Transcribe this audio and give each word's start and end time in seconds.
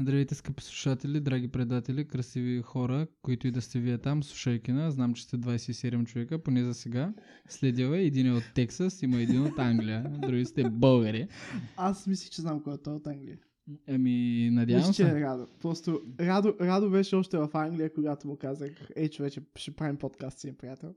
Здравейте, 0.00 0.34
скъпи 0.34 0.62
слушатели, 0.62 1.20
драги 1.20 1.48
предатели, 1.48 2.08
красиви 2.08 2.62
хора, 2.62 3.06
които 3.22 3.46
и 3.46 3.50
да 3.50 3.60
сте 3.62 3.80
вие 3.80 3.98
там, 3.98 4.22
слушайки 4.22 4.72
на. 4.72 4.90
Знам, 4.90 5.14
че 5.14 5.22
сте 5.22 5.36
27 5.36 6.04
човека, 6.06 6.42
поне 6.42 6.64
за 6.64 6.74
сега. 6.74 7.12
Следила 7.48 7.98
е 7.98 8.04
един 8.04 8.26
е 8.26 8.32
от 8.32 8.42
Тексас, 8.54 9.02
има 9.02 9.20
един 9.20 9.42
от 9.42 9.58
Англия, 9.58 10.10
други 10.18 10.44
сте 10.44 10.70
българи. 10.70 11.28
Аз 11.76 12.06
мислих, 12.06 12.30
че 12.30 12.42
знам 12.42 12.62
кой 12.62 12.74
е 12.74 12.82
той 12.84 12.94
от 12.94 13.06
Англия. 13.06 13.38
Ами, 13.88 14.48
надявам 14.52 14.80
Мисля, 14.80 14.92
че 14.92 15.10
се. 15.10 15.18
е 15.18 15.20
Радо. 15.20 15.46
Просто 15.60 16.00
Радо, 16.20 16.54
Радо 16.60 16.90
беше 16.90 17.16
още 17.16 17.38
в 17.38 17.50
Англия, 17.54 17.94
когато 17.94 18.28
му 18.28 18.36
казах, 18.36 18.70
ей 18.96 19.08
човече, 19.08 19.42
ще 19.56 19.70
правим 19.76 19.96
подкаст 19.96 20.38
с 20.38 20.44
един 20.44 20.56
приятел. 20.56 20.94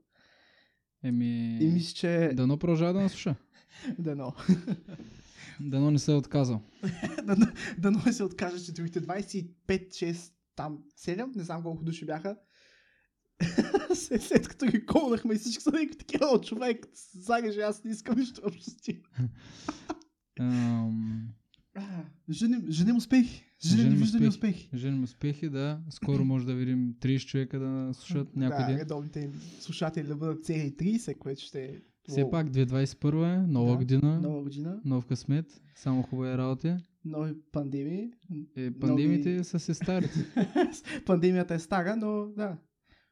Ами, 1.04 1.58
И 1.60 1.68
мисля, 1.68 1.94
че... 1.94 2.30
дано 2.34 2.58
продължава 2.58 2.92
да 2.92 3.00
наслуша. 3.00 3.34
Дано. 3.98 4.32
Дано 5.60 5.90
не 5.90 5.98
се 5.98 6.12
е 6.12 6.14
отказал. 6.14 6.62
Дано, 7.24 7.46
дано 7.78 8.00
се 8.12 8.24
откаже, 8.24 8.64
че 8.64 8.72
другите 8.72 9.02
25, 9.02 9.48
6, 9.68 10.32
там 10.56 10.78
7, 10.98 11.36
не 11.36 11.42
знам 11.42 11.62
колко 11.62 11.84
души 11.84 12.06
бяха. 12.06 12.36
след, 13.94 14.22
след 14.22 14.48
като 14.48 14.66
ги 14.66 14.86
колнахме 14.86 15.34
и 15.34 15.38
всички 15.38 15.62
са 15.62 15.70
някакви 15.70 15.98
такива, 15.98 16.26
«О, 16.26 16.40
човек, 16.40 16.86
загаже, 17.14 17.60
аз 17.60 17.84
не 17.84 17.90
искам 17.90 18.18
нищо 18.18 18.40
общо 18.44 18.70
с 18.70 18.76
ти. 18.76 19.02
Женим, 22.30 22.64
женим 22.70 22.96
успехи. 22.96 23.44
Женим 23.64 23.82
Женим 23.84 23.98
виждани 23.98 24.28
успехи. 24.28 24.54
успехи. 24.54 24.78
Женим 24.78 25.02
успехи, 25.02 25.48
да. 25.48 25.80
Скоро 25.90 26.24
може 26.24 26.46
да 26.46 26.54
видим 26.54 26.94
30 27.00 27.26
човека 27.26 27.58
да 27.58 27.94
слушат 27.94 28.36
някой 28.36 28.58
да, 28.58 28.66
ден. 28.66 28.80
редовните 28.80 29.20
им 29.20 29.32
слушатели 29.60 30.06
да 30.06 30.16
бъдат 30.16 30.44
цели 30.44 30.76
30, 30.76 31.18
което 31.18 31.42
ще 31.42 31.64
е... 31.64 31.80
Все 32.08 32.30
пак 32.30 32.48
2021 32.48 33.04
е, 33.34 33.46
нова 33.46 33.70
Да, 33.70 33.76
година, 33.76 34.20
Нова 34.20 34.42
година, 34.42 34.80
нов 34.84 35.06
късмет, 35.06 35.60
само 35.74 36.02
хубави 36.02 36.38
работи. 36.38 36.74
нови 37.04 37.32
пандемии. 37.52 38.10
Е, 38.56 38.70
пандемиите 38.70 39.30
Нови- 39.30 39.44
са 39.44 39.58
се 39.58 39.74
старите. 39.74 40.26
Пандемията 41.06 41.54
е 41.54 41.58
стара, 41.58 41.96
но 41.96 42.26
да. 42.26 42.56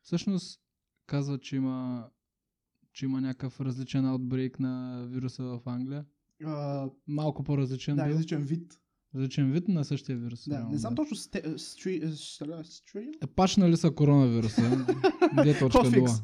Всъщност 0.03 0.61
казват, 1.07 1.43
че 1.43 1.57
има, 1.57 2.07
че 2.93 3.05
има 3.05 3.21
някакъв 3.21 3.61
различен 3.61 4.07
аутбрейк 4.07 4.61
на 4.61 5.05
вируса 5.07 5.43
в 5.45 5.61
Англия. 5.67 6.05
А, 6.45 6.87
Малко 7.09 7.43
по-различен 7.45 7.97
да, 7.97 8.05
бил. 8.05 8.13
различен 8.13 8.43
вид. 8.43 8.81
Различен 9.15 9.53
вид 9.53 9.69
на 9.69 9.85
същия 9.85 10.19
вирус. 10.19 10.49
Да, 10.49 10.65
не 10.65 10.79
знам 10.79 10.95
точно 10.95 11.17
сте, 11.17 11.43
стри, 11.57 12.03
стри, 12.09 12.49
стрим? 12.65 13.11
Е, 13.23 13.27
Пачнали 13.27 13.77
са 13.77 13.91
коронавируса. 13.91 14.61
2.0. 14.61 15.61
Hotfix. 15.63 16.23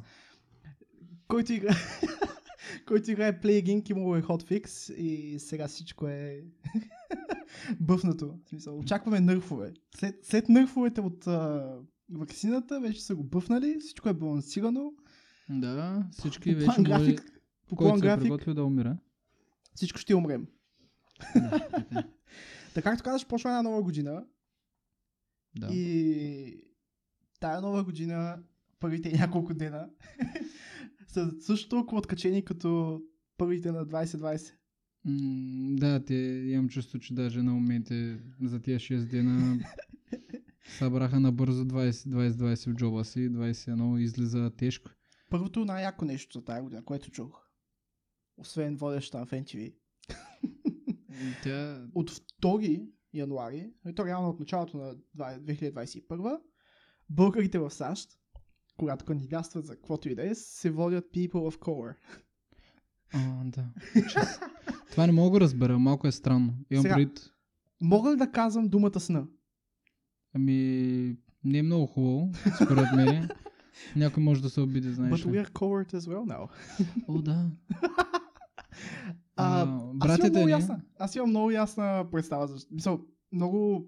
Който 1.28 1.52
играе 1.52 1.75
който 2.92 3.10
играе 3.10 3.40
Play 3.40 3.62
Game, 3.64 3.90
имало 3.90 4.16
е 4.16 4.22
hotfix 4.22 4.94
и 4.94 5.38
сега 5.38 5.68
всичко 5.68 6.08
е 6.08 6.44
бъфнато. 7.80 8.38
В 8.44 8.48
смисъл, 8.48 8.78
очакваме 8.78 9.20
нърфове. 9.20 9.72
След, 9.96 10.24
след 10.24 10.48
нърфовете 10.48 11.00
от 11.00 11.26
а, 11.26 11.70
вакцината, 12.10 12.80
вече 12.80 13.02
са 13.02 13.14
го 13.14 13.24
бъфнали, 13.24 13.76
всичко 13.80 14.08
е 14.08 14.12
балансирано. 14.12 14.92
Да, 15.50 16.06
всички 16.10 16.52
По 16.52 16.58
вече 16.58 16.64
план 16.64 16.76
може, 16.88 17.04
график, 17.04 17.40
по 17.68 17.76
който 17.76 17.96
е 17.96 18.00
график, 18.00 18.22
приготвил 18.22 18.54
да 18.54 18.64
умира. 18.64 18.96
всичко 19.74 19.98
ще 19.98 20.14
умрем. 20.14 20.46
Да, 21.34 21.50
така. 21.70 22.04
Така 22.74 22.90
както 22.90 23.04
казаш, 23.04 23.26
почва 23.26 23.50
една 23.50 23.62
нова 23.62 23.82
година 23.82 24.24
да. 25.56 25.74
и 25.74 26.64
тая 27.40 27.60
нова 27.60 27.84
година, 27.84 28.38
първите 28.80 29.12
няколко 29.12 29.54
дена, 29.54 29.88
са 31.12 31.32
също 31.41 31.68
толкова 31.68 31.98
откачени 31.98 32.44
като 32.44 33.00
първите 33.36 33.72
на 33.72 33.86
2020. 33.86 34.52
М, 35.05 35.77
да, 35.77 36.04
те 36.04 36.14
имам 36.46 36.69
чувство, 36.69 36.98
че 36.98 37.14
даже 37.14 37.42
на 37.42 37.52
моменти 37.52 38.16
за 38.42 38.60
тия 38.60 38.78
6 38.78 39.10
дена 39.10 39.58
събраха 40.78 41.20
набързо 41.20 41.64
20-20 41.64 42.72
в 42.72 42.74
джоба 42.74 43.04
си, 43.04 43.30
21 43.30 44.00
излиза 44.00 44.50
тежко. 44.56 44.91
Първото 45.30 45.64
най-яко 45.64 46.04
нещо 46.04 46.38
за 46.38 46.44
тази 46.44 46.62
година, 46.62 46.84
което 46.84 47.10
чух, 47.10 47.48
освен 48.37 48.76
водеща 48.76 49.26
в 49.26 49.31
NTV, 49.31 49.75
Тя 51.42 51.87
от 51.94 52.10
2 52.42 52.88
януари, 53.12 53.72
и 53.87 53.94
то 53.94 54.06
реално 54.06 54.28
от 54.28 54.41
началото 54.41 54.76
на 54.76 54.97
2021, 55.16 56.41
българите 57.10 57.58
в 57.58 57.70
САЩ, 57.70 58.19
когато 58.82 59.04
кандидатстват 59.04 59.66
за 59.66 59.76
каквото 59.76 60.09
и 60.09 60.15
да 60.15 60.31
е, 60.31 60.34
се 60.34 60.70
водят 60.70 61.04
people 61.15 61.50
of 61.50 61.56
color. 61.59 61.94
А, 63.15 63.44
да. 63.44 63.65
Това 64.91 65.06
не 65.06 65.12
мога 65.12 65.38
да 65.38 65.44
разбера, 65.44 65.78
малко 65.78 66.06
е 66.06 66.12
странно. 66.12 66.54
Имам 66.70 66.82
Сега- 66.82 66.94
пред... 66.94 67.31
Мога 67.81 68.12
ли 68.12 68.16
да 68.16 68.31
казвам 68.31 68.69
думата 68.69 69.00
сна? 69.00 69.26
Ами, 70.34 71.16
не 71.44 71.59
е 71.59 71.62
много 71.62 71.87
хубаво, 71.87 72.31
според 72.65 72.93
мен. 72.97 73.28
Някой 73.97 74.22
може 74.22 74.43
да 74.43 74.50
се 74.50 74.60
обиди, 74.60 74.93
знаеш. 74.93 75.25
But 75.25 75.26
we 75.26 75.47
are 75.47 75.50
colored 75.53 75.94
as 75.94 76.00
well 76.00 76.37
now. 76.37 76.49
О, 77.09 77.22
да. 77.22 77.50
А, 79.37 79.62
А, 79.62 79.91
аз 80.00 80.19
имам 80.19 80.31
много 80.31 80.49
ясна. 80.49 80.81
Аз 80.99 81.16
имам 81.16 81.31
много 81.31 81.50
ясна 81.50 82.04
представа. 82.12 82.47
За... 82.47 82.66
Мисъл, 82.70 83.00
много 83.32 83.87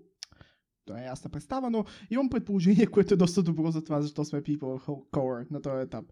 това 0.85 1.01
е 1.01 1.05
ясна 1.05 1.31
представа, 1.31 1.71
но 1.71 1.85
имам 2.11 2.29
предположение, 2.29 2.87
което 2.87 3.15
е 3.15 3.17
доста 3.17 3.43
добро 3.43 3.71
за 3.71 3.85
това, 3.85 4.03
защо 4.03 4.25
сме 4.25 4.43
people 4.43 5.05
color 5.13 5.51
на 5.51 5.63
този 5.63 5.83
етап. 5.83 6.05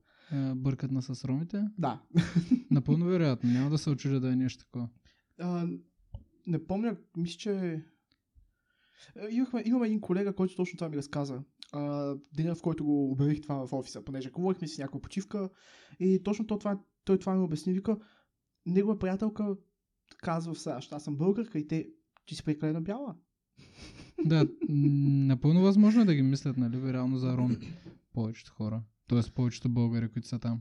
Бъркат 0.56 0.90
на 0.90 1.02
с 1.02 1.24
ромите. 1.24 1.64
Да. 1.78 2.02
Напълно 2.70 3.06
вероятно. 3.06 3.50
Няма 3.50 3.70
да 3.70 3.78
се 3.78 3.90
очудя 3.90 4.20
да 4.20 4.32
е 4.32 4.36
нещо 4.36 4.64
такова. 4.64 4.88
А, 5.38 5.66
не 6.46 6.66
помня, 6.66 6.96
мисля, 7.16 7.38
че... 7.38 7.84
Имахме, 9.30 9.62
имаме 9.66 9.86
един 9.86 10.00
колега, 10.00 10.34
който 10.34 10.56
точно 10.56 10.76
това 10.76 10.88
ми 10.88 10.96
разказа. 10.96 11.42
А, 11.72 12.14
деня, 12.34 12.54
в 12.54 12.62
който 12.62 12.84
го 12.84 13.10
обявих 13.10 13.40
това 13.40 13.66
в 13.66 13.72
офиса, 13.72 14.04
понеже 14.04 14.30
говорихме 14.30 14.68
си 14.68 14.80
някаква 14.80 15.00
почивка 15.00 15.50
и 16.00 16.22
точно 16.22 16.46
това, 16.46 16.78
той 17.04 17.18
това 17.18 17.34
ми 17.34 17.44
обясни. 17.44 17.72
Вика, 17.72 17.96
негова 18.66 18.98
приятелка 18.98 19.56
казва 20.18 20.54
в 20.54 20.60
САЩ, 20.60 20.92
аз 20.92 21.04
съм 21.04 21.16
българка 21.16 21.58
и 21.58 21.66
те, 21.66 21.88
ти 22.26 22.34
си 22.34 22.44
прекалено 22.44 22.82
бяла. 22.82 23.16
Да, 24.24 24.48
напълно 24.68 25.62
възможно 25.62 26.02
е 26.02 26.04
да 26.04 26.14
ги 26.14 26.22
мислят, 26.22 26.56
нали, 26.56 26.92
реално 26.92 27.18
за 27.18 27.36
ром 27.36 27.56
повечето 28.12 28.52
хора. 28.52 28.82
Тоест 29.06 29.34
повечето 29.34 29.68
българи, 29.68 30.08
които 30.08 30.28
са 30.28 30.38
там. 30.38 30.60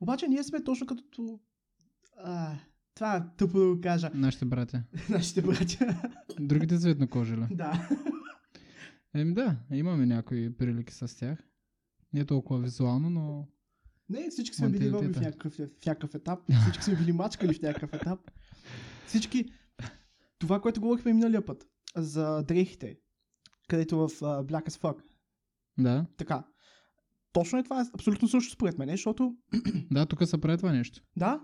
Обаче 0.00 0.28
ние 0.28 0.44
сме 0.44 0.64
точно 0.64 0.86
като... 0.86 1.40
А, 2.16 2.56
това 2.94 3.16
е 3.16 3.22
тъпо 3.36 3.58
да 3.58 3.74
го 3.74 3.80
кажа. 3.80 4.10
Нашите 4.14 4.44
братя. 4.44 4.82
Нашите 5.10 5.42
братя. 5.42 6.02
Другите 6.40 6.78
цветнокожи 6.78 7.36
ли? 7.36 7.46
да. 7.50 7.88
Еми 9.14 9.34
да, 9.34 9.56
имаме 9.72 10.06
някои 10.06 10.56
прилики 10.56 10.94
с 10.94 11.18
тях. 11.18 11.38
Не 12.12 12.24
толкова 12.24 12.60
визуално, 12.60 13.10
но 13.10 13.48
Не, 14.08 14.30
всички 14.30 14.56
сме 14.56 14.68
били 14.68 14.90
в 14.90 15.02
някакъв, 15.02 15.54
в 15.54 15.86
някакъв 15.86 16.14
етап. 16.14 16.38
Всички 16.62 16.84
сме 16.84 16.96
били 16.96 17.12
мачкали 17.12 17.54
в 17.54 17.62
някакъв 17.62 17.92
етап. 17.92 18.30
Всички... 19.06 19.52
Това, 20.38 20.60
което 20.60 20.80
говорихме 20.80 21.12
миналия 21.12 21.46
път. 21.46 21.66
За 21.96 22.42
дрехите. 22.42 22.96
Където 23.68 23.98
в 23.98 24.08
uh, 24.08 24.44
Black 24.46 24.68
as 24.70 24.80
Fuck. 24.80 25.02
да. 25.78 26.06
Така. 26.16 26.44
Точно 27.32 27.58
е 27.58 27.62
това. 27.62 27.86
Абсолютно 27.94 28.28
също 28.28 28.52
според 28.54 28.78
мен, 28.78 28.88
защото... 28.90 29.36
Да, 29.90 30.06
тук 30.06 30.26
се 30.28 30.40
прави 30.40 30.56
това 30.56 30.72
нещо. 30.72 31.00
Да, 31.16 31.40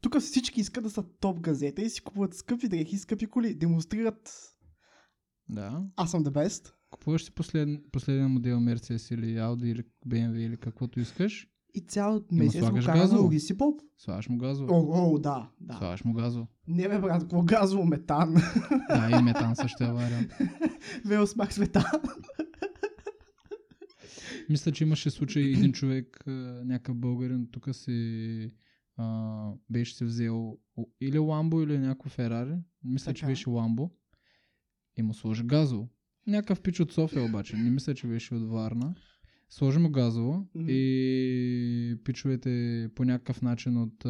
тук 0.00 0.20
всички 0.20 0.60
искат 0.60 0.84
да 0.84 0.90
са 0.90 1.04
топ 1.20 1.40
газета 1.40 1.82
и 1.82 1.90
си 1.90 2.00
купуват 2.00 2.34
скъпи 2.34 2.68
дрехи 2.68 2.98
скъпи 2.98 3.26
коли. 3.26 3.54
Демонстрират 3.54 4.32
Да. 5.48 5.82
аз 5.96 6.10
съм 6.10 6.24
the 6.24 6.30
best. 6.30 6.72
Купуваш 6.90 7.24
си 7.24 7.30
послед, 7.34 7.68
последен 7.92 8.30
модел 8.30 8.56
Mercedes 8.58 9.14
или 9.14 9.26
Audi 9.36 9.64
или 9.64 9.82
BMW 10.08 10.36
или 10.36 10.56
каквото 10.56 11.00
искаш, 11.00 11.46
И 11.74 11.80
цял 11.80 12.24
месец 12.32 12.60
го 12.60 12.66
кара 12.66 12.94
на 12.94 13.00
газово. 13.00 13.22
логи 13.22 13.40
си 13.40 13.56
поп. 13.58 13.80
слагаш 13.98 14.28
му 14.28 14.38
газово. 14.38 14.74
О, 14.74 15.14
о, 15.14 15.18
да, 15.18 15.50
да. 15.60 15.74
Слагаш 15.74 16.04
му 16.04 16.12
газово. 16.12 16.46
Не 16.66 16.88
бе, 16.88 16.98
брат, 16.98 17.20
какво 17.22 17.42
газово 17.42 17.84
метан. 17.86 18.34
Да, 18.88 19.18
и 19.20 19.22
метан 19.22 19.56
също 19.56 19.84
е 19.84 19.92
вариант. 19.92 20.32
Велосмак 21.04 21.52
с 21.52 21.58
метан. 21.58 21.84
Мисля, 24.48 24.72
че 24.72 24.84
имаше 24.84 25.10
случай 25.10 25.42
един 25.42 25.72
човек, 25.72 26.22
някакъв 26.64 26.96
българин, 26.96 27.48
тук 27.52 27.68
си 27.74 28.50
а, 28.96 29.50
беше 29.70 29.94
си 29.94 30.04
взел 30.04 30.58
или 31.00 31.18
Ламбо, 31.18 31.62
или 31.62 31.78
някакво 31.78 32.10
Ферари. 32.10 32.54
Мисля, 32.84 33.14
че 33.14 33.20
Така. 33.20 33.30
беше 33.30 33.50
Ламбо. 33.50 33.90
И 34.96 35.02
му 35.02 35.14
сложи 35.14 35.42
газово. 35.44 35.88
Някакъв 36.26 36.60
пич 36.60 36.80
от 36.80 36.92
София 36.92 37.24
обаче. 37.24 37.56
Не 37.56 37.70
мисля, 37.70 37.94
че 37.94 38.06
беше 38.06 38.34
от 38.34 38.50
Варна. 38.50 38.94
Сложи 39.54 39.78
му 39.78 39.90
газово 39.90 40.46
Мгм. 40.54 40.66
и 40.68 41.96
пичовете 42.04 42.88
по 42.94 43.04
някакъв 43.04 43.42
начин 43.42 43.76
от, 43.76 44.04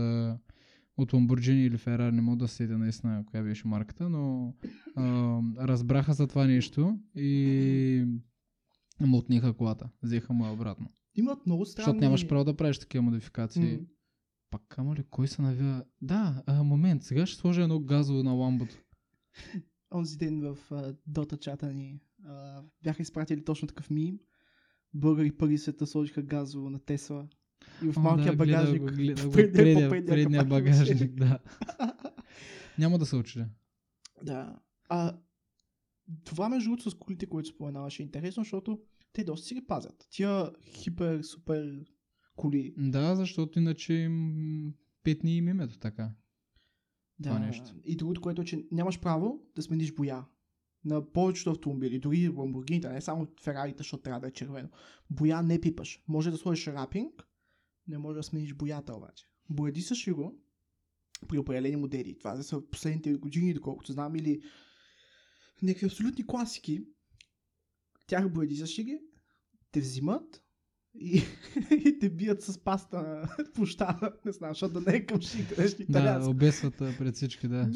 от 0.97 1.13
Lamborghini 1.13 1.67
или 1.67 1.79
Ferrari, 1.79 2.11
не 2.11 2.21
мога 2.21 2.37
да 2.37 2.49
се 2.49 2.55
седя 2.55 2.79
наистина 2.79 3.25
коя 3.27 3.43
беше 3.43 3.69
марката, 3.69 4.09
но 4.09 4.55
а, 4.97 5.41
разбраха 5.59 6.13
за 6.13 6.27
това 6.27 6.47
нещо 6.47 6.99
и 7.17 8.05
му 9.01 9.17
отниха 9.19 9.53
колата. 9.53 9.91
Взеха 10.03 10.33
му 10.33 10.47
я 10.47 10.53
обратно. 10.53 10.87
Имат 11.15 11.47
много 11.47 11.67
странни... 11.67 11.85
Защото 11.85 12.01
нямаш 12.01 12.29
право 12.29 12.45
да 12.45 12.57
правиш 12.57 12.79
такива 12.79 13.03
модификации. 13.03 13.73
М. 13.73 13.87
Пак 14.51 14.63
камо 14.69 14.95
ли, 14.95 15.05
кой 15.11 15.29
се 15.29 15.43
навива? 15.43 15.85
Да, 16.03 16.43
а, 16.47 16.63
момент, 16.63 17.03
сега 17.03 17.27
ще 17.27 17.41
сложа 17.41 17.63
едно 17.63 17.81
газово 17.81 18.23
на 18.23 18.33
ламбото. 18.33 18.77
Онзи 19.95 20.17
ден 20.17 20.41
в 20.41 20.59
Дота 21.07 21.37
чата 21.37 21.73
ни 21.73 22.01
а, 22.25 22.63
бяха 22.83 23.03
изпратили 23.03 23.45
точно 23.45 23.69
такъв 23.69 23.91
мим. 23.91 24.19
Българи 24.95 25.33
първи 25.33 25.57
в 25.57 25.61
света 25.61 25.87
сложиха 25.87 26.23
газово 26.23 26.71
на 26.71 26.79
Тесла. 26.79 27.29
И 27.85 27.93
в 27.93 27.97
О, 27.97 28.01
малкия 28.01 28.27
да, 28.27 28.37
багажник. 28.37 28.83
Гледа 28.83 28.97
гледа 28.97 29.27
го, 29.27 29.33
предния- 29.33 29.53
предния, 29.55 29.91
предния 29.91 30.07
предния 30.07 30.45
багажник, 30.45 31.13
да. 31.13 31.39
Няма 32.79 32.99
да 32.99 33.07
се 33.07 33.17
учи. 33.17 33.45
Да. 34.23 34.57
А, 34.89 35.19
това 36.25 36.49
между 36.49 36.71
другото 36.71 36.91
с 36.91 36.95
колите, 36.95 37.27
които 37.27 37.49
споменаваш 37.49 38.01
е 38.01 38.03
интересно, 38.03 38.43
защото 38.43 38.81
те 39.13 39.25
доста 39.25 39.47
си 39.47 39.55
ги 39.55 39.67
пазят. 39.67 40.07
Тия 40.11 40.51
хипер, 40.65 41.23
супер 41.23 41.85
коли. 42.37 42.75
Да, 42.79 43.17
защото 43.17 43.59
иначе 43.59 43.95
им 43.95 44.75
петни 45.03 45.37
им 45.37 45.49
името 45.49 45.79
така. 45.79 46.11
Това 47.23 47.35
Да. 47.39 47.47
нещо. 47.47 47.75
И 47.85 47.97
другото, 47.97 48.21
което 48.21 48.43
е, 48.43 48.45
че 48.45 48.67
нямаш 48.73 49.01
право 49.01 49.43
да 49.57 49.63
смениш 49.63 49.95
боя. 49.95 50.25
На 50.85 51.13
повечето 51.13 51.51
автомобили, 51.51 51.99
дори 51.99 52.29
Lamborghini, 52.29 52.93
не 52.93 53.01
само 53.01 53.29
Ферарите, 53.43 53.79
защото 53.79 54.03
трябва 54.03 54.21
да 54.21 54.27
е 54.27 54.33
червено. 54.33 54.69
Боя 55.11 55.43
не 55.43 55.61
пипаш. 55.61 56.03
Може 56.09 56.31
да 56.31 56.37
сложиш 56.37 56.67
рапинг, 56.67 57.23
не 57.89 57.99
може 57.99 58.17
да 58.17 58.23
смениш 58.23 58.55
боята 58.55 58.97
обаче. 58.97 59.25
Боядисаш 59.51 60.09
ли 60.09 60.13
го 60.13 60.41
при 61.29 61.39
определени 61.39 61.77
модели. 61.77 62.19
Това 62.19 62.43
са 62.43 62.63
последните 62.71 63.15
години, 63.15 63.55
доколкото 63.55 63.93
знам, 63.93 64.17
или 64.17 64.43
някакви 65.63 65.87
абсолютни 65.87 66.27
класики. 66.27 66.87
Тях 68.07 68.33
боядисаш 68.33 68.79
ли 68.79 68.85
ги, 68.85 68.99
те 69.73 69.81
взимат 69.81 70.44
и, 71.01 71.23
и 71.71 71.99
те 71.99 72.11
бият 72.11 72.43
с 72.43 72.59
паста 72.59 73.03
на 73.03 73.29
площада. 73.55 74.13
Не 74.25 74.33
знам, 74.33 74.51
защото 74.51 74.81
да 74.81 74.91
не 74.91 74.97
е 74.97 75.07
към 75.07 75.21
шик, 75.21 75.59
нещо 75.59 75.79
Да, 75.79 75.99
италианско. 75.99 76.31
обесват 76.31 76.77
пред 76.79 77.15
всички, 77.15 77.49
да. 77.49 77.63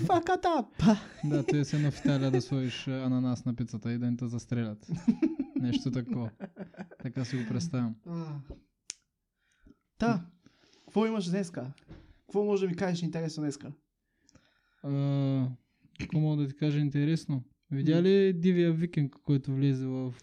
Fuck 0.00 0.26
it 0.26 0.42
up. 0.42 0.98
Да, 1.24 1.42
той 1.46 1.60
е 1.60 1.64
в 1.64 1.98
Италия 2.04 2.30
да 2.30 2.40
сложиш 2.40 2.88
ананас 2.88 3.44
на 3.44 3.56
пицата 3.56 3.92
и 3.92 3.98
да 3.98 4.10
не 4.10 4.16
те 4.16 4.26
застрелят. 4.26 4.86
Нещо 5.60 5.90
такова. 5.90 6.30
Така 7.02 7.24
си 7.24 7.36
го 7.36 7.42
представям. 7.48 7.94
Та, 9.98 10.26
какво 10.84 11.06
имаш 11.06 11.30
днеска? 11.30 11.72
Какво 12.26 12.44
може 12.44 12.62
да 12.62 12.68
ми 12.70 12.76
кажеш 12.76 13.02
интересно 13.02 13.42
днеска? 13.42 13.72
Какво 16.00 16.20
мога 16.20 16.42
да 16.42 16.48
ти 16.48 16.56
кажа 16.56 16.78
интересно? 16.78 17.44
Видя 17.70 18.02
ли 18.02 18.32
Дивия 18.32 18.72
Викинг, 18.72 19.16
който 19.24 19.54
влезе 19.54 19.86
в... 19.86 20.14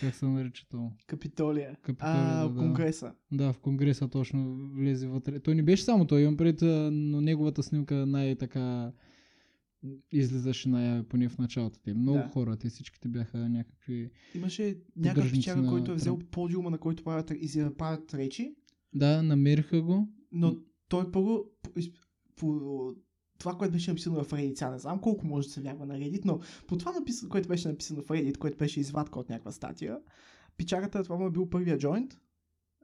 Как 0.00 0.14
се 0.14 0.26
нарича 0.26 0.66
то? 0.70 0.92
Капитолия. 1.06 1.76
Капитолия, 1.82 2.14
а, 2.16 2.48
да. 2.48 2.58
Конгреса. 2.58 3.14
Да, 3.32 3.52
в 3.52 3.58
Конгреса 3.58 4.08
точно 4.08 4.56
влезе 4.74 5.08
вътре. 5.08 5.40
Той 5.40 5.54
не 5.54 5.62
беше 5.62 5.82
само 5.84 6.06
той, 6.06 6.22
имам 6.22 6.36
пред, 6.36 6.62
но 6.92 7.20
неговата 7.20 7.62
снимка 7.62 8.06
най-така 8.06 8.92
излизаше 10.12 10.68
най 10.68 11.02
поне 11.02 11.28
в 11.28 11.38
началото. 11.38 11.78
Те 11.82 11.94
много 11.94 12.18
Да. 12.18 12.28
хора, 12.28 12.56
те 12.56 12.68
всичките 12.68 13.08
бяха 13.08 13.48
някакви... 13.48 14.10
Имаше 14.34 14.76
някакъв 14.96 15.32
печага, 15.32 15.62
на 15.62 15.68
който 15.70 15.92
е 15.92 15.94
взел 15.94 16.18
подиума, 16.30 16.70
на 16.70 16.78
който 16.78 17.04
правят, 17.04 17.32
правят 17.78 18.14
речи, 18.14 18.54
Да, 18.94 19.22
намериха 19.22 19.82
го. 19.82 20.08
но 20.32 20.56
той 20.88 21.10
първо 21.10 21.44
по, 21.62 21.70
по 22.36 22.94
това, 23.38 23.54
което 23.54 23.72
беше 23.72 23.90
написано 23.90 24.24
в 24.24 24.30
Reddit, 24.30 24.58
сега 24.58 24.70
не 24.70 24.78
знам 24.78 25.00
колко 25.00 25.26
може 25.26 25.46
да 25.46 25.52
се 25.52 25.60
вярва 25.60 25.86
на 25.86 25.94
Reddit, 25.94 26.24
но 26.24 26.40
по 26.66 26.78
това, 26.78 26.92
написано, 26.92 27.30
което 27.30 27.48
беше 27.48 27.68
написано 27.68 28.02
в 28.02 28.08
Reddit, 28.08 28.38
което 28.38 28.56
беше 28.56 28.80
извадка 28.80 29.18
от 29.18 29.28
някаква 29.28 29.52
статия, 29.52 29.98
печагата 30.56 31.02
това 31.02 31.16
му 31.16 31.26
е 31.26 31.30
бил 31.30 31.50
първия 31.50 31.78
джойнт, 31.78 32.18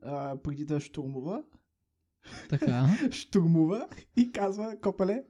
а, 0.02 0.36
преди 0.42 0.64
да 0.64 0.80
штурмува, 0.80 1.42
Така. 2.48 2.88
штурмува 3.10 3.88
и 4.16 4.32
казва, 4.32 4.76
копале, 4.80 5.24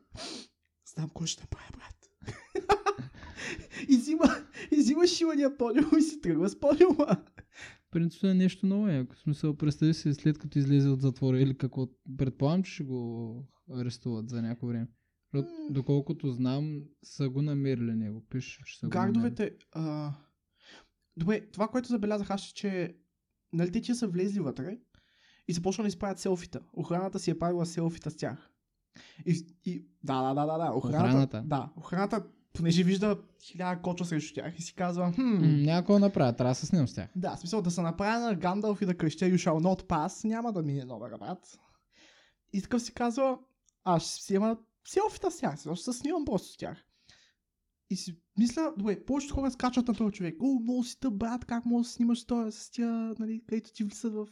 знам 0.95 1.11
кой 1.15 1.27
ще 1.27 1.43
направя, 1.43 1.71
брат. 1.73 2.11
и 3.89 3.97
взима, 3.97 4.25
и 4.73 4.77
взима 4.77 5.03
подиум 5.59 5.99
и 5.99 6.03
си 6.03 6.21
тръгва 6.21 6.49
с 6.49 6.61
подиума. 6.61 7.17
Принципно 7.91 8.29
е 8.29 8.35
нещо 8.35 8.67
ново. 8.67 8.89
Яко. 8.89 9.15
В 9.15 9.19
смисъл, 9.19 9.57
представи 9.57 9.95
си 9.95 10.15
след 10.15 10.39
като 10.39 10.59
излезе 10.59 10.89
от 10.89 11.01
затвора 11.01 11.41
или 11.41 11.57
какво. 11.59 11.89
Предполагам, 12.17 12.63
че 12.63 12.73
ще 12.73 12.85
го 12.85 13.43
арестуват 13.71 14.29
за 14.29 14.43
някое 14.43 14.69
време. 14.69 14.89
Доколкото 15.71 16.33
знам, 16.33 16.83
са 17.03 17.29
го 17.29 17.43
намерили 17.43 17.95
него. 17.95 18.25
Пише, 18.31 18.63
че 18.67 18.79
са 18.79 18.87
го. 18.87 18.91
Гардовете... 18.91 19.57
А... 19.73 20.13
Добре, 21.17 21.51
това, 21.51 21.69
което 21.69 21.89
забелязах 21.89 22.31
аз, 22.31 22.51
е, 22.51 22.55
че 22.55 22.97
нали 23.53 23.73
те 23.73 23.81
тия 23.81 23.95
са 23.95 24.09
влезли 24.09 24.41
вътре 24.41 24.79
и 25.49 25.53
започнали 25.53 25.85
да 25.85 25.89
изправят 25.89 26.19
селфита. 26.19 26.61
Охраната 26.73 27.19
си 27.19 27.31
е 27.31 27.39
правила 27.39 27.67
селфита 27.67 28.11
с 28.11 28.17
тях. 28.17 28.51
И, 29.27 29.47
и 29.65 29.87
да, 30.05 30.23
да, 30.23 30.35
да, 30.35 30.47
да, 30.47 30.59
да. 30.59 30.73
Охраната, 30.73 31.07
Охраната? 31.07 31.43
Да, 31.47 31.73
охраната, 31.77 32.25
понеже 32.53 32.83
вижда 32.83 33.19
хиляда 33.43 33.83
коча 33.83 34.05
срещу 34.05 34.35
тях 34.35 34.59
и 34.59 34.63
си 34.63 34.75
казва, 34.75 35.13
хм, 35.13 35.65
да 35.87 35.99
направя, 35.99 36.33
трябва 36.33 36.51
да 36.51 36.55
се 36.55 36.67
снимам 36.67 36.89
с 36.89 36.95
тях. 36.95 37.09
да, 37.17 37.37
смисъл 37.37 37.63
да 37.63 37.71
се 37.71 37.83
направя 37.83 38.21
на 38.21 38.35
Гандалф 38.35 38.83
и 38.83 38.87
да 38.87 38.97
крещя 38.97 39.25
You 39.25 39.35
shall 39.35 39.63
not 39.63 39.89
pass, 39.89 40.29
няма 40.29 40.53
да 40.53 40.63
мине 40.63 40.85
добър 40.85 41.19
брат. 41.19 41.59
И 42.53 42.63
такъв 42.63 42.83
си 42.83 42.95
казва, 42.95 43.39
аз 43.85 44.03
ще 44.03 44.23
си 44.23 44.35
взема 44.87 45.11
селфита 45.11 45.31
с 45.31 45.37
тях, 45.37 45.61
ще 45.61 45.77
се 45.77 45.93
снимам 45.93 46.25
просто 46.25 46.49
с 46.49 46.57
тях. 46.57 46.85
И 47.91 47.97
си 47.97 48.21
мисля, 48.39 48.75
добре, 48.79 49.05
повечето 49.05 49.35
хора 49.35 49.51
скачат 49.51 49.89
на 49.89 49.95
този 49.95 50.13
човек. 50.13 50.37
О, 50.41 50.61
много 50.61 50.85
си 50.85 51.01
тъп, 51.01 51.15
брат, 51.15 51.45
как 51.45 51.67
можеш 51.67 51.91
да 51.91 51.95
снимаш 51.95 52.25
този, 52.25 52.59
с 52.59 52.71
тия, 52.71 53.15
нали, 53.19 53.43
където 53.47 53.73
ти 53.73 53.85
влизат 53.85 54.13
в 54.13 54.29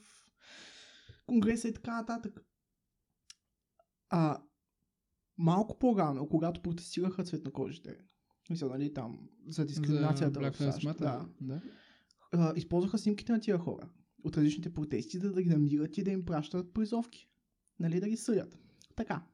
конгреса 1.27 1.69
и 1.69 1.75
така 1.75 1.97
нататък. 1.97 2.45
А, 4.11 4.43
малко 5.39 5.79
по-рано, 5.79 6.29
когато 6.29 6.63
протестираха 6.63 7.25
цветнокожите, 7.25 7.97
мисля, 8.51 8.69
нали, 8.69 8.95
там, 8.95 9.29
за 9.49 9.67
дискриминацията 9.67 10.41
За 10.41 10.53
в 10.53 10.57
САЩ, 10.57 10.99
да, 10.99 11.29
да. 11.41 11.63
а, 12.33 12.53
използваха 12.57 12.99
снимките 12.99 13.33
на 13.33 13.41
тия 13.41 13.59
хора 13.59 13.89
от 14.25 14.37
различните 14.37 14.75
протести, 14.75 15.19
да, 15.19 15.33
да 15.33 15.43
ги 15.43 15.49
намират 15.49 15.99
и 15.99 16.05
да 16.05 16.11
им 16.11 16.25
пращат 16.25 16.75
призовки. 16.75 17.29
Нали, 17.81 18.01
да 18.01 18.09
ги 18.09 18.17
съдят. 18.17 18.59
Така. 18.97 19.27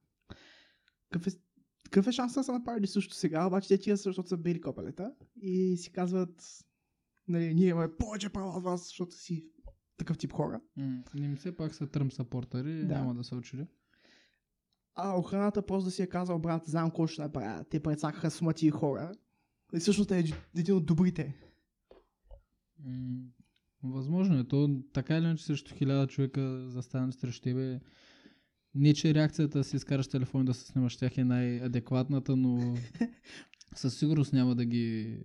Какъв 1.11 1.27
е, 1.27 1.37
какъв 1.85 2.07
е 2.07 2.13
шансът 2.13 2.41
да 2.41 2.45
са 2.45 2.53
направили 2.53 2.87
също 2.87 3.15
сега, 3.15 3.47
обаче 3.47 3.69
те 3.69 3.79
тия 3.79 3.97
защото 3.97 4.29
са 4.29 4.37
бели 4.37 4.61
копалета 4.61 5.15
и 5.41 5.77
си 5.77 5.93
казват, 5.93 6.65
нали, 7.29 7.55
ние 7.55 7.69
имаме 7.69 7.97
повече 7.97 8.29
права 8.29 8.57
от 8.57 8.63
вас, 8.63 8.85
защото 8.85 9.15
си 9.15 9.49
такъв 9.97 10.19
тип 10.19 10.33
хора. 10.33 10.61
М, 10.77 11.03
Не 11.15 11.29
ми 11.29 11.37
все 11.37 11.57
пак 11.57 11.75
са 11.75 11.87
тръм 11.87 12.11
сапортъри, 12.11 12.79
Да. 12.79 12.95
няма 12.95 13.15
да 13.15 13.25
се 13.25 13.35
очуди. 13.35 13.67
А 14.95 15.19
охраната 15.19 15.67
просто 15.67 15.85
да 15.85 15.91
си 15.91 16.03
е 16.03 16.07
казал, 16.07 16.39
брат, 16.39 16.63
знам 16.67 16.89
какво 16.91 17.07
ще 17.07 17.23
направя. 17.23 17.65
Те 17.65 17.81
прецакаха 17.83 18.31
с 18.31 18.53
тия 18.57 18.73
хора. 18.73 19.13
И 19.75 19.79
всъщност 19.79 20.11
е 20.11 20.25
един 20.57 20.75
от 20.75 20.87
добрите. 20.87 21.37
М, 22.85 23.19
Възможно 23.83 24.39
е. 24.39 24.45
То 24.49 24.81
така 24.93 25.17
или 25.17 25.25
иначе 25.25 25.45
срещу 25.45 25.75
хиляда 25.75 26.07
човека 26.07 26.71
застанат 26.71 27.15
срещу 27.19 27.43
тебе. 27.43 27.81
Не, 28.75 28.95
че 28.95 29.15
реакцията 29.15 29.59
да 29.59 29.65
си 29.65 29.77
изкараш 29.77 30.09
телефон 30.09 30.45
да 30.45 30.55
се 30.55 30.67
снимаш 30.67 30.97
тях 30.97 31.19
е 31.19 31.25
най-адекватната, 31.25 32.37
но 32.37 32.75
със 33.75 33.99
сигурност 33.99 34.33
няма 34.33 34.55
да 34.55 34.65
ги... 34.65 35.19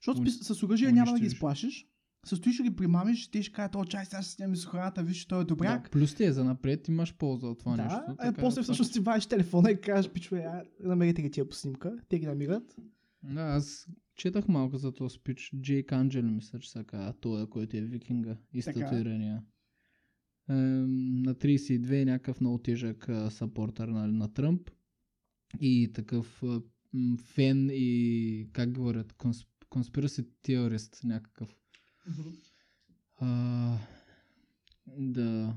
Защото 0.00 0.30
с, 0.30 0.54
с 0.54 0.62
оръжие 0.62 0.92
няма 0.92 1.12
да 1.12 1.20
ги 1.20 1.26
изплашиш. 1.26 1.86
С 2.26 2.40
той 2.40 2.52
ще 2.52 2.62
ги 2.62 2.76
примамиш, 2.76 3.30
те 3.30 3.42
ще 3.42 3.52
кажат, 3.52 3.74
о, 3.74 3.84
чай, 3.84 4.04
сега 4.04 4.22
ще 4.22 4.30
снимаме 4.32 4.56
с 4.56 4.66
охраната, 4.66 5.02
виж, 5.02 5.26
той 5.26 5.40
е 5.42 5.44
добряк. 5.44 5.82
Да, 5.82 5.90
плюс 5.90 6.14
ти 6.14 6.24
е 6.24 6.32
за 6.32 6.44
напред, 6.44 6.88
имаш 6.88 7.14
полза 7.14 7.46
от 7.46 7.58
това 7.58 7.76
Да, 7.76 7.82
нещо. 7.82 7.98
а 8.08 8.16
така 8.16 8.40
после 8.40 8.54
това- 8.54 8.62
всъщност 8.62 8.92
ти 8.92 9.00
вадиш 9.00 9.26
телефона 9.26 9.70
и 9.70 9.80
кажеш, 9.80 10.12
пичове, 10.12 10.40
а, 10.40 10.64
намерите 10.80 11.22
ги 11.22 11.30
тия 11.30 11.48
по 11.48 11.54
снимка. 11.54 11.96
Те 12.08 12.18
ги 12.18 12.26
намират. 12.26 12.76
Да, 13.22 13.40
аз 13.40 13.88
четах 14.16 14.48
малко 14.48 14.76
за 14.76 14.92
този 14.92 15.14
спич. 15.14 15.50
Джейк 15.60 15.92
Анджел, 15.92 16.22
мисля, 16.22 16.58
че 16.58 16.70
се 16.70 16.84
казва, 16.84 17.14
той, 17.20 17.46
който 17.46 17.76
е 17.76 17.80
викинга 17.80 18.36
и 18.52 18.62
статуирания. 18.62 19.42
На 20.52 21.34
32 21.34 22.02
е 22.02 22.04
някакъв 22.04 22.40
много 22.40 22.58
тежък 22.58 23.08
сапортър 23.30 23.88
на, 23.88 24.06
на 24.06 24.34
Тръмп 24.34 24.70
и 25.60 25.90
такъв 25.94 26.42
фен 27.24 27.70
и 27.72 28.48
как 28.52 28.72
говорят, 28.72 29.12
консп, 29.12 29.48
conspiracy 29.70 30.28
теорист 30.42 31.00
някакъв. 31.04 31.56
А, 33.16 33.78
да, 34.98 35.54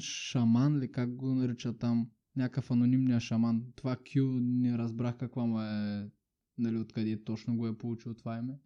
шаман 0.00 0.78
ли, 0.78 0.92
как 0.92 1.16
го 1.16 1.34
нарича 1.34 1.78
там, 1.78 2.10
някакъв 2.36 2.70
анонимния 2.70 3.20
шаман. 3.20 3.64
Това 3.74 3.96
Q 3.96 4.40
не 4.40 4.78
разбрах 4.78 5.16
каква 5.16 5.44
му 5.44 5.60
е, 5.60 6.10
нали, 6.58 6.78
откъде 6.78 7.24
точно 7.24 7.56
го 7.56 7.68
е 7.68 7.78
получил 7.78 8.14
това 8.14 8.38
име. 8.38 8.58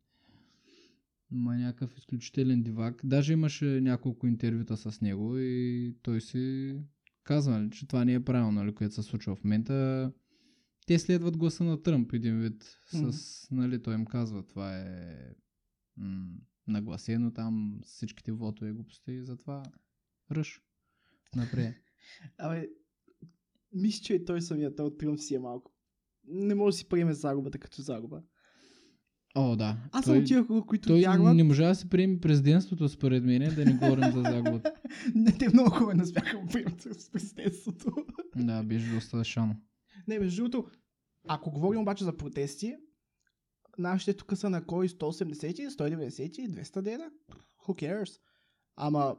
Ма 1.30 1.54
е 1.54 1.58
някакъв 1.58 1.98
изключителен 1.98 2.62
дивак. 2.62 3.00
Даже 3.04 3.32
имаше 3.32 3.80
няколко 3.80 4.26
интервюта 4.26 4.76
с 4.76 5.00
него 5.00 5.38
и 5.38 5.94
той 6.02 6.20
си 6.20 6.74
казва, 7.24 7.58
нали, 7.58 7.70
че 7.70 7.86
това 7.86 8.04
не 8.04 8.14
е 8.14 8.24
правилно, 8.24 8.52
нали, 8.52 8.74
което 8.74 8.94
се 8.94 9.02
случва 9.02 9.34
в 9.34 9.44
момента. 9.44 10.12
Те 10.86 10.98
следват 10.98 11.36
гласа 11.36 11.64
на 11.64 11.82
Тръмп 11.82 12.12
един 12.12 12.40
вид. 12.40 12.78
С, 12.86 13.48
нали, 13.50 13.82
той 13.82 13.94
им 13.94 14.06
казва, 14.06 14.46
това 14.46 14.78
е 14.78 15.16
м- 15.96 16.36
нагласено 16.66 17.32
там 17.32 17.80
всичките 17.82 18.32
вотове 18.32 18.72
глупости 18.72 19.12
и 19.12 19.24
затова 19.24 19.62
ръж. 20.30 20.62
Напред. 21.36 21.74
Абе, 22.38 22.68
мисля, 23.72 24.02
че 24.02 24.14
и 24.14 24.24
той 24.24 24.42
самият, 24.42 24.76
той 24.76 24.86
от 24.86 24.98
Тръмп 24.98 25.20
си 25.20 25.34
е 25.34 25.38
малко. 25.38 25.72
Не 26.24 26.54
може 26.54 26.74
да 26.74 26.78
си 26.78 26.88
приеме 26.88 27.12
загубата 27.12 27.58
като 27.58 27.82
загуба. 27.82 28.22
О, 29.34 29.56
да. 29.56 29.76
Аз 29.92 30.04
той, 30.04 30.14
съм 30.14 30.22
от 30.22 30.26
тия 30.26 30.64
които 30.66 30.88
той 30.88 31.00
вярват. 31.00 31.36
не 31.36 31.44
можа 31.44 31.68
да 31.68 31.74
се 31.74 31.88
приеме 31.88 32.20
президентството, 32.20 32.88
според 32.88 33.24
мен, 33.24 33.54
да 33.54 33.64
не 33.64 33.72
говорим 33.72 34.12
за 34.12 34.22
загубата. 34.22 34.72
Не, 35.14 35.32
те 35.32 35.48
много 35.48 35.70
хора 35.70 35.94
не 35.94 36.02
успяха 36.02 36.38
да 36.38 36.46
приемат 36.46 36.80
с 36.80 37.10
президентството. 37.10 37.94
Да, 38.36 38.62
беше 38.62 38.94
доста 38.94 39.24
шано. 39.24 39.56
Не, 40.08 40.18
между 40.18 40.42
другото, 40.42 40.70
ако 41.28 41.50
говорим 41.50 41.80
обаче 41.80 42.04
за 42.04 42.16
протести, 42.16 42.76
нашите 43.78 44.14
тук 44.14 44.36
са 44.36 44.50
на 44.50 44.66
кой 44.66 44.88
180, 44.88 45.68
190, 45.68 46.48
200 46.48 46.82
дена? 46.82 47.10
Who 47.66 47.82
cares? 47.82 48.18
Ама, 48.76 49.16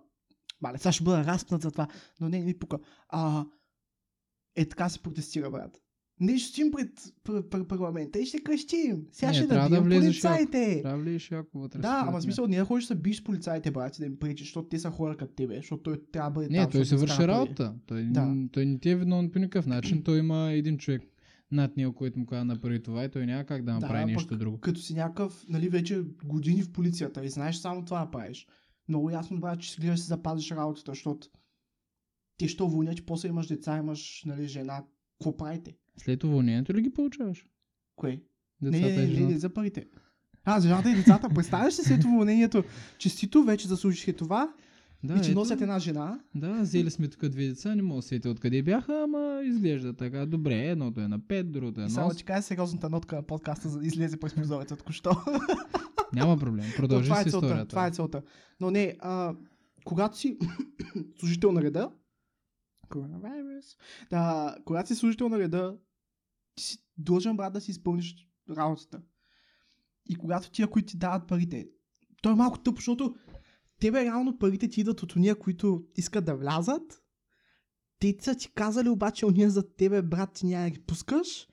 мале, 0.61 0.77
сега 0.77 0.91
ще 0.91 1.03
бъда 1.03 1.25
разпнат 1.25 1.61
за 1.61 1.71
това, 1.71 1.87
но 2.19 2.29
не, 2.29 2.39
не 2.39 2.45
ми 2.45 2.59
пука. 2.59 2.79
А, 3.09 3.45
е 4.55 4.69
така 4.69 4.89
се 4.89 5.01
протестира, 5.01 5.51
брат. 5.51 5.77
Стоим 6.39 6.71
пред, 6.71 7.13
пред, 7.23 7.49
пред 7.49 7.67
парламента 7.67 8.19
и 8.19 8.25
ще 8.25 8.43
крещим. 8.43 9.05
Сега 9.11 9.31
Не, 9.31 9.33
ще 9.33 9.47
да 9.47 9.69
да 9.69 9.81
влезеш 9.81 10.21
полицаите. 10.21 10.81
Трябва 10.81 11.03
ли 11.03 11.19
ще 11.19 11.35
яко 11.35 11.59
вътре? 11.59 11.79
Да, 11.79 12.03
ама 12.07 12.21
смисъл, 12.21 12.47
да 12.47 12.65
ходиш 12.65 12.87
да 12.87 12.95
биш 12.95 13.23
полицаите, 13.23 13.71
брат, 13.71 13.97
и 13.97 14.01
да 14.01 14.05
им 14.05 14.19
пречиш, 14.19 14.47
защото 14.47 14.67
те 14.67 14.79
са 14.79 14.89
хора 14.89 15.17
като 15.17 15.33
тебе, 15.33 15.55
защото 15.55 15.83
той 15.83 16.01
трябва 16.11 16.29
да 16.29 16.33
бъде 16.33 16.49
Не, 16.49 16.57
там, 16.57 16.71
той 16.71 16.85
се 16.85 16.95
върши 16.95 17.27
работа. 17.27 17.75
Той, 17.85 18.03
Да. 18.03 18.35
той 18.51 18.65
не 18.65 18.79
ти 18.79 18.89
е 18.89 18.95
виновен 18.95 19.29
по 19.29 19.39
никакъв 19.39 19.65
начин. 19.65 20.03
Той 20.03 20.19
има 20.19 20.51
един 20.51 20.77
човек 20.77 21.01
над 21.51 21.77
него, 21.77 21.93
който 21.93 22.19
му 22.19 22.25
казва 22.25 22.45
направи 22.45 22.83
това 22.83 23.03
и 23.03 23.11
той 23.11 23.25
няма 23.25 23.43
как 23.43 23.63
да 23.63 23.73
направи 23.73 24.13
пък 24.13 24.21
нещо 24.21 24.37
друго. 24.37 24.59
Като 24.59 24.79
си 24.79 24.93
някакъв, 24.93 25.45
нали, 25.49 25.69
вече 25.69 26.03
години 26.23 26.63
в 26.63 26.71
полицията 26.71 27.25
и 27.25 27.29
знаеш 27.29 27.55
само 27.55 27.85
това 27.85 28.05
да 28.05 28.11
правиш. 28.11 28.47
Много 28.87 29.09
ясно, 29.09 29.39
брат, 29.39 29.59
че 29.59 29.71
си 29.71 29.81
гледаш 29.81 29.99
да 29.99 30.05
запазиш 30.05 30.51
работата, 30.51 30.91
защото 30.91 31.27
ти 32.37 32.47
ще 32.47 32.63
уволнят, 32.63 32.97
че 32.97 33.05
после 33.05 33.29
имаш 33.29 33.47
деца, 33.47 33.77
имаш, 33.77 34.23
нали, 34.25 34.47
жена. 34.47 34.83
Какво 35.19 35.37
правите? 35.37 35.75
След 35.98 36.24
уволнението 36.24 36.74
ли 36.74 36.81
ги 36.81 36.89
получаваш? 36.93 37.45
Кое? 37.95 38.21
Децата 38.62 38.88
не, 38.88 38.95
не, 38.95 39.03
и 39.03 39.07
не, 39.07 39.13
жената? 39.15 39.31
не, 39.33 39.39
за 39.39 39.50
парите. 39.50 39.86
А, 40.45 40.60
за 40.60 40.67
жената 40.67 40.91
и 40.91 40.95
децата. 40.95 41.29
Представяш 41.36 41.79
ли 41.79 41.83
след 41.83 42.03
уволнението? 42.03 42.63
Честито 42.98 43.43
вече 43.43 43.67
заслужих 43.67 44.15
това 44.15 44.53
Да, 45.03 45.13
и 45.13 45.21
ти 45.21 45.29
ето, 45.31 45.39
носят 45.39 45.62
една 45.62 45.79
жена. 45.79 46.19
Да, 46.36 46.62
взели 46.62 46.91
сме 46.91 47.07
тук 47.07 47.27
две 47.27 47.48
деца, 47.48 47.75
не 47.75 47.81
мога 47.81 47.98
да 47.98 48.01
сетя 48.01 48.29
откъде 48.29 48.63
бяха, 48.63 49.01
ама 49.03 49.41
изглежда 49.43 49.93
така. 49.93 50.25
Добре, 50.25 50.55
едното 50.55 51.01
е 51.01 51.07
на 51.07 51.19
5, 51.19 51.43
другото 51.43 51.79
е 51.79 51.83
И 51.83 51.83
на 51.83 51.89
само 51.89 52.10
8. 52.10 52.17
ти 52.17 52.24
кажа 52.24 52.41
сериозната 52.41 52.89
нотка 52.89 53.15
на 53.15 53.24
подкаста 53.24 53.69
излезе 53.81 54.17
през 54.17 54.33
прозореца 54.33 54.75
току-що. 54.75 55.12
Няма 56.13 56.38
проблем. 56.38 56.65
Продължи 56.77 57.10
това 57.10 57.24
с 57.24 57.25
е 57.25 57.29
целта. 57.29 57.45
историята. 57.45 57.69
Това 57.69 57.88
е 57.88 57.91
целта. 57.91 58.21
Но 58.60 58.71
не, 58.71 58.95
а, 59.00 59.36
когато 59.86 60.17
си 60.17 60.38
служител 61.19 61.51
на 61.51 61.62
реда, 61.62 61.89
коронавирус, 62.91 63.65
да, 64.10 64.55
когато 64.65 64.88
си 64.88 64.95
служител 64.95 65.29
на 65.29 65.39
реда, 65.39 65.77
ти 66.55 66.63
си 66.63 66.77
длъжен, 66.98 67.38
брат, 67.38 67.53
да 67.53 67.62
си 67.62 67.71
изпълниш 67.71 68.27
работата. 68.50 69.01
И 70.05 70.15
когато 70.15 70.51
тия, 70.51 70.67
които 70.67 70.91
ти 70.91 70.98
дават 70.98 71.27
парите, 71.27 71.69
то 72.21 72.31
е 72.31 72.36
малко 72.36 72.60
тъпо, 72.60 72.75
защото 72.75 73.15
тебе 73.79 74.03
реално 74.03 74.38
парите 74.38 74.69
ти 74.69 74.81
идват 74.81 75.03
от 75.03 75.15
уния, 75.15 75.39
които 75.39 75.83
искат 75.95 76.25
да 76.25 76.36
влязат. 76.36 77.03
Те 78.00 78.17
са 78.21 78.36
ти 78.36 78.51
казали 78.51 78.89
обаче 78.89 79.25
уния 79.25 79.50
за 79.50 79.75
тебе, 79.75 80.01
брат, 80.01 80.33
ти 80.33 80.45
няма 80.45 80.63
да 80.63 80.69
ги 80.69 80.83
пускаш, 80.83 81.48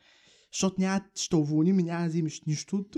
защото 0.53 0.81
няма, 0.81 1.05
ще 1.15 1.37
уволним 1.37 1.79
и 1.79 1.83
няма 1.83 2.03
да 2.03 2.09
вземеш 2.09 2.43
нищо 2.47 2.77
от. 2.77 2.97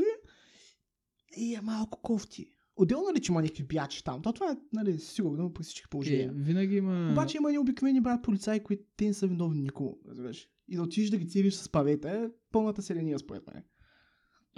И 1.37 1.55
е 1.55 1.61
малко 1.61 2.03
кофти. 2.03 2.53
Отделно 2.81 3.13
ли, 3.15 3.21
че 3.21 3.33
има 3.33 3.43
някакви 3.43 3.65
биячи 3.65 4.05
там? 4.05 4.23
То 4.23 4.33
това 4.33 4.51
е, 4.53 4.57
нали, 4.73 4.99
сигурно 4.99 5.53
при 5.53 5.63
всички 5.63 5.87
Е, 5.87 5.91
положения. 5.91 6.33
винаги 6.37 6.77
има... 6.77 7.09
Обаче 7.13 7.37
има 7.37 7.53
и 7.53 7.59
обикновени 7.59 8.01
брат 8.01 8.23
полицаи, 8.23 8.61
които 8.61 8.85
те 8.97 9.05
не 9.05 9.15
са 9.15 9.27
виновни 9.27 9.63
никому, 9.63 9.99
разбираш. 10.09 10.49
И 10.69 10.77
да 10.77 10.83
отидеш 10.83 11.11
да 11.11 11.17
ги 11.19 11.29
целиш 11.29 11.55
с 11.55 11.69
павета 11.69 12.11
е 12.11 12.29
пълната 12.53 12.83
селения, 12.83 13.19
според 13.19 13.43
мен. 13.55 13.63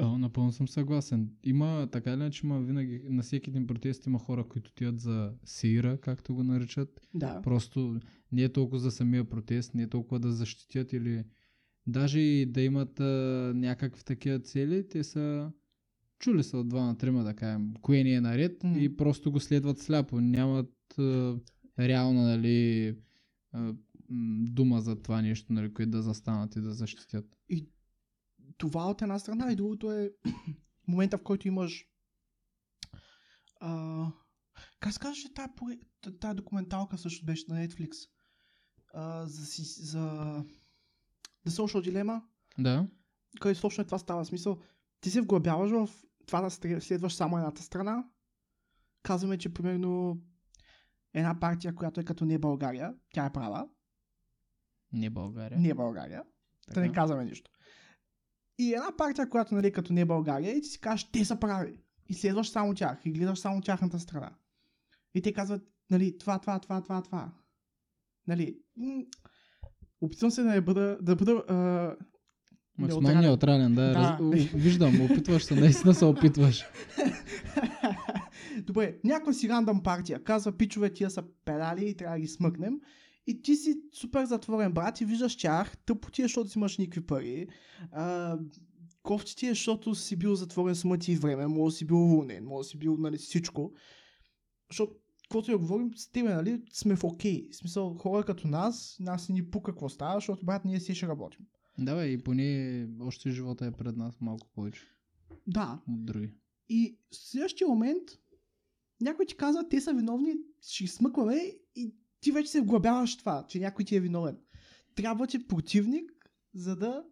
О, 0.00 0.18
напълно 0.18 0.52
съм 0.52 0.68
съгласен. 0.68 1.30
Има, 1.44 1.88
така 1.92 2.10
или 2.10 2.20
иначе, 2.20 2.46
има 2.46 2.60
винаги, 2.60 3.02
на 3.04 3.22
всеки 3.22 3.50
един 3.50 3.66
протест 3.66 4.06
има 4.06 4.18
хора, 4.18 4.44
които 4.48 4.72
тият 4.74 5.00
за 5.00 5.32
сира, 5.44 5.98
както 6.00 6.34
го 6.34 6.42
наричат. 6.42 7.00
Да. 7.14 7.40
Просто 7.42 8.00
не 8.32 8.42
е 8.42 8.52
толкова 8.52 8.78
за 8.78 8.90
самия 8.90 9.24
протест, 9.24 9.74
не 9.74 9.82
е 9.82 9.88
толкова 9.88 10.20
да 10.20 10.32
защитят 10.32 10.92
или 10.92 11.24
даже 11.86 12.20
и 12.20 12.46
да 12.46 12.60
имат 12.60 13.00
а, 13.00 13.04
някакви 13.54 14.04
такива 14.04 14.38
цели, 14.40 14.88
те 14.88 15.04
са 15.04 15.50
чули 16.22 16.44
са 16.44 16.58
от 16.58 16.68
два 16.68 16.84
на 16.84 16.98
трима, 16.98 17.24
да 17.24 17.34
кажем, 17.36 17.74
кое 17.82 18.04
не 18.04 18.12
е 18.12 18.20
наред 18.20 18.64
М. 18.64 18.78
и 18.78 18.96
просто 18.96 19.32
го 19.32 19.40
следват 19.40 19.78
сляпо. 19.78 20.20
Нямат 20.20 20.98
а, 20.98 21.36
реална, 21.78 22.22
нали, 22.22 22.96
а, 23.52 23.74
дума 24.40 24.80
за 24.80 25.02
това 25.02 25.22
нещо, 25.22 25.52
нали, 25.52 25.74
което 25.74 25.90
да 25.90 26.02
застанат 26.02 26.56
и 26.56 26.60
да 26.60 26.72
защитят. 26.72 27.36
Това 28.58 28.90
от 28.90 29.02
една 29.02 29.18
страна 29.18 29.52
и 29.52 29.56
другото 29.56 29.92
е 29.92 30.10
момента, 30.88 31.18
в 31.18 31.22
който 31.22 31.48
имаш 31.48 31.86
а, 33.60 34.06
как 34.80 34.92
се 34.92 34.98
казваше 35.00 35.34
тая, 35.34 35.50
тая 36.20 36.34
документалка 36.34 36.98
също 36.98 37.26
беше 37.26 37.44
на 37.48 37.68
Netflix 37.68 37.90
а, 38.94 39.26
за, 39.26 39.44
за 39.84 40.00
The 41.46 41.50
Social 41.50 41.90
Dilemma, 41.90 42.22
Да. 42.58 42.88
където 43.40 43.60
точно 43.60 43.82
е 43.82 43.84
това 43.84 43.98
става. 43.98 44.24
Смисъл, 44.24 44.58
ти 45.00 45.10
се 45.10 45.20
вглъбяваш 45.20 45.70
в 45.70 45.88
това 46.32 46.68
да 46.68 46.80
следваш 46.80 47.14
само 47.14 47.36
едната 47.36 47.62
страна. 47.62 48.04
Казваме, 49.02 49.38
че 49.38 49.54
примерно 49.54 50.20
една 51.14 51.40
партия, 51.40 51.74
която 51.74 52.00
е 52.00 52.04
като 52.04 52.24
не 52.24 52.38
България, 52.38 52.94
тя 53.14 53.26
е 53.26 53.32
права, 53.32 53.68
Не 54.92 55.10
България. 55.10 55.60
не 55.60 55.74
България, 55.74 56.22
да 56.74 56.80
не 56.80 56.86
Така. 56.86 57.00
казваме 57.00 57.24
нищо. 57.24 57.50
И 58.58 58.74
една 58.74 58.96
партия, 58.96 59.28
която 59.28 59.54
нали, 59.54 59.72
като 59.72 59.92
не 59.92 60.04
България, 60.04 60.56
и 60.56 60.60
ти 60.60 60.68
си 60.68 60.80
кажеш, 60.80 61.10
те 61.10 61.24
са 61.24 61.40
прави. 61.40 61.82
И 62.08 62.14
следваш 62.14 62.50
само 62.50 62.74
тях, 62.74 63.00
и 63.04 63.12
гледаш 63.12 63.38
само 63.38 63.60
тяхната 63.60 64.00
страна. 64.00 64.34
И 65.14 65.22
те 65.22 65.32
казват, 65.32 65.62
нали, 65.90 66.18
това, 66.18 66.38
това, 66.38 66.58
това, 66.58 66.82
това, 66.82 67.02
това. 67.02 67.32
Нали, 68.26 68.58
опитвам 70.00 70.30
се 70.30 70.42
да 70.42 70.50
не 70.50 70.60
бъда, 70.60 70.98
да 71.02 71.16
бъда 71.16 71.32
а, 71.32 71.96
Максимално 72.78 73.20
неутрален. 73.20 73.74
да. 73.74 73.82
Да. 73.82 74.18
Раз... 74.20 74.44
Виждам, 74.54 75.00
опитваш 75.00 75.44
се, 75.44 75.54
наистина 75.54 75.94
се 75.94 76.04
опитваш. 76.04 76.64
Добре, 78.62 78.96
някаква 79.04 79.32
си 79.32 79.48
рандъм 79.48 79.82
партия 79.82 80.24
казва, 80.24 80.52
пичове, 80.52 80.92
тия 80.92 81.10
са 81.10 81.22
педали 81.44 81.88
и 81.88 81.96
трябва 81.96 82.16
да 82.16 82.20
ги 82.20 82.28
смъкнем. 82.28 82.80
И 83.26 83.42
ти 83.42 83.56
си 83.56 83.74
супер 83.92 84.24
затворен 84.24 84.72
брат 84.72 85.00
и 85.00 85.04
виждаш 85.04 85.36
тях, 85.36 85.76
тъпо 85.76 86.10
ти 86.10 86.22
е, 86.22 86.24
защото 86.24 86.50
си 86.50 86.58
имаш 86.58 86.78
никакви 86.78 87.06
пари. 87.06 87.46
А, 87.92 88.38
кофти 89.02 89.36
ти 89.36 89.46
е, 89.46 89.48
защото 89.48 89.94
си 89.94 90.16
бил 90.16 90.34
затворен 90.34 90.74
с 90.74 90.84
мъти 90.84 91.12
и 91.12 91.16
време, 91.16 91.46
може 91.46 91.72
да 91.72 91.78
си 91.78 91.84
бил 91.84 92.04
уволнен, 92.04 92.44
може 92.44 92.66
да 92.66 92.70
си 92.70 92.78
бил 92.78 92.96
нали, 92.96 93.18
всичко. 93.18 93.72
Защото, 94.70 94.92
каквото 95.22 95.50
да 95.50 95.58
говорим, 95.58 95.90
с 95.96 96.10
тебе, 96.10 96.34
нали, 96.34 96.62
сме 96.72 96.96
в 96.96 97.04
окей. 97.04 97.48
В 97.52 97.56
смисъл, 97.56 97.94
хора 97.94 98.24
като 98.24 98.48
нас, 98.48 98.96
нас 99.00 99.28
ни 99.28 99.50
пука 99.50 99.72
какво 99.72 99.88
става, 99.88 100.14
защото, 100.14 100.46
брат, 100.46 100.64
ние 100.64 100.80
си 100.80 100.94
ще 100.94 101.08
работим. 101.08 101.46
Давай, 101.78 102.08
и 102.08 102.18
поне 102.18 102.88
още 103.00 103.30
живота 103.30 103.66
е 103.66 103.70
пред 103.70 103.96
нас 103.96 104.20
малко 104.20 104.48
повече 104.54 104.82
Да, 105.46 105.80
от 105.88 106.04
други. 106.04 106.30
И 106.68 106.98
в 107.10 107.16
следващия 107.16 107.68
момент 107.68 108.02
някой 109.00 109.26
ти 109.26 109.36
казва, 109.36 109.68
те 109.68 109.80
са 109.80 109.94
виновни, 109.94 110.34
ще 110.62 110.84
ги 110.84 110.88
смъкваме 110.88 111.52
и 111.76 111.94
ти 112.20 112.32
вече 112.32 112.50
се 112.50 112.60
вглъбяваш 112.60 113.16
това, 113.16 113.46
че 113.48 113.60
някой 113.60 113.84
ти 113.84 113.96
е 113.96 114.00
виновен. 114.00 114.36
Трябва 114.94 115.26
ти 115.26 115.46
противник, 115.46 116.12
за 116.54 116.76
да... 116.76 117.04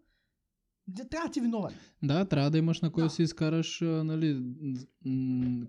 да 0.88 1.08
трябва 1.08 1.28
да 1.28 1.32
ти 1.32 1.38
е 1.38 1.42
виновен. 1.42 1.74
Да, 2.02 2.24
трябва 2.24 2.50
да 2.50 2.58
имаш 2.58 2.80
на 2.80 2.92
кой 2.92 3.02
Да. 3.02 3.06
да 3.06 3.10
си 3.14 3.22
изкараш, 3.22 3.80
нали, 3.80 4.42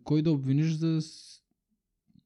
кой 0.03 0.21
да 0.21 0.31
обвиниш 0.31 0.71
за 0.71 1.00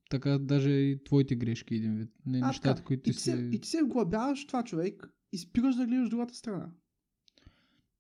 така 0.10 0.38
даже 0.38 0.70
и 0.70 1.04
твоите 1.04 1.36
грешки 1.36 1.76
един 1.76 1.96
вид. 1.96 2.10
Не, 2.26 2.40
А, 2.44 2.48
нещата, 2.48 2.76
така. 2.76 2.86
които 2.86 3.10
и, 3.10 3.14
ти 3.14 3.20
се, 3.20 3.50
и 3.54 3.62
ти 3.62 3.70
се 3.70 3.84
вглъбяваш 3.84 4.48
това 4.48 4.64
човек 4.64 5.10
и 5.32 5.38
спираш 5.38 5.76
да 5.76 5.86
гледаш 5.88 6.10
другата 6.10 6.36
страна. 6.36 6.70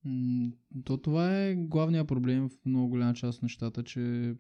М, 0.06 0.52
То 0.84 0.98
това 0.98 1.38
е 1.38 1.56
главният 1.56 2.08
проблем 2.08 2.50
в 2.50 2.66
много 2.66 2.90
голяма 2.90 3.14
част 3.14 3.38
от 3.38 3.44
нещата, 3.44 3.84
че 3.84 4.36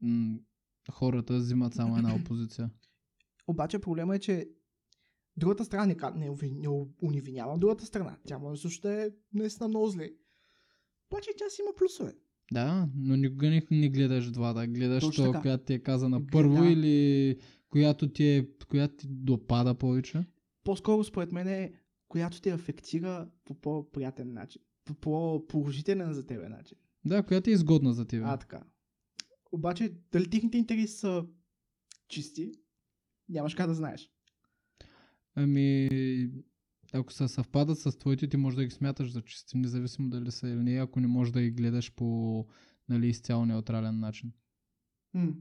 м- 0.00 0.38
хората 0.90 1.36
взимат 1.36 1.74
само 1.74 1.96
една 1.96 2.14
опозиция. 2.22 2.70
Обаче 3.46 3.78
проблема 3.78 4.16
е, 4.16 4.18
че 4.18 4.48
другата 5.36 5.64
страна 5.64 5.86
не, 5.86 5.96
не, 6.16 6.50
не 6.50 6.68
унивинявам 7.02 7.60
другата 7.60 7.86
страна. 7.86 8.16
Тя 8.26 8.38
може 8.38 8.60
също 8.60 8.82
да 8.82 9.02
е 9.02 9.10
наистина 9.32 9.68
много 9.68 9.88
зле. 9.88 10.10
Обаче 11.10 11.30
тя 11.38 11.48
си 11.48 11.62
има 11.62 11.74
плюсове. 11.76 12.14
Да, 12.52 12.88
но 12.94 13.16
никога 13.16 13.50
не, 13.50 13.66
не 13.70 13.88
гледаш 13.88 14.30
двата. 14.30 14.66
Гледаш 14.66 15.02
Точно 15.02 15.24
то, 15.24 15.32
така. 15.32 15.42
която 15.42 15.64
ти 15.64 15.74
е 15.74 15.78
казана 15.78 16.26
първо 16.26 16.64
или 16.64 17.36
която 17.68 18.08
ти, 18.08 18.24
е, 18.26 18.48
която 18.60 18.96
ти 18.96 19.06
допада 19.08 19.74
повече. 19.74 20.24
по-скоро 20.64 21.04
според 21.04 21.32
мен 21.32 21.48
е, 21.48 21.72
която 22.08 22.40
те 22.40 22.50
афектира 22.50 23.30
по 23.44 23.54
по-приятен 23.54 24.32
начин. 24.32 24.62
По 24.84 24.94
по-положителен 24.94 26.12
за 26.12 26.26
тебе 26.26 26.48
начин. 26.48 26.78
Да, 27.04 27.22
която 27.22 27.50
е 27.50 27.52
изгодна 27.52 27.92
за 27.92 28.06
теб. 28.06 28.22
А, 28.26 28.36
така. 28.36 28.62
Обаче, 29.52 29.94
дали 30.12 30.30
техните 30.30 30.58
интереси 30.58 30.96
са 30.96 31.26
чисти, 32.08 32.52
нямаш 33.28 33.54
как 33.54 33.66
да 33.66 33.74
знаеш. 33.74 34.10
Ами, 35.34 35.88
ако 36.92 37.12
се 37.12 37.28
съвпадат 37.28 37.78
с 37.78 37.98
твоите, 37.98 38.28
ти 38.28 38.36
можеш 38.36 38.56
да 38.56 38.64
ги 38.64 38.70
смяташ 38.70 39.12
за 39.12 39.22
чисти, 39.22 39.58
независимо 39.58 40.10
дали 40.10 40.30
са 40.30 40.48
или 40.48 40.62
не. 40.62 40.80
Ако 40.80 41.00
не 41.00 41.06
можеш 41.06 41.32
да 41.32 41.42
ги 41.42 41.50
гледаш 41.50 41.94
по 41.94 42.46
нали, 42.88 43.08
изцяло 43.08 43.46
неутрален 43.46 44.00
начин. 44.00 44.32
М. 45.14 45.32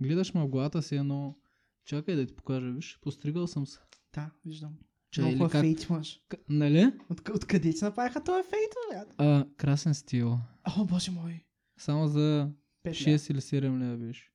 Гледаш 0.00 0.34
ме 0.34 0.40
в 0.40 0.48
главата 0.48 0.82
си 0.82 0.96
едно... 0.96 1.38
Чакай 1.84 2.16
да 2.16 2.26
ти 2.26 2.34
покажа, 2.34 2.70
виж, 2.70 2.98
постригал 3.00 3.46
съм 3.46 3.66
се. 3.66 3.78
Да, 4.14 4.30
виждам. 4.44 4.78
Че, 5.12 5.20
Много 5.20 5.36
хубав 5.36 5.52
как... 5.52 5.60
фейт 5.60 5.82
имаш. 5.82 6.20
К- 6.28 6.38
Нали? 6.48 6.92
От, 7.10 7.28
откъде 7.28 7.72
ти 7.74 7.84
направиха 7.84 8.24
този 8.24 8.42
фейт, 8.42 8.72
брат? 8.90 9.14
А, 9.18 9.46
красен 9.56 9.94
стил. 9.94 10.38
О, 10.78 10.84
боже 10.84 11.10
мой. 11.10 11.44
Само 11.78 12.08
за 12.08 12.50
5 12.86 12.90
6 12.90 13.30
или 13.30 13.40
7 13.40 13.78
лева 13.78 13.96
беше. 13.96 14.30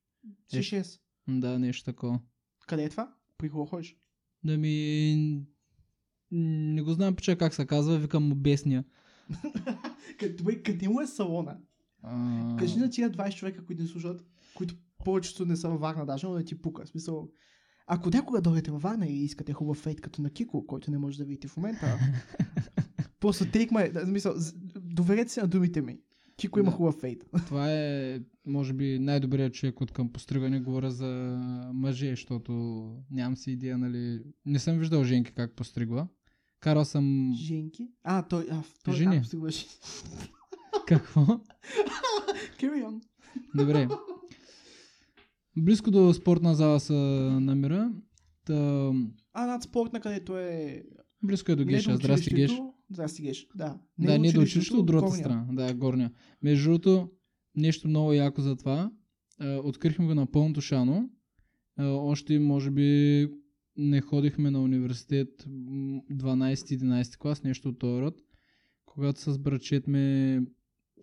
е. 0.53 0.57
6. 0.59 0.99
Да, 1.27 1.59
нещо 1.59 1.83
такова. 1.83 2.19
Къде 2.67 2.83
е 2.83 2.89
това? 2.89 3.13
При 3.37 3.49
кого 3.49 3.65
ходиш? 3.65 3.97
Да 4.43 4.57
ми... 4.57 5.41
Не 6.31 6.81
го 6.81 6.93
знам 6.93 7.15
пича 7.15 7.37
как 7.37 7.53
се 7.53 7.65
казва, 7.65 7.97
викам 7.97 8.23
му 8.27 8.35
бесния. 8.35 8.83
Къде, 10.63 10.87
му 10.87 11.01
е 11.01 11.07
салона? 11.07 11.57
А... 12.03 12.55
Кажи 12.59 12.79
на 12.79 12.89
тия 12.89 13.11
20 13.11 13.35
човека, 13.35 13.65
които 13.65 13.81
ни 13.81 13.87
слушат, 13.87 14.25
които 14.55 14.75
повечето 15.05 15.45
не 15.45 15.55
са 15.55 15.69
във 15.69 15.79
Варна 15.81 16.05
даже, 16.05 16.27
но 16.27 16.33
да 16.33 16.43
ти 16.43 16.61
пука. 16.61 16.85
В 16.85 16.89
смисъл, 16.89 17.29
ако 17.87 18.09
някога 18.09 18.41
дойдете 18.41 18.71
във 18.71 18.81
Варна 18.81 19.07
и 19.07 19.23
искате 19.23 19.53
хубав 19.53 19.77
фейт 19.77 20.01
като 20.01 20.21
на 20.21 20.29
Кико, 20.29 20.67
който 20.67 20.91
не 20.91 20.97
може 20.97 21.17
да 21.17 21.25
видите 21.25 21.47
в 21.47 21.57
момента, 21.57 21.99
просто 23.19 23.45
take 23.45 23.71
my, 23.71 24.33
з- 24.37 24.53
доверете 24.75 25.31
се 25.31 25.41
на 25.41 25.47
думите 25.47 25.81
ми. 25.81 25.99
Кико 26.37 26.59
има 26.59 26.71
Да. 26.71 26.77
хубав 26.77 26.95
фейт. 26.95 27.23
Това 27.45 27.73
е, 27.73 28.19
може 28.45 28.73
би, 28.73 28.99
най-добрият 28.99 29.53
човек 29.53 29.81
от 29.81 29.91
към 29.91 30.11
постригане. 30.11 30.59
Говоря 30.59 30.91
за 30.91 31.39
мъже, 31.73 32.09
защото 32.09 32.53
нямам 33.11 33.37
си 33.37 33.51
идея, 33.51 33.77
нали... 33.77 34.21
Не 34.45 34.59
съм 34.59 34.77
виждал 34.79 35.03
женки 35.03 35.31
как 35.31 35.55
постригва. 35.55 36.07
Карал 36.59 36.85
съм... 36.85 37.33
Женки? 37.35 37.87
А, 38.03 38.21
той, 38.21 38.47
а, 38.51 38.61
той 38.83 38.93
Жени. 38.93 39.21
Какво? 40.87 41.21
Carry 42.59 42.83
on. 42.85 43.01
Добре. 43.55 43.87
Близко 45.57 45.91
до 45.91 46.13
спортна 46.13 46.55
зала 46.55 46.79
се 46.79 46.93
намира. 46.93 47.91
Та... 48.45 48.91
А, 49.33 49.45
над 49.45 49.63
спортна, 49.63 49.99
където 49.99 50.37
е... 50.37 50.83
Близко 51.23 51.51
е 51.51 51.55
до 51.55 51.65
не 51.65 51.71
Геша. 51.71 51.95
Здрасти, 51.95 52.35
Геш. 52.35 52.51
Здрасти, 52.91 53.21
Геш. 53.21 53.47
Да. 53.55 53.77
да, 53.99 54.19
не 54.19 54.31
до 54.31 54.41
училището, 54.41 54.79
от 54.79 54.85
другата 54.85 55.07
горния. 55.07 55.19
страна. 55.19 55.45
Да, 55.51 55.73
горния. 55.73 56.11
Между 56.41 56.69
другото, 56.69 57.09
нещо 57.55 57.87
много 57.87 58.13
яко 58.13 58.41
за 58.41 58.55
това. 58.55 58.91
Открихме 59.63 60.05
го 60.05 60.15
на 60.15 60.25
пълното 60.25 60.61
шано. 60.61 61.09
Още, 61.79 62.39
може 62.39 62.71
би, 62.71 63.29
не 63.77 64.01
ходихме 64.01 64.51
на 64.51 64.61
университет 64.61 65.45
м, 65.47 66.01
12-11 66.11 67.17
клас, 67.17 67.43
нещо 67.43 67.69
от 67.69 67.79
този 67.79 68.01
род. 68.01 68.21
Когато 68.85 69.21
с 69.21 69.37
братчет 69.37 69.87
ме 69.87 70.39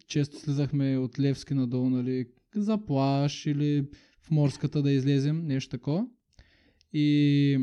често 0.07 0.39
слизахме 0.39 0.99
от 0.99 1.21
Левски 1.21 1.55
надолу, 1.55 1.91
нали, 1.91 2.27
за 2.55 2.85
плаж 2.87 3.47
или 3.47 3.89
в 4.25 4.31
морската 4.31 4.83
да 4.83 4.93
излезем, 4.93 5.47
нещо 5.47 5.71
такова. 5.71 6.07
И 6.93 7.59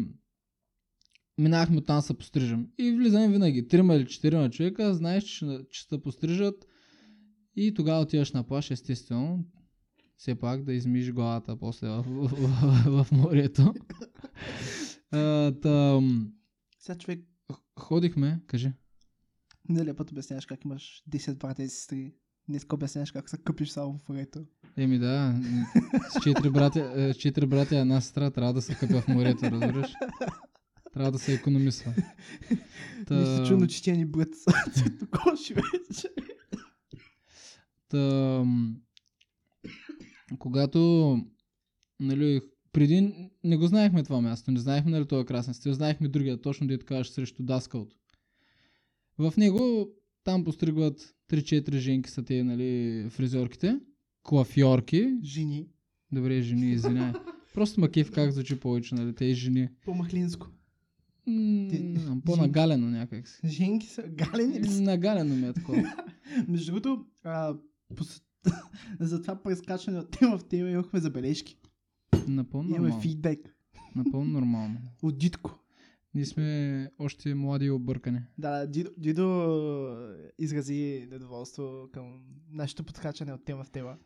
минахме 1.38 1.78
оттам 1.78 1.98
да 1.98 2.02
се 2.02 2.18
пострижем. 2.18 2.68
И 2.78 2.92
влизаме 2.92 3.30
винаги. 3.30 3.68
Трима 3.68 3.96
или 3.96 4.08
четирима 4.08 4.50
човека, 4.50 4.94
знаеш, 4.94 5.24
че, 5.24 5.60
че 5.72 5.84
се 5.84 6.02
пострижат. 6.02 6.66
И 7.56 7.74
тогава 7.74 8.02
отиваш 8.02 8.32
на 8.32 8.44
плаж, 8.44 8.72
естествено. 8.72 9.46
Все 10.18 10.36
пак 10.36 10.64
да 10.64 10.74
измиш 10.74 11.12
главата 11.12 11.58
после 11.58 11.88
в, 11.88 12.04
в, 12.04 12.28
в, 12.30 13.04
в 13.04 13.12
морето. 13.12 13.74
А, 15.12 15.52
там, 15.62 16.34
Сега 16.80 16.98
човек, 16.98 17.26
ходихме, 17.80 18.42
кажи. 18.48 18.72
нали 19.70 19.94
път 19.94 20.12
обясняваш 20.12 20.46
как 20.46 20.66
имаш 20.66 21.04
10 21.10 21.38
брата 21.38 21.64
и 21.64 21.70
сестри. 21.70 22.14
Днес 22.50 22.66
обясняваш 22.74 23.12
как 23.12 23.30
се 23.30 23.38
къпиш 23.38 23.70
само 23.70 23.98
в 23.98 24.10
морето. 24.10 24.46
Еми 24.78 25.00
да, 25.00 25.42
с 26.10 26.24
четири 26.24 26.50
братя, 26.50 26.94
е, 26.96 27.14
с 27.14 27.18
четири 27.18 27.46
братя 27.46 27.78
една 27.78 28.02
сестра 28.02 28.32
трябва 28.32 28.54
да 28.54 28.62
се 28.62 28.76
къпя 28.76 29.02
в 29.02 29.08
морето, 29.08 29.46
разбираш? 29.46 29.92
Трябва 30.94 31.12
да 31.12 31.20
се 31.20 31.34
економисва. 31.34 31.94
Та- 33.08 33.16
Нищо 33.16 33.48
чудно, 33.48 33.68
че 33.68 33.84
тя 33.84 33.92
ни 33.92 34.06
бъдат 34.06 34.36
цветокоши 34.74 35.54
вече. 35.54 36.10
Та, 37.90 38.44
когато, 40.40 41.18
нали, 42.00 42.42
преди 42.74 43.14
не 43.44 43.58
го 43.58 43.68
знаехме 43.68 44.04
това 44.04 44.22
място, 44.22 44.52
не 44.52 44.60
знаехме 44.60 44.92
нали 44.92 45.08
това 45.08 45.26
красен 45.26 45.54
стил, 45.54 45.74
знаехме 45.74 46.08
другия, 46.08 46.42
точно 46.42 46.68
дето 46.68 46.86
кажеш 46.86 47.08
срещу 47.08 47.44
даскалото. 47.44 47.96
В 49.18 49.34
него 49.38 49.88
там 50.24 50.44
постригват 50.44 51.16
3-4 51.30 51.76
женки 51.78 52.10
са 52.10 52.24
те, 52.24 52.44
нали, 52.44 53.06
фризьорките, 53.10 53.80
клафьорки, 54.24 55.20
Жени. 55.24 55.68
добре, 56.12 56.42
жени, 56.42 56.72
извинявай. 56.72 57.14
Просто 57.54 57.82
макив 57.82 58.12
как 58.12 58.32
звучи 58.32 58.60
повече, 58.60 58.96
нали, 58.96 59.16
те 59.16 59.34
жени. 59.34 59.70
По-махлинско. 59.86 60.48
М, 61.28 61.70
По-нагалено 62.26 62.90
някак 62.90 63.28
си. 63.28 63.40
Женки 63.46 63.88
са 63.88 64.04
галени 64.04 64.60
ли 64.60 64.68
са? 64.68 64.82
Нагалено 64.82 65.36
ми 65.36 65.48
е 65.48 65.54
такова. 65.54 65.96
Между 66.48 66.72
другото, 66.72 67.06
за 69.00 69.22
това 69.22 69.36
прескачане 69.36 70.00
от 70.00 70.12
тема 70.12 70.38
в 70.38 70.44
тема 70.44 70.70
имахме 70.70 71.00
забележки. 71.00 71.58
Напълно 72.28 72.70
Имаме 72.70 72.82
нормално. 72.82 73.02
фидбек 73.02 73.56
Напълно 73.96 74.32
нормално. 74.32 74.78
от 75.02 75.18
Дитко. 75.18 75.60
Ние 76.14 76.26
сме 76.26 76.90
още 77.00 77.36
млади 77.36 77.66
и 77.66 77.72
объркани. 77.72 78.20
Да, 78.38 78.68
Дидо, 78.68 78.90
Дидо 78.98 79.42
а, 79.42 80.16
изрази 80.40 81.08
недоволство 81.12 81.90
към 81.94 82.22
нашето 82.52 82.84
подскачане 82.84 83.34
от 83.34 83.46
тема 83.46 83.64
в 83.64 83.72
тема. 83.72 83.98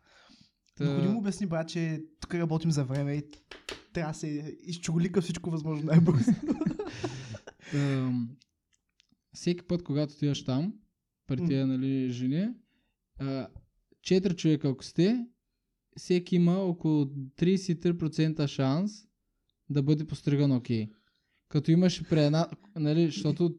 Та, 0.75 1.09
му 1.09 1.19
обясни, 1.19 1.47
брат, 1.47 1.69
че 1.69 2.03
тук 2.19 2.33
работим 2.33 2.71
за 2.71 2.83
време 2.83 3.13
и 3.13 3.23
трябва 3.93 4.11
да 4.11 4.17
се 4.19 4.57
изчуголика 4.63 5.21
всичко 5.21 5.49
възможно 5.49 5.85
най-бързо. 5.85 6.31
всеки 9.33 9.67
път, 9.67 9.83
когато 9.83 10.13
отиваш 10.13 10.45
там, 10.45 10.73
при 11.27 11.45
тия 11.47 11.67
нали, 11.67 12.09
жени, 12.09 12.47
четири 14.01 14.35
човека 14.35 14.69
ако 14.69 14.83
сте, 14.83 15.27
всеки 15.97 16.35
има 16.35 16.55
около 16.55 17.05
33% 17.05 18.47
шанс 18.47 18.91
да 19.69 19.83
бъде 19.83 20.07
постриган 20.07 20.51
окей. 20.51 20.89
Като 21.55 21.71
имаш 21.71 22.03
при 22.09 22.23
една, 22.23 22.47
нали, 22.75 23.05
защото 23.05 23.55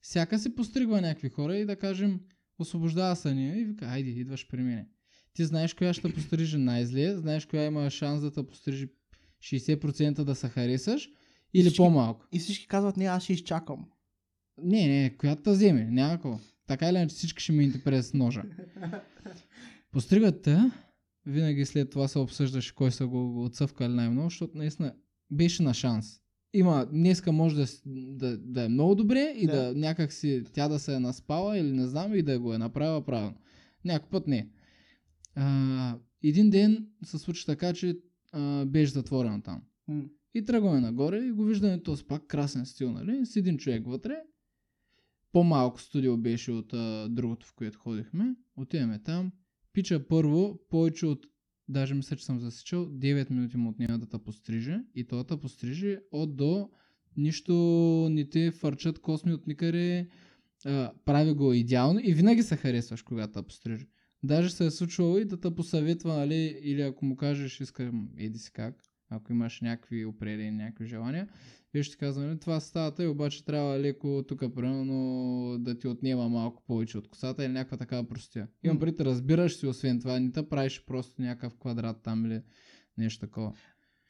всяка 0.00 0.38
се 0.38 0.54
постригва 0.54 1.00
някакви 1.00 1.28
хора 1.28 1.56
и 1.56 1.64
да 1.64 1.76
кажем, 1.76 2.20
освобождава 2.58 3.16
се 3.16 3.34
ние 3.34 3.56
и 3.56 3.64
вика, 3.64 3.86
айде, 3.86 4.10
идваш 4.10 4.48
при 4.48 4.62
мене. 4.62 4.88
Ти 5.34 5.44
знаеш 5.44 5.74
коя 5.74 5.94
ще 5.94 6.12
пострижи 6.12 6.58
най-зле, 6.58 7.16
знаеш 7.16 7.46
коя 7.46 7.64
има 7.64 7.90
шанс 7.90 8.20
да 8.20 8.32
те 8.32 8.46
пострижи 8.46 8.88
60% 9.42 10.24
да 10.24 10.34
се 10.34 10.48
харесаш 10.48 11.10
или 11.54 11.62
Всички- 11.62 11.76
по-малко. 11.76 12.26
И 12.32 12.38
всички 12.38 12.66
казват, 12.66 12.96
не, 12.96 13.04
аз 13.04 13.22
ще 13.22 13.32
изчакам. 13.32 13.86
Не, 14.62 14.86
не, 14.86 15.16
която 15.16 15.42
да 15.42 15.52
вземе, 15.52 15.84
няма 15.84 16.14
какво. 16.14 16.38
Така 16.66 16.88
или 16.88 16.96
иначе 16.96 17.14
всички 17.14 17.42
ще 17.42 17.52
минете 17.52 17.84
през 17.84 18.14
ножа. 18.14 18.42
Постригат 19.92 20.42
те, 20.42 20.58
винаги 21.26 21.64
след 21.64 21.90
това 21.90 22.08
се 22.08 22.18
обсъждаше 22.18 22.74
кой 22.74 22.90
са 22.90 23.06
го 23.06 23.44
отцъвкали 23.44 23.92
най-много, 23.92 24.30
защото 24.30 24.58
наистина 24.58 24.94
беше 25.30 25.62
на 25.62 25.74
шанс. 25.74 26.21
Има, 26.54 26.86
днеска 26.92 27.32
може 27.32 27.56
да, 27.56 27.66
да, 27.86 28.38
да 28.38 28.64
е 28.64 28.68
много 28.68 28.94
добре 28.94 29.34
и 29.36 29.46
да. 29.46 29.56
Да. 29.56 29.74
някак 29.74 30.12
си 30.12 30.44
тя 30.52 30.68
да 30.68 30.78
се 30.78 30.94
е 30.94 31.00
наспала 31.00 31.58
или 31.58 31.72
не 31.72 31.86
знам 31.86 32.14
и 32.14 32.22
да 32.22 32.38
го 32.38 32.54
е 32.54 32.58
направила 32.58 33.04
правилно. 33.04 33.36
Някой 33.84 34.10
път 34.10 34.26
не. 34.26 34.48
А, 35.34 35.98
един 36.22 36.50
ден 36.50 36.86
се 37.04 37.18
случи 37.18 37.46
така, 37.46 37.72
че 37.72 37.98
а, 38.32 38.64
беше 38.64 38.92
затворена 38.92 39.42
там. 39.42 39.62
И 40.34 40.44
тръгваме 40.44 40.80
нагоре 40.80 41.18
и 41.18 41.32
го 41.32 41.44
виждаме 41.44 41.82
този 41.82 42.04
пак 42.04 42.26
красен 42.26 42.66
стил, 42.66 42.92
нали? 42.92 43.26
С 43.26 43.36
един 43.36 43.58
човек 43.58 43.86
вътре. 43.86 44.16
По-малко 45.32 45.80
студио 45.80 46.16
беше 46.16 46.52
от 46.52 46.72
а, 46.72 47.08
другото, 47.10 47.46
в 47.46 47.54
което 47.54 47.78
ходихме. 47.78 48.36
Отиваме 48.56 48.98
там. 48.98 49.32
Пича 49.72 50.08
първо, 50.08 50.60
повече 50.70 51.06
от, 51.06 51.26
даже 51.72 51.94
мисля, 51.94 52.16
че 52.16 52.24
съм 52.24 52.40
засичал, 52.40 52.86
9 52.86 53.30
минути 53.30 53.56
му 53.56 53.70
отнема 53.70 53.98
да 53.98 54.06
те 54.06 54.18
постриже. 54.18 54.80
И 54.94 55.04
той 55.04 55.24
те 55.24 55.36
постриже 55.36 55.98
от 56.10 56.36
до 56.36 56.70
нищо 57.16 57.54
не 58.10 58.28
те 58.28 58.50
фърчат 58.50 58.98
косми 58.98 59.32
от 59.32 59.46
никъде. 59.46 60.08
А, 60.64 60.92
прави 61.04 61.32
го 61.32 61.52
идеално 61.52 62.00
и 62.02 62.14
винаги 62.14 62.42
се 62.42 62.56
харесваш, 62.56 63.02
когато 63.02 63.32
те 63.32 63.46
постриже. 63.46 63.86
Даже 64.22 64.50
се 64.50 64.66
е 64.66 64.70
случвало 64.70 65.18
и 65.18 65.24
да 65.24 65.40
те 65.40 65.54
посъветва, 65.54 66.16
нали, 66.16 66.58
или 66.62 66.82
ако 66.82 67.04
му 67.04 67.16
кажеш, 67.16 67.60
искам, 67.60 68.08
еди 68.16 68.38
си 68.38 68.52
как, 68.52 68.84
ако 69.12 69.32
имаш 69.32 69.60
някакви 69.60 70.04
определени, 70.04 70.50
някакви 70.50 70.86
желания, 70.86 71.28
виж 71.74 71.86
ще 71.86 71.96
казвам, 71.96 72.26
нали, 72.26 72.38
това 72.38 72.60
стата 72.60 73.04
и 73.04 73.06
обаче 73.06 73.44
трябва 73.44 73.78
леко 73.78 74.24
тук, 74.28 74.40
примерно, 74.54 75.56
да 75.58 75.78
ти 75.78 75.88
отнема 75.88 76.28
малко 76.28 76.62
повече 76.66 76.98
от 76.98 77.08
косата 77.08 77.44
или 77.44 77.52
някаква 77.52 77.76
такава 77.76 78.04
простия. 78.08 78.48
Имам 78.64 78.76
М. 78.76 78.80
преди, 78.80 79.04
разбираш 79.04 79.56
си, 79.56 79.66
освен 79.66 80.00
това, 80.00 80.20
не 80.20 80.32
те 80.32 80.48
правиш 80.48 80.84
просто 80.86 81.22
някакъв 81.22 81.56
квадрат 81.56 82.02
там 82.02 82.26
или 82.26 82.42
нещо 82.98 83.26
такова. 83.26 83.52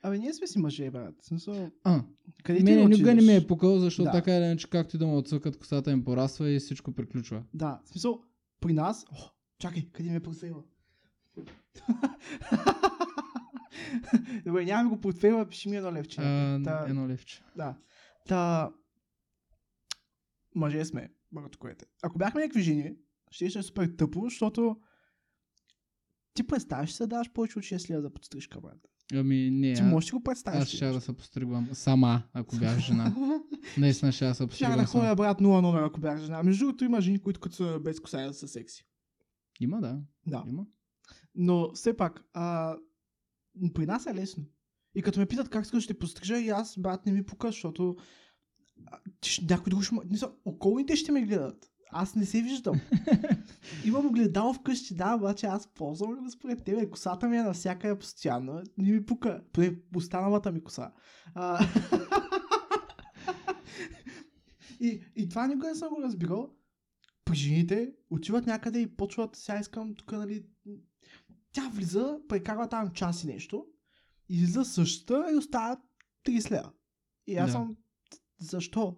Абе, 0.04 0.18
ние 0.18 0.34
сме 0.34 0.46
си 0.46 0.58
мъже, 0.58 0.90
брат. 0.90 1.14
Смисъл, 1.22 1.70
А, 1.84 2.04
къде 2.44 2.58
ти 2.58 2.64
мене 2.64 2.84
никога 2.84 3.14
не 3.14 3.22
ми 3.22 3.34
е 3.34 3.46
пукал, 3.46 3.78
защото 3.78 4.04
Да. 4.04 4.10
така 4.12 4.36
или 4.36 4.44
иначе, 4.44 4.70
както 4.70 4.96
и 4.96 4.98
да 4.98 5.06
му 5.06 5.16
отсъкат, 5.18 5.56
косата 5.58 5.90
им 5.90 6.04
пораства 6.04 6.50
и 6.50 6.58
всичко 6.58 6.92
приключва. 6.92 7.42
Да, 7.54 7.80
в 7.84 7.88
смисъл, 7.88 8.22
при 8.60 8.72
нас... 8.72 9.06
О, 9.12 9.16
чакай, 9.58 9.88
къде 9.92 10.10
ме 10.10 10.20
просева? 10.20 10.62
Добре, 14.44 14.64
нямаме 14.64 14.90
го 14.90 15.00
портфейла, 15.00 15.48
пиши 15.48 15.68
ми 15.68 15.76
едно 15.76 15.92
левче. 15.92 16.20
А, 16.20 16.62
Та- 16.62 16.86
едно 16.88 17.08
левче. 17.08 17.42
Да. 17.56 17.76
Та... 18.28 18.70
Мъже 20.54 20.84
сме, 20.84 21.12
бърто 21.32 21.58
което. 21.58 21.84
Ако 22.02 22.18
бяхме 22.18 22.40
някакви 22.40 22.62
жени, 22.62 22.94
ще 23.30 23.44
е 23.44 23.50
супер 23.50 23.86
тъпо, 23.98 24.20
защото 24.24 24.76
ти 26.34 26.46
представяш 26.46 26.92
се 26.92 27.02
да 27.02 27.06
даваш 27.06 27.32
повече 27.32 27.58
от 27.58 27.64
6 27.64 27.90
лева 27.90 28.02
за 28.02 28.10
подстрижка, 28.10 28.60
брат. 28.60 28.78
Ами 29.14 29.50
не, 29.50 29.74
Ти 29.74 29.82
можеш 29.82 30.12
ли 30.12 30.16
го 30.16 30.22
представиш? 30.22 30.60
аз 30.62 30.68
ще 30.68 30.86
да 30.86 31.00
се 31.00 31.16
постригвам 31.16 31.68
сама, 31.72 32.22
ако 32.32 32.56
бях 32.56 32.78
жена. 32.78 33.14
Наистина 33.78 34.12
ще 34.12 34.24
да 34.24 34.34
се 34.34 34.36
Ще 34.36 34.44
да 34.44 34.48
постригвам 34.48 34.86
ходя, 34.86 35.14
брат, 35.14 35.40
0 35.40 35.60
номер, 35.60 35.82
ако 35.82 36.00
бях 36.00 36.20
жена. 36.20 36.42
Между 36.42 36.64
другото 36.64 36.84
има 36.84 37.00
жени, 37.00 37.22
които 37.22 37.40
като 37.40 37.56
са 37.56 37.80
без 37.80 38.00
коса 38.00 38.32
са 38.32 38.48
секси. 38.48 38.86
Има, 39.60 39.80
да. 39.80 40.00
Да. 40.26 40.44
Има. 40.46 40.66
Но 41.34 41.72
все 41.72 41.96
пак, 41.96 42.24
а, 42.32 42.76
при 43.74 43.86
нас 43.86 44.06
е 44.06 44.14
лесно. 44.14 44.44
И 44.94 45.02
като 45.02 45.20
ме 45.20 45.26
питат 45.26 45.48
как 45.48 45.64
искаш 45.64 45.84
ще 45.84 45.98
пострижа, 45.98 46.38
и 46.38 46.48
аз, 46.48 46.78
брат, 46.78 47.06
не 47.06 47.12
ми 47.12 47.26
пука, 47.26 47.46
защото 47.46 47.96
някой 49.48 49.70
друг 49.70 49.82
ще... 49.82 49.94
Не 50.10 50.18
са, 50.18 50.32
околните 50.44 50.96
ще 50.96 51.12
ме 51.12 51.22
гледат. 51.22 51.72
Аз 51.94 52.14
не 52.14 52.26
се 52.26 52.42
виждам. 52.42 52.80
Имам 53.84 54.06
огледало 54.06 54.54
вкъщи, 54.54 54.94
да, 54.94 55.14
обаче 55.14 55.46
аз 55.46 55.74
ползвам 55.74 56.14
ли 56.14 56.18
го 56.18 56.30
според 56.30 56.64
тебе? 56.64 56.90
Косата 56.90 57.28
ми 57.28 57.36
е 57.36 57.42
навсякъде 57.42 57.98
постоянно. 57.98 58.62
Не 58.78 58.92
ми 58.92 59.06
пука. 59.06 59.42
Поне 59.52 59.76
останалата 59.96 60.52
ми 60.52 60.64
коса. 60.64 60.92
А... 61.34 61.66
и, 64.80 65.02
и 65.16 65.28
това 65.28 65.46
никога 65.46 65.68
не 65.68 65.74
съм 65.74 65.88
го 65.88 66.02
разбирал. 66.02 66.54
При 67.24 67.34
жените 67.34 67.92
отиват 68.10 68.46
някъде 68.46 68.80
и 68.80 68.96
почват, 68.96 69.36
сега 69.36 69.58
искам 69.60 69.94
тук, 69.94 70.12
нали... 70.12 70.44
Тя 71.52 71.68
влиза, 71.74 72.18
прекарва 72.28 72.68
там 72.68 72.92
час 72.92 73.24
и 73.24 73.26
нещо, 73.26 73.66
излиза 74.28 74.64
същата 74.64 75.32
и 75.32 75.36
остава 75.36 75.80
30 76.26 76.50
лева. 76.50 76.72
И 77.26 77.36
аз 77.36 77.46
Да. 77.46 77.52
съм... 77.52 77.76
Защо? 78.38 78.96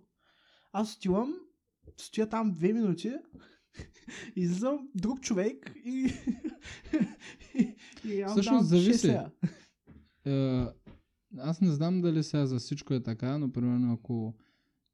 Аз 0.73 0.97
отивам, 0.97 1.35
стоя 1.97 2.29
там 2.29 2.55
две 2.55 2.73
минути, 2.73 3.15
излизам 4.37 4.89
друг 4.95 5.21
човек 5.21 5.73
и... 5.85 5.91
и, 7.55 7.77
и 8.05 8.25
Всъщност 8.29 8.69
зависи. 8.69 9.07
6 9.07 9.09
лева. 9.09 9.31
Е, 10.27 10.67
аз 11.39 11.61
не 11.61 11.71
знам 11.73 12.01
дали 12.01 12.23
сега 12.23 12.47
за 12.47 12.59
всичко 12.59 12.95
е 12.95 13.03
така, 13.03 13.39
но 13.39 13.53
примерно 13.53 13.93
ако 13.93 14.35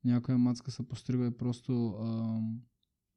някоя 0.04 0.38
мацка 0.38 0.70
се 0.70 0.88
постригва 0.88 1.26
и 1.26 1.36
просто 1.36 1.96
ам, 2.00 2.60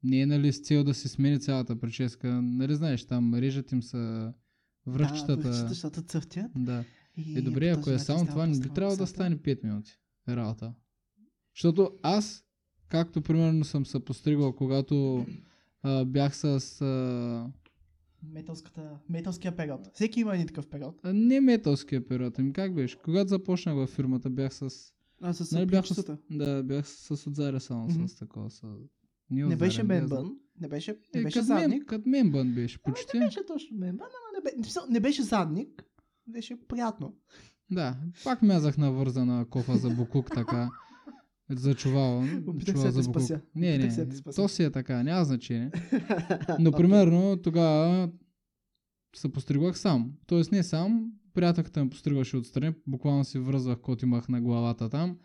не 0.04 0.20
е 0.20 0.26
нали 0.26 0.52
с 0.52 0.60
цел 0.60 0.84
да 0.84 0.94
си 0.94 1.08
смени 1.08 1.40
цялата 1.40 1.76
прическа, 1.80 2.42
нали 2.42 2.74
знаеш, 2.74 3.04
там 3.04 3.34
режат 3.34 3.72
им 3.72 3.82
са 3.82 4.32
връхчетата. 4.86 5.36
Да, 5.50 5.62
връхчетата, 5.62 6.02
цъфтят. 6.02 6.50
Да. 6.56 6.84
И 7.16 7.38
Е, 7.38 7.42
добре, 7.42 7.68
ако 7.68 7.90
е 7.90 7.98
само 7.98 8.26
това, 8.26 8.46
не 8.46 8.58
би 8.60 8.68
трябвало 8.68 8.96
да 8.96 9.06
стане 9.06 9.36
5 9.36 9.64
минути 9.64 9.98
работа. 10.28 10.74
Защото 11.56 11.90
аз, 12.02 12.44
както 12.88 13.22
примерно 13.22 13.64
съм 13.64 13.86
се 13.86 14.04
постригвал, 14.04 14.52
когато 14.52 15.26
а, 15.82 16.04
бях 16.04 16.36
с... 16.36 16.44
А, 16.82 17.50
Металската, 18.32 18.98
металския 19.08 19.56
период. 19.56 19.80
Всеки 19.94 20.20
има 20.20 20.34
един 20.34 20.46
такъв 20.46 20.66
период. 20.66 21.00
а, 21.02 21.12
не 21.12 21.40
металския 21.40 22.08
период, 22.08 22.38
ами 22.38 22.52
как 22.52 22.74
беше? 22.74 22.98
Когато 23.04 23.28
започнах 23.28 23.74
във 23.74 23.90
фирмата, 23.90 24.30
бях 24.30 24.54
с... 24.54 24.92
А 25.22 25.32
с 25.32 25.52
Нали, 25.52 25.66
бях 25.66 25.86
с, 25.86 26.16
да, 26.30 26.62
бях 26.62 26.88
с 26.88 27.26
отзаря 27.26 27.60
само 27.60 27.88
Мгм. 27.88 28.06
с 28.08 28.14
такова. 28.16 28.50
С... 28.50 28.62
Не 29.30 29.56
беше 29.56 29.82
менбън, 29.82 30.36
не 30.60 30.68
беше, 30.68 30.98
не 31.14 31.20
Е, 31.20 31.24
беше 31.24 31.38
мен, 31.38 31.46
задник. 31.46 31.86
като 31.86 32.08
менбън 32.08 32.54
беше 32.54 32.82
почти. 32.82 33.18
Не 33.18 33.24
беше 33.24 33.46
точно 33.46 33.76
менбън, 33.76 34.06
ама 34.06 34.38
не, 34.38 34.42
бе, 34.42 34.56
не, 34.58 34.92
не 34.94 35.00
беше 35.00 35.22
задник. 35.22 35.84
Беше 36.26 36.66
приятно. 36.68 37.14
Да, 37.70 37.96
пак 38.24 38.42
мязах 38.42 38.78
навързана 38.78 39.46
кофа 39.50 39.76
за 39.76 39.90
букук 39.90 40.30
така. 40.34 40.70
За 41.50 41.74
чувал. 41.74 42.24
Чувал 42.66 42.90
за 42.90 42.98
те 42.98 43.02
спася. 43.02 43.40
Не, 43.54 43.78
не, 43.78 43.90
спася. 43.90 44.42
то 44.42 44.48
си 44.48 44.64
е 44.64 44.70
така, 44.70 45.02
няма 45.02 45.24
значение. 45.24 45.70
Но 46.58 46.72
примерно 46.72 47.36
тогава 47.42 48.10
се 49.16 49.32
постригвах 49.32 49.78
сам. 49.78 50.12
Тоест 50.26 50.52
не 50.52 50.62
сам, 50.62 51.12
приятелката 51.34 51.84
ме 51.84 51.90
постригваше 51.90 52.36
отстрани, 52.36 52.74
буквално 52.86 53.24
си 53.24 53.38
връзвах 53.38 53.80
кот 53.80 54.02
имах 54.02 54.28
на 54.28 54.40
главата 54.40 54.88
там, 54.88 55.18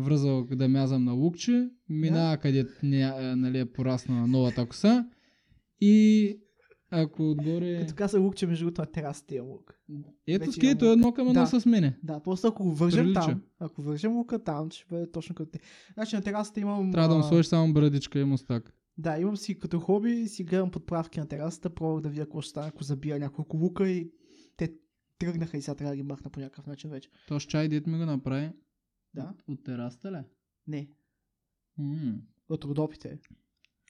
връзвах 0.00 0.44
да 0.44 0.68
мязам 0.68 1.04
на 1.04 1.12
лукче, 1.12 1.70
минава 1.88 2.36
къде 2.36 2.66
ня, 2.82 3.36
нали, 3.36 3.58
е 3.58 3.64
порасна 3.64 4.26
новата 4.26 4.66
коса 4.66 5.06
и 5.80 6.36
ако 6.90 7.30
отгоре... 7.30 7.80
Като 7.80 7.94
каза 7.94 8.20
лук, 8.20 8.36
че 8.36 8.46
между 8.46 8.64
другото 8.64 8.80
на 8.80 8.86
терасата 8.86 9.36
е 9.36 9.40
лук. 9.40 9.74
Ето 10.26 10.52
скейто 10.52 10.84
е 10.84 10.92
едно 10.92 11.12
към 11.12 11.28
едно 11.28 11.40
Да. 11.40 11.60
с 11.60 11.66
мене. 11.66 11.98
Да, 12.02 12.20
просто 12.20 12.46
ако 12.46 12.64
го 12.64 12.74
вържем 12.74 13.04
Прилича. 13.04 13.20
там, 13.20 13.42
ако 13.58 13.82
вържем 13.82 14.12
лука 14.16 14.44
там, 14.44 14.70
ще 14.70 14.84
бъде 14.90 15.10
точно 15.10 15.34
като 15.34 15.50
те. 15.50 15.60
Значи 15.94 16.16
на 16.16 16.22
терасата 16.22 16.60
имам... 16.60 16.92
Трябва 16.92 17.08
да 17.08 17.16
му 17.16 17.22
сложиш 17.22 17.46
само 17.46 17.72
брадичка 17.72 18.20
и 18.20 18.24
мустак. 18.24 18.74
Да, 18.98 19.18
имам 19.18 19.36
си 19.36 19.58
като 19.58 19.80
хоби, 19.80 20.28
си 20.28 20.44
гледам 20.44 20.70
подправки 20.70 21.20
на 21.20 21.26
терасата, 21.26 21.70
пробвах 21.70 22.02
да 22.02 22.08
видя 22.08 22.22
какво 22.22 22.40
ще 22.40 22.50
стане, 22.50 22.68
ако 22.68 22.84
забия 22.84 23.18
няколко 23.18 23.56
лука 23.56 23.88
и 23.88 24.10
те 24.56 24.72
тръгнаха 25.18 25.56
и 25.56 25.62
сега 25.62 25.74
трябва 25.74 25.92
да 25.92 25.96
ги 25.96 26.02
махна 26.02 26.30
по 26.30 26.40
някакъв 26.40 26.66
начин 26.66 26.90
вече. 26.90 27.10
То 27.28 27.40
с 27.40 27.42
чай 27.42 27.68
дет 27.68 27.86
ми 27.86 27.98
го 27.98 28.06
направи. 28.06 28.50
Да? 29.14 29.34
От 29.48 29.64
тераста 29.64 30.12
ли? 30.12 30.24
Не, 30.66 30.88
М, 31.78 32.22
от 32.48 32.64
родопите. 32.64 33.18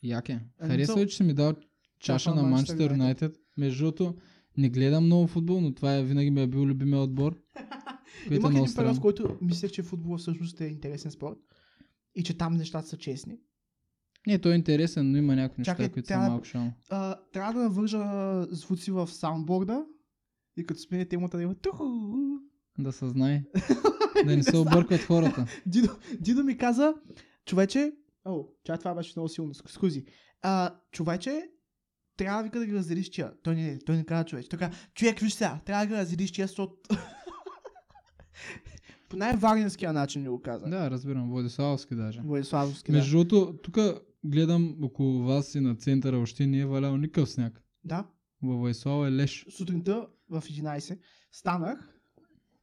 Як 0.03 0.29
е. 0.29 0.41
Ами 0.59 0.71
Харесва 0.71 1.07
че 1.07 1.17
си 1.17 1.23
ми 1.23 1.35
дал 1.35 1.55
чаша 1.99 2.35
на 2.35 2.43
Манчестър 2.43 2.91
Юнайтед? 2.91 3.37
Между 3.57 3.85
другото, 3.85 4.17
не 4.57 4.71
гледам 4.71 5.05
много 5.05 5.27
футбол, 5.27 5.61
но 5.61 5.75
това 5.75 5.95
е 5.95 6.05
винаги 6.05 6.31
ми 6.31 6.43
е 6.43 6.47
бил 6.47 6.61
любимия 6.65 7.01
отбор. 7.01 7.43
Е 8.31 8.35
Имах 8.35 8.53
един 8.53 8.75
период, 8.77 8.97
в 8.97 9.01
който 9.01 9.39
мислех, 9.41 9.71
че 9.71 9.83
футбол 9.83 10.17
всъщност 10.19 10.61
е 10.61 10.65
интересен 10.65 11.11
спорт 11.11 11.39
и 12.15 12.23
че 12.23 12.39
там 12.39 12.55
нещата 12.55 12.89
са 12.89 12.97
честни. 12.97 13.39
Не, 14.27 14.39
той 14.39 14.53
е 14.53 14.57
интересен, 14.57 15.11
но 15.11 15.19
има 15.19 15.37
някои 15.37 15.59
неща, 15.59 15.73
Чакай, 15.73 15.89
които 15.89 16.07
са 16.07 16.09
трябва 16.09 16.29
малко. 16.29 16.47
А, 16.91 17.17
трябва 17.33 17.53
да 17.53 17.61
навържа 17.61 18.43
звуци 18.51 18.91
в 18.91 19.07
саундборда 19.07 19.85
и 20.57 20.67
като 20.67 20.81
сменя 20.81 21.05
темата 21.05 21.37
да 21.37 21.43
има 21.43 21.55
туху. 21.55 21.85
Да 22.79 22.93
се 22.93 23.09
знае. 23.09 23.45
да 24.27 24.37
не 24.37 24.43
се 24.43 24.57
объркват 24.57 25.01
хората. 25.01 25.47
Дидо, 25.67 25.89
Дидо 26.21 26.45
ми 26.45 26.59
каза, 26.59 26.95
човече, 27.47 27.93
о, 28.25 28.45
чай 28.65 28.79
това 28.79 28.95
беше 28.95 29.13
много 29.17 29.29
силно, 29.29 29.55
ск- 29.55 29.71
скузи. 29.71 30.05
А, 30.43 30.75
човече, 30.93 31.43
трябва 32.17 32.43
вика 32.43 32.59
да 32.59 32.67
ги 32.67 32.75
разделиш 32.75 33.11
тия. 33.11 33.33
Той 33.43 33.55
не, 33.55 33.79
той 33.79 33.97
не 33.97 34.05
каза 34.05 34.25
човече. 34.25 34.49
Каза, 34.49 34.71
човек, 34.95 35.19
виж 35.19 35.33
сега, 35.33 35.61
трябва 35.67 35.87
да 35.87 35.89
ги 35.89 36.01
разделиш 36.01 36.33
тия, 36.33 36.47
защото... 36.47 36.77
По 39.09 39.17
най-варненския 39.17 39.93
начин 39.93 40.25
го 40.25 40.43
каза. 40.43 40.67
Да, 40.67 40.91
разбирам. 40.91 41.31
Владиславски 41.31 41.95
даже. 41.95 42.21
Владиславовски, 42.21 42.93
да. 42.93 42.99
Между 42.99 43.25
другото, 43.25 43.59
тук 43.63 43.79
гледам 44.25 44.77
около 44.83 45.25
вас 45.25 45.55
и 45.55 45.61
на 45.61 45.77
центъра 45.77 46.19
още 46.19 46.47
не 46.47 46.59
е 46.59 46.67
валял 46.67 46.97
никакъв 46.97 47.31
сняг. 47.31 47.63
Да. 47.85 48.07
Във 48.43 48.59
Владислава 48.59 49.09
е 49.09 49.13
леш. 49.13 49.47
сутринта 49.57 50.07
в 50.31 50.43
11 50.43 50.99
станах 51.33 52.00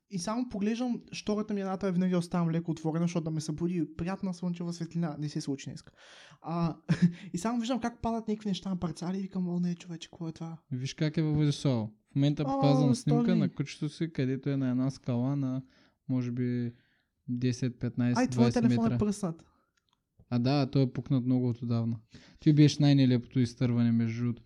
и 0.10 0.20
само 0.20 0.50
поглеждам, 0.50 1.02
штората 1.12 1.54
ми 1.54 1.62
едната 1.62 1.88
е 1.88 1.92
винаги 1.92 2.16
оставам 2.16 2.52
леко 2.52 2.72
отворена, 2.72 3.04
защото 3.04 3.24
да 3.24 3.32
ме 3.32 3.42
събуди 3.42 3.96
приятна 3.98 4.34
слънчева 4.34 4.74
светлина. 4.74 5.16
Не 5.20 5.30
се 5.30 5.42
случи 5.42 5.70
днес. 5.70 5.84
А, 6.42 6.76
и 7.34 7.38
само 7.38 7.60
виждам 7.60 7.80
как 7.80 8.02
падат 8.02 8.28
някакви 8.28 8.50
неща 8.50 8.70
на 8.70 8.80
парцали 8.80 9.18
и 9.18 9.22
викам, 9.22 9.50
о 9.50 9.60
не, 9.60 9.76
човече, 9.76 10.10
какво 10.10 10.28
е 10.28 10.32
това? 10.32 10.58
Виж 10.72 10.94
как 10.94 11.18
е 11.18 11.22
във 11.22 11.36
Владислава. 11.36 11.90
В 12.12 12.16
момента 12.16 12.44
показвам 12.44 12.96
снимка 12.96 13.24
Столи. 13.24 13.40
на 13.40 13.50
кучето 13.50 13.90
си, 13.90 14.14
където 14.14 14.50
е 14.50 14.58
на 14.58 14.70
една 14.70 14.90
скала 14.90 15.36
на 15.36 15.62
може 16.10 16.32
би 16.32 16.72
10, 17.32 17.70
15, 17.70 18.18
Ай, 18.18 18.28
твой 18.28 18.46
20 18.46 18.54
телефон 18.54 18.84
метра. 18.84 18.96
е 18.96 18.98
пръснат. 18.98 19.44
А 20.30 20.40
да, 20.40 20.72
той 20.72 20.82
е 20.82 20.94
пукнат 20.94 21.26
много 21.26 21.50
отдавна. 21.50 21.98
Ти 22.40 22.54
беше 22.54 22.82
най-нелепото 22.82 23.40
изтърване 23.40 23.92
между 23.92 24.24
другото. 24.24 24.44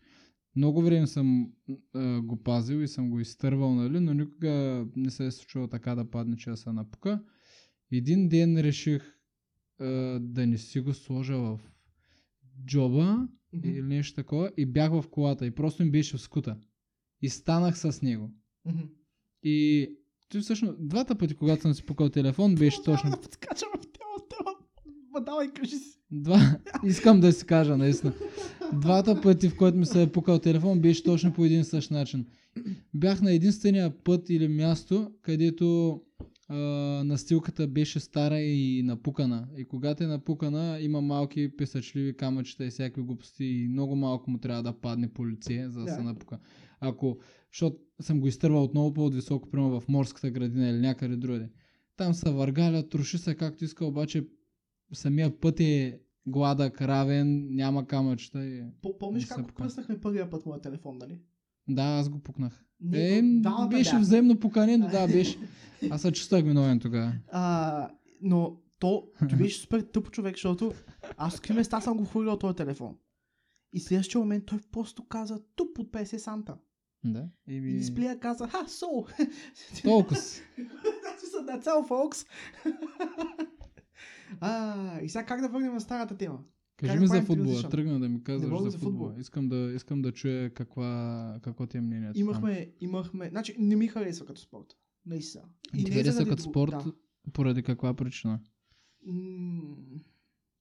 Много 0.55 0.81
време 0.81 1.07
съм 1.07 1.51
а, 1.93 2.21
го 2.21 2.43
пазил 2.43 2.77
и 2.77 2.87
съм 2.87 3.09
го 3.09 3.19
изтървал, 3.19 3.75
нали, 3.75 3.99
но 3.99 4.13
никога 4.13 4.85
не 4.95 5.11
се 5.11 5.25
е 5.25 5.31
случило 5.31 5.67
така 5.67 5.95
да 5.95 6.09
падне, 6.09 6.37
че 6.37 6.49
да 6.49 6.57
се 6.57 6.71
напука. 6.71 7.23
Един 7.91 8.29
ден 8.29 8.57
реших 8.57 9.03
а, 9.79 9.85
да 10.19 10.47
не 10.47 10.57
си 10.57 10.79
го 10.79 10.93
сложа 10.93 11.37
в 11.37 11.59
джоба 12.65 13.27
Мгм. 13.53 13.69
или 13.69 13.81
нещо 13.81 14.15
такова 14.15 14.51
и 14.57 14.65
бях 14.65 14.91
в 14.91 15.05
колата 15.11 15.45
и 15.45 15.51
просто 15.51 15.83
ми 15.83 15.91
беше 15.91 16.17
в 16.17 16.21
скута. 16.21 16.57
И 17.21 17.29
станах 17.29 17.77
с 17.77 18.01
него. 18.01 18.31
Мгм. 18.65 18.83
И 19.43 19.89
той 20.29 20.41
всъщност 20.41 20.87
двата 20.87 21.17
пъти, 21.17 21.35
когато 21.35 21.61
съм 21.61 21.73
си 21.73 21.85
пукал 21.85 22.09
телефон, 22.09 22.55
беше 22.55 22.83
точно 22.83 23.09
да 23.09 23.21
подскачам 23.21 23.69
в. 23.75 23.81
Ма 25.11 25.21
давай, 25.21 25.53
кажи 25.53 25.75
си. 25.75 26.00
Два. 26.12 26.58
Искам 26.86 27.19
да 27.19 27.32
си 27.34 27.45
кажа, 27.45 27.78
наистина. 27.78 28.13
Двата 28.74 29.21
пъти, 29.21 29.50
в 29.50 29.58
който 29.58 29.78
ми 29.78 29.86
се 29.86 30.02
е 30.02 30.12
пукал 30.12 30.39
телефон, 30.39 30.80
беше 30.80 31.04
точно 31.04 31.34
по 31.34 31.45
един 31.45 31.63
същ 31.63 31.91
начин. 31.91 32.26
Бях 32.93 33.21
на 33.21 33.32
единствения 33.34 34.04
път 34.04 34.30
или 34.30 34.47
място, 34.47 35.12
където 35.21 36.00
а, 36.47 36.56
настилката 37.04 37.67
беше 37.67 38.00
стара 38.00 38.39
и 38.39 38.84
напукана. 38.84 39.47
И 39.58 39.65
когато 39.65 40.04
е 40.04 40.08
напукана, 40.08 40.78
има 40.82 41.02
малки 41.02 41.58
песъчливи 41.58 42.17
камъчета 42.17 42.65
и 42.65 42.69
всякакви 42.69 43.02
глупости 43.02 43.45
и 43.45 43.67
много 43.67 43.95
малко 43.95 44.32
му 44.32 44.38
трябва 44.38 44.63
да 44.63 44.74
падне 44.74 45.13
по 45.13 45.28
лице, 45.30 45.65
за 45.69 45.80
да, 45.80 45.86
Да. 45.86 45.91
се 45.91 46.02
напука. 46.02 46.39
Ако, 46.80 47.17
защото 47.54 47.78
съм 48.02 48.19
го 48.19 48.28
изтървал 48.28 48.63
отново 48.63 48.93
по-високо, 48.93 49.50
примерно 49.50 49.80
в 49.80 49.88
морската 49.88 50.32
градина 50.32 50.69
или 50.69 50.80
някъде 50.80 51.15
другаде. 51.15 51.50
Там 51.97 52.13
се 52.13 52.30
въргаля, 52.30 52.89
троши 52.89 53.17
се 53.17 53.36
както 53.36 53.65
иска, 53.65 53.86
обаче 53.86 54.24
самия 54.93 55.39
път 55.39 55.60
е 55.60 55.99
гладък, 56.27 56.82
равен, 56.82 57.47
няма 57.49 57.88
камъчета. 57.88 58.45
И... 58.45 58.63
По- 58.82 58.97
Помниш 58.97 59.25
как 59.25 59.56
пръснахме 59.56 60.01
първия 60.01 60.30
път 60.30 60.45
моя 60.45 60.62
телефон, 60.62 60.97
нали? 60.97 61.19
Да, 61.67 61.84
аз 61.84 62.10
го 62.10 62.19
пукнах. 62.19 62.65
Не, 62.80 63.17
Е, 63.17 63.21
двамата 63.23 63.67
беше 63.67 63.84
бяхме. 63.84 63.99
взаимно 63.99 64.39
пукане, 64.39 64.77
но 64.77 64.88
да, 64.89 65.08
беше. 65.08 65.38
Аз 65.89 66.01
се 66.01 66.12
чувствах 66.12 66.43
виновен 66.43 66.80
тогава. 66.80 67.13
А, 67.27 67.89
но 68.21 68.58
то, 68.80 69.08
ти 69.30 69.36
беше 69.36 69.60
супер 69.60 69.82
тъпо 69.82 70.12
човек, 70.12 70.36
защото 70.36 70.73
аз 71.17 71.39
в 71.39 71.49
места 71.49 71.82
съм 71.82 71.97
го 71.97 72.06
хвърлял 72.06 72.38
този 72.38 72.56
телефон. 72.56 72.95
И 73.73 73.80
следващия 73.80 74.19
момент 74.19 74.45
той 74.45 74.60
просто 74.71 75.06
каза 75.06 75.39
туп 75.56 75.80
от 75.80 75.91
50 75.91 76.17
санта. 76.17 76.58
Да. 77.04 77.27
И 77.47 77.58
Еми, 77.58 77.73
дисплея 77.73 78.19
каза, 78.19 78.47
ха, 78.47 78.65
so. 78.67 79.23
толкова. 79.84 80.15
Just- 80.15 80.41
That's 81.41 81.65
all, 81.65 81.89
folks. 81.89 82.27
А, 84.39 84.75
и 85.01 85.09
сега 85.09 85.25
как 85.25 85.41
да 85.41 85.49
върнем 85.49 85.73
на 85.73 85.81
старата 85.81 86.17
тема? 86.17 86.39
Кажи 86.77 86.91
Как 86.91 87.01
ми 87.01 87.07
за 87.07 87.21
футбола. 87.21 87.63
Тръгна 87.63 87.99
да 87.99 88.09
ми 88.09 88.23
казваш 88.23 88.61
за 88.61 88.69
за 88.69 88.77
футбола. 88.77 89.07
футбол. 89.07 89.21
Искам 89.21 89.49
да, 89.49 89.71
искам 89.75 90.01
да 90.01 90.11
чуя 90.11 90.49
каква, 90.49 90.91
какво 91.41 91.65
ти 91.67 91.77
е 91.77 91.81
мнението. 91.81 92.13
там. 92.13 92.21
Имахме, 92.21 92.71
имахме, 92.81 93.29
значи 93.29 93.55
не 93.59 93.75
ми 93.75 93.87
харесва 93.87 94.25
като 94.25 94.41
спорт. 94.41 94.67
Наистина. 95.05 95.43
Ти 95.75 95.81
е 95.81 95.93
хареса 95.93 96.11
заради 96.11 96.29
като 96.29 96.43
спорт, 96.43 96.71
Да. 96.71 96.93
поради 97.33 97.63
каква 97.63 97.93
причина? 97.93 98.39
М, 99.07 99.75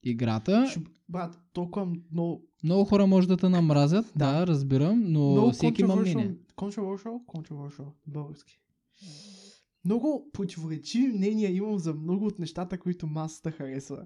Играта, 0.03 0.67
ще- 0.69 0.81
Брат, 1.09 1.39
толкова 1.53 1.85
много 2.11 2.47
много 2.63 2.85
хора 2.85 3.07
може 3.07 3.27
да 3.27 3.37
те 3.37 3.49
намразят, 3.49 4.05
да, 4.15 4.39
Да. 4.39 4.47
разбирам, 4.47 4.99
но 5.01 5.31
Много 5.31 5.51
всеки 5.51 5.81
има 5.81 5.95
мнение. 5.95 6.35
controversial, 6.57 7.25
controversial, 7.27 7.87
български. 8.07 8.59
Много 9.85 10.29
противоречиви 10.33 11.07
мнения 11.07 11.51
имам 11.51 11.79
за 11.79 11.93
много 11.93 12.25
от 12.25 12.39
нещата, 12.39 12.79
които 12.79 13.07
масата 13.07 13.51
харесва. 13.51 14.05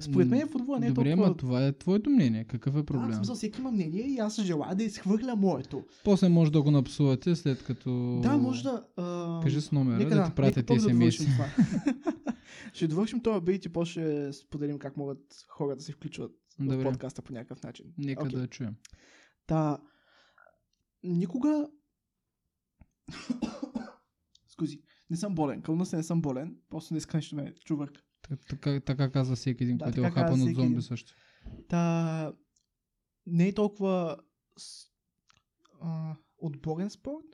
Според 0.00 0.28
мен 0.28 0.48
футбола 0.48 0.78
не 0.78 0.86
е 0.86 0.90
Добре, 0.90 1.10
толкова... 1.10 1.26
ама 1.26 1.36
това 1.36 1.66
е 1.66 1.72
твоето 1.78 2.10
мнение. 2.10 2.44
Какъв 2.44 2.74
е 2.74 2.76
Да, 2.76 2.82
в 2.82 2.86
проблем? 2.86 3.14
смисъл, 3.14 3.34
всеки 3.34 3.60
има 3.60 3.70
мнение 3.70 4.02
и 4.02 4.18
аз 4.18 4.40
желая 4.40 4.74
да 4.74 4.84
изхвърля 4.84 5.36
моето. 5.36 5.84
После 6.04 6.28
може 6.28 6.52
да 6.52 6.62
го 6.62 6.70
напсувате 6.70 7.36
след 7.36 7.64
като... 7.64 8.20
Да, 8.22 8.36
може 8.36 8.62
да... 8.62 8.86
А... 8.96 9.40
Кажи 9.42 9.60
с 9.60 9.72
номера, 9.72 9.98
Нека 9.98 10.14
да, 10.14 10.24
ти 10.24 10.34
пратят 10.34 10.66
довършим 10.66 11.26
това. 11.26 11.46
ще 12.72 12.88
довършим 12.88 13.20
това 13.20 13.40
бит 13.40 13.64
и 13.64 13.72
после 13.72 13.92
ще 14.30 14.32
споделим 14.32 14.78
как 14.78 14.96
могат 14.96 15.18
хора 15.48 15.76
да 15.76 15.82
се 15.82 15.92
включват 15.92 16.32
в 16.58 16.64
Добре, 16.64 16.84
подкаста 16.84 17.22
по 17.22 17.32
някакъв 17.32 17.62
начин. 17.62 17.86
нека 17.98 18.24
Окей. 18.24 18.38
да 18.38 18.46
чуем. 18.46 18.74
Та, 19.46 19.78
никога... 21.02 21.68
Скузи, 24.52 24.80
не 25.10 25.16
съм 25.16 25.34
болен. 25.34 25.62
Кълна 25.62 25.86
се 25.86 25.96
не 25.96 26.02
съм 26.02 26.22
болен. 26.22 26.56
Просто 26.70 26.94
днес 26.94 27.12
нещо 27.12 27.36
ме 27.36 27.54
чувърка. 27.54 28.00
Т- 28.22 28.36
Така, 28.36 28.80
така 28.80 29.10
казва 29.10 29.36
всеки 29.36 29.64
един, 29.64 29.78
Да, 29.78 29.84
който 29.84 30.00
е 30.00 30.06
охапан 30.06 30.32
от 30.32 30.38
зомби 30.38 30.62
един. 30.62 30.82
също. 30.82 31.12
Та, 31.68 32.32
не 33.26 33.48
е 33.48 33.54
толкова 33.54 34.16
а, 35.80 36.16
отборен 36.38 36.90
спорт. 36.90 37.24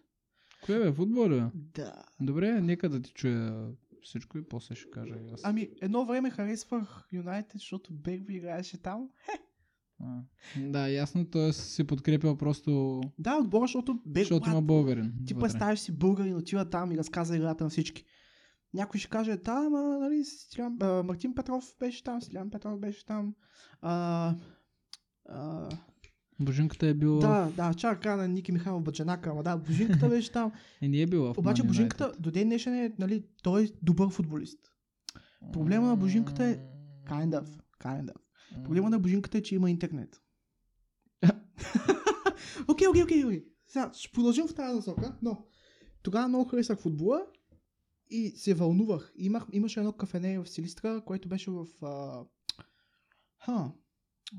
Кое 0.65 0.79
бе, 0.79 0.93
футбол 0.93 1.29
бе? 1.29 1.43
Да. 1.55 2.05
Добре, 2.21 2.61
нека 2.61 2.89
да 2.89 3.03
ти 3.03 3.13
чуя 3.13 3.71
всичко 4.03 4.39
и 4.39 4.49
после 4.49 4.75
ще 4.75 4.91
кажа 4.91 5.15
и 5.15 5.31
аз. 5.33 5.41
Ами, 5.45 5.71
едно 5.81 6.07
време 6.07 6.31
харесвах 6.31 7.09
Юнайтед, 7.13 7.53
защото 7.61 7.95
Бегби 7.95 8.35
играеше 8.35 8.83
там. 8.83 9.11
А, 10.01 10.21
да, 10.57 10.89
ясно, 10.89 11.25
т.е. 11.25 11.53
си 11.53 11.85
подкрепял 11.85 12.37
просто, 12.37 13.01
Да, 13.19 13.37
отбора, 13.37 13.63
защото 13.63 13.95
Бегби... 14.07 14.21
защото 14.21 14.51
има 14.51 14.63
българин. 14.63 15.13
Ти 15.27 15.35
вътре. 15.35 15.77
си 15.77 15.93
българин, 15.93 16.37
отива 16.37 16.65
там 16.65 16.93
и 16.93 16.99
разказа 16.99 17.37
играта 17.37 17.65
на 17.65 17.71
всички. 17.71 18.05
Някой 18.75 19.01
ще 19.01 19.11
каже, 19.11 19.37
да, 19.37 19.65
ама, 19.67 19.99
нали, 19.99 20.25
Стилян, 20.25 20.77
а, 20.81 21.03
Мартин 21.03 21.35
Петров 21.35 21.75
беше 21.81 22.05
там, 22.05 22.23
Стилян 22.23 22.51
Петров 22.51 22.81
беше 22.81 23.07
там. 23.07 23.35
А, 23.81 24.35
а, 25.29 25.69
Божинката 26.41 26.87
е 26.87 26.95
била... 26.95 27.19
да, 27.19 27.53
да, 27.57 27.75
чак 27.75 28.03
края 28.03 28.17
на 28.17 28.29
Ники 28.29 28.53
Михайлов 28.53 28.83
Баджанака, 28.83 29.31
ама 29.31 29.43
да, 29.43 29.57
Божинката 29.57 30.09
беше 30.09 30.33
там. 30.33 30.53
Е, 30.81 30.89
не 30.89 31.01
е 31.01 31.07
била 31.07 31.35
в 31.35 31.39
Обаче 31.39 31.63
Божинката 31.63 32.13
до 32.19 32.31
ден 32.31 32.49
днешен 32.49 32.75
е, 32.75 32.93
нали, 32.99 33.25
той 33.43 33.65
е 33.65 33.69
добър 33.83 34.11
футболист. 34.11 34.59
проблема 35.53 35.87
на 35.87 35.97
Божинката 35.97 36.45
е 36.45 36.59
Kind 37.09 37.33
of, 37.41 37.47
kind 37.81 38.09
of. 38.13 38.28
Проблема 38.65 38.91
на 38.91 38.99
Божинката 38.99 39.39
е, 39.39 39.43
че 39.43 39.55
има 39.55 39.71
интернет. 39.71 40.23
Окей, 42.69 42.89
окей, 42.89 43.03
окей, 43.03 43.25
окей. 43.25 43.45
Сега 43.67 43.91
ще 43.95 44.13
продължим 44.13 44.49
в 44.49 44.55
тази 44.55 44.75
насока, 44.75 45.19
но 45.23 45.47
тогава 46.03 46.29
много 46.29 46.49
харесах 46.49 46.79
футбола 46.79 47.27
и 48.11 48.31
се 48.31 48.55
вълнувах. 48.55 49.13
Имах, 49.17 49.47
имаше 49.53 49.81
едно 49.81 49.93
кафене 49.93 50.39
в 50.39 50.47
Силистра, 50.47 51.03
което 51.07 51.29
беше 51.29 51.51
в... 51.51 51.67
А... 51.83 52.25
Ха, 53.39 53.73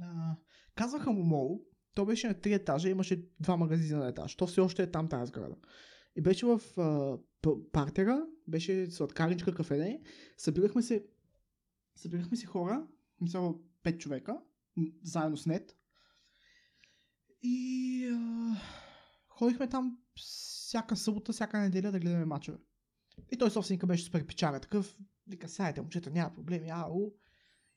а... 0.02 0.36
Казваха 0.76 1.12
му 1.12 1.24
Мол, 1.24 1.62
то 1.96 2.06
беше 2.06 2.28
на 2.28 2.34
три 2.34 2.54
етажа, 2.54 2.90
имаше 2.90 3.26
два 3.40 3.58
магазина 3.58 4.00
на 4.00 4.08
етаж. 4.08 4.36
То 4.36 4.48
все 4.48 4.62
още 4.62 4.84
е 4.84 4.92
там 4.92 5.08
тази 5.08 5.30
сграда. 5.30 5.56
И 6.16 6.22
беше 6.22 6.46
в 6.46 6.62
а, 6.78 7.18
партера, 7.72 8.26
беше 8.48 8.92
сладкарничка 8.92 9.56
кафене. 9.56 10.02
Събирахме 10.38 10.82
се, 10.82 11.06
събирахме 11.96 12.38
се 12.38 12.46
хора, 12.46 12.88
мисля 13.22 13.54
пет 13.84 14.00
човека, 14.02 14.38
м, 14.78 14.86
заедно 15.04 15.38
с 15.38 15.46
нет. 15.46 15.76
И 17.42 18.06
а, 18.14 18.56
ходихме 19.30 19.70
там 19.70 19.98
всяка 20.16 20.96
събота, 20.96 21.34
всяка 21.34 21.60
неделя 21.60 21.92
да 21.92 22.00
гледаме 22.00 22.26
мачове. 22.26 22.58
И 23.32 23.38
той 23.38 23.52
собственика 23.52 23.88
беше 23.88 24.04
супер 24.04 24.28
печага, 24.28 24.60
такъв, 24.60 24.98
вика, 25.28 25.50
сайте, 25.50 25.82
момчета, 25.82 26.10
няма 26.10 26.34
проблеми, 26.34 26.70
ау. 26.70 27.12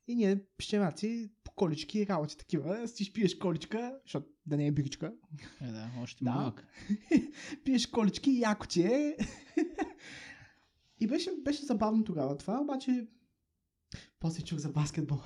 И 0.07 0.15
ние 0.15 0.45
пищемаци, 0.57 1.33
по 1.45 1.53
колички 1.53 1.99
и 1.99 2.07
работи 2.07 2.37
такива. 2.37 2.89
Си 2.89 3.13
пиеш 3.13 3.35
количка, 3.35 3.99
защото 4.05 4.27
да 4.47 4.57
не 4.57 4.67
е 4.67 4.73
биричка. 4.73 5.15
Е, 5.61 5.67
да, 5.67 5.91
още 6.03 6.25
Да. 6.25 6.31
малък. 6.31 6.67
пиеш 7.65 7.87
колички 7.87 8.39
яко 8.41 8.67
ти 8.67 8.83
е. 8.83 9.17
и 11.01 11.07
беше, 11.07 11.31
беше 11.45 11.65
забавно 11.65 12.05
тогава 12.05 12.37
това, 12.37 12.61
обаче 12.61 13.07
после 14.23 14.45
чух 14.45 14.59
за 14.59 14.69
баскетбол. 14.69 15.19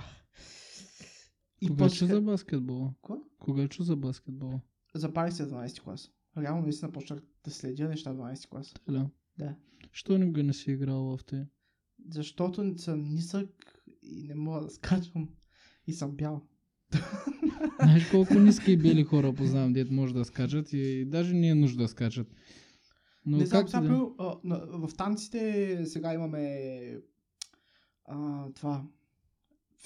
И 1.60 1.68
Кога 1.68 1.84
после... 1.84 1.98
чу 1.98 2.06
за 2.06 2.20
баскетбол? 2.20 2.94
Кога? 3.00 3.20
Кога 3.38 3.68
чу 3.68 3.82
за 3.82 3.96
баскетбол? 3.96 4.60
Запалих 4.94 5.34
се 5.34 5.44
в 5.44 5.48
12 5.48 5.80
клас. 5.80 6.10
Реално 6.38 6.62
наистина 6.62 6.92
почнах 6.92 7.20
да 7.44 7.50
следя 7.50 7.88
неща 7.88 8.12
в 8.12 8.16
12 8.16 8.48
клас. 8.48 8.74
Да. 8.88 9.10
Да. 9.38 9.56
Що 9.92 10.18
го 10.18 10.42
не 10.42 10.52
си 10.52 10.70
играл 10.70 11.16
в 11.16 11.24
те? 11.24 11.46
Защото 12.08 12.78
съм 12.78 13.00
нисък 13.00 13.48
и 14.02 14.22
не 14.28 14.34
мога 14.34 14.60
да 14.60 14.70
скачвам. 14.70 15.28
И 15.86 15.92
съм 15.92 16.16
бял. 16.16 16.42
Знаеш 17.80 18.10
колко 18.10 18.34
ниски 18.34 18.72
и 18.72 18.76
бели 18.76 19.04
хора 19.04 19.34
познавам, 19.34 19.72
дет 19.72 19.90
може 19.90 20.14
да 20.14 20.24
скачат 20.24 20.72
и 20.72 21.04
даже 21.04 21.34
не 21.34 21.48
е 21.48 21.54
нужда 21.54 21.82
да 21.82 21.88
скачат. 21.88 22.28
Но 23.26 23.36
не 23.36 23.46
знам, 23.46 23.66
да... 24.44 24.88
в 24.88 24.90
танците 24.96 25.82
сега 25.86 26.14
имаме 26.14 26.60
а, 28.06 28.46
това 28.52 28.84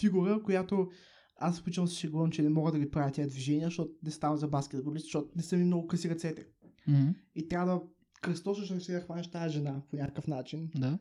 фигура, 0.00 0.42
която 0.42 0.90
аз 1.36 1.62
да 1.62 1.86
се 1.86 1.96
шегувам, 1.96 2.30
че 2.30 2.42
не 2.42 2.48
мога 2.48 2.72
да 2.72 2.78
ги 2.78 2.90
правя 2.90 3.12
тези 3.12 3.30
движения, 3.30 3.66
защото 3.66 3.92
не 4.02 4.10
ставам 4.10 4.36
за 4.36 4.48
баскетболист, 4.48 5.04
защото 5.04 5.30
не 5.36 5.42
са 5.42 5.56
ми 5.56 5.64
много 5.64 5.86
къси 5.86 6.10
ръцете. 6.10 6.46
Мгм, 6.88 7.08
И 7.34 7.48
трябва 7.48 7.74
да 7.74 7.82
кръстосаш 8.20 8.70
ръце 8.70 8.92
да 8.92 9.00
хванеш 9.00 9.30
тази 9.30 9.54
жена 9.54 9.82
по 9.90 9.96
някакъв 9.96 10.26
начин. 10.26 10.70
Да. 10.74 10.98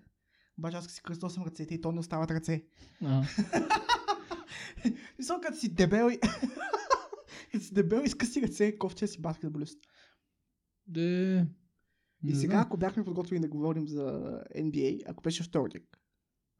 Обаче 0.57 0.77
аз 0.77 0.87
си 0.87 1.01
кръстосам 1.03 1.43
ръцете 1.43 1.73
и 1.73 1.81
то 1.81 1.91
не 1.91 1.99
остават 1.99 2.31
ръце. 2.31 2.65
Мисля, 5.17 5.41
като 5.41 5.57
си 5.57 5.73
дебел 5.73 6.09
и... 6.11 6.19
като 7.51 7.65
си 7.65 7.73
дебел 7.73 8.01
и 8.05 8.09
с 8.09 8.15
къси 8.15 8.41
ръце, 8.41 8.77
кофче 8.77 9.07
си 9.07 9.21
баскетболист. 9.21 9.79
де... 10.87 11.45
И 12.23 12.35
сега, 12.35 12.59
ако 12.59 12.77
бяхме 12.77 13.05
подготвили 13.05 13.39
да 13.39 13.47
говорим 13.47 13.87
за 13.87 14.03
NBA, 14.55 15.03
ако 15.07 15.23
беше 15.23 15.43
вторник, 15.43 15.99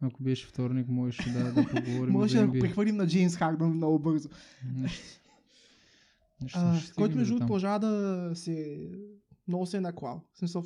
Ако 0.02 0.24
беше 0.24 0.48
вторник, 0.48 0.88
можеше 0.88 1.30
да, 1.30 1.54
да 1.54 1.68
поговорим 1.68 2.14
може 2.14 2.40
да 2.40 2.48
го 2.48 2.60
прехвърлим 2.60 2.96
на 2.96 3.08
Джеймс 3.08 3.36
Хардън 3.36 3.74
много 3.74 4.00
бързо. 4.00 4.30
А, 6.54 6.80
който 6.96 7.18
между 7.18 7.34
другото 7.34 7.48
продължава 7.48 7.80
да 7.80 8.32
се... 8.36 8.88
Много 9.48 9.66
се 9.66 9.78
е 9.78 9.82
наклал. 9.82 10.22
Смисъл, 10.36 10.64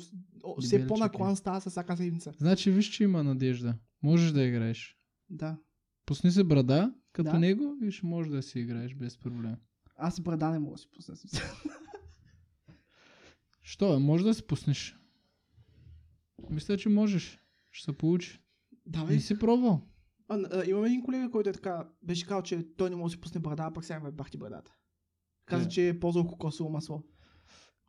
все 0.60 0.76
е. 0.76 0.86
по-наклан 0.86 1.36
става 1.36 1.60
с 1.60 1.70
всяка 1.70 1.96
седмица. 1.96 2.32
Значи 2.38 2.70
виж, 2.70 2.86
че 2.86 3.04
има 3.04 3.22
надежда. 3.22 3.74
Можеш 4.02 4.32
да 4.32 4.42
играеш. 4.42 4.98
Да. 5.30 5.56
Пусни 6.06 6.30
се 6.30 6.44
брада, 6.44 6.94
като 7.12 7.30
Да. 7.30 7.38
него 7.38 7.76
и 7.82 7.90
ще 7.90 8.06
можеш 8.06 8.32
да 8.32 8.42
си 8.42 8.60
играеш 8.60 8.94
без 8.94 9.18
проблем. 9.18 9.56
Аз 9.96 10.20
брада 10.20 10.50
не 10.50 10.58
мога 10.58 10.72
да 10.72 10.78
си 10.78 10.88
пусна. 10.94 11.14
Що, 13.62 13.92
бе, 13.92 13.98
може 13.98 14.24
да 14.24 14.34
си 14.34 14.46
пуснеш. 14.46 14.98
Мисля, 16.50 16.76
че 16.76 16.88
можеш. 16.88 17.40
Ще 17.70 17.84
се 17.84 17.92
получи. 17.98 18.40
Да, 18.86 19.04
бе. 19.04 19.14
Не 19.14 19.20
си 19.20 19.38
пробвал. 19.38 19.80
А, 20.28 20.38
а, 20.52 20.64
имам 20.66 20.84
един 20.84 21.02
колега, 21.02 21.30
който 21.30 21.50
е 21.50 21.54
така, 21.54 21.88
беше 22.02 22.26
казал, 22.26 22.42
че 22.42 22.66
той 22.76 22.90
не 22.90 22.96
може 22.96 23.04
да 23.06 23.16
си 23.16 23.20
пусне 23.20 23.40
брада, 23.40 23.62
а 23.62 23.72
пък 23.72 23.84
сега 23.84 24.00
ме 24.00 24.10
бахти 24.10 24.38
брадата. 24.38 24.72
Каза, 25.46 25.64
Е. 25.64 25.68
че 25.68 25.88
е 25.88 26.00
ползвал 26.00 26.26
кокосово 26.26 26.70
масло. 26.70 27.02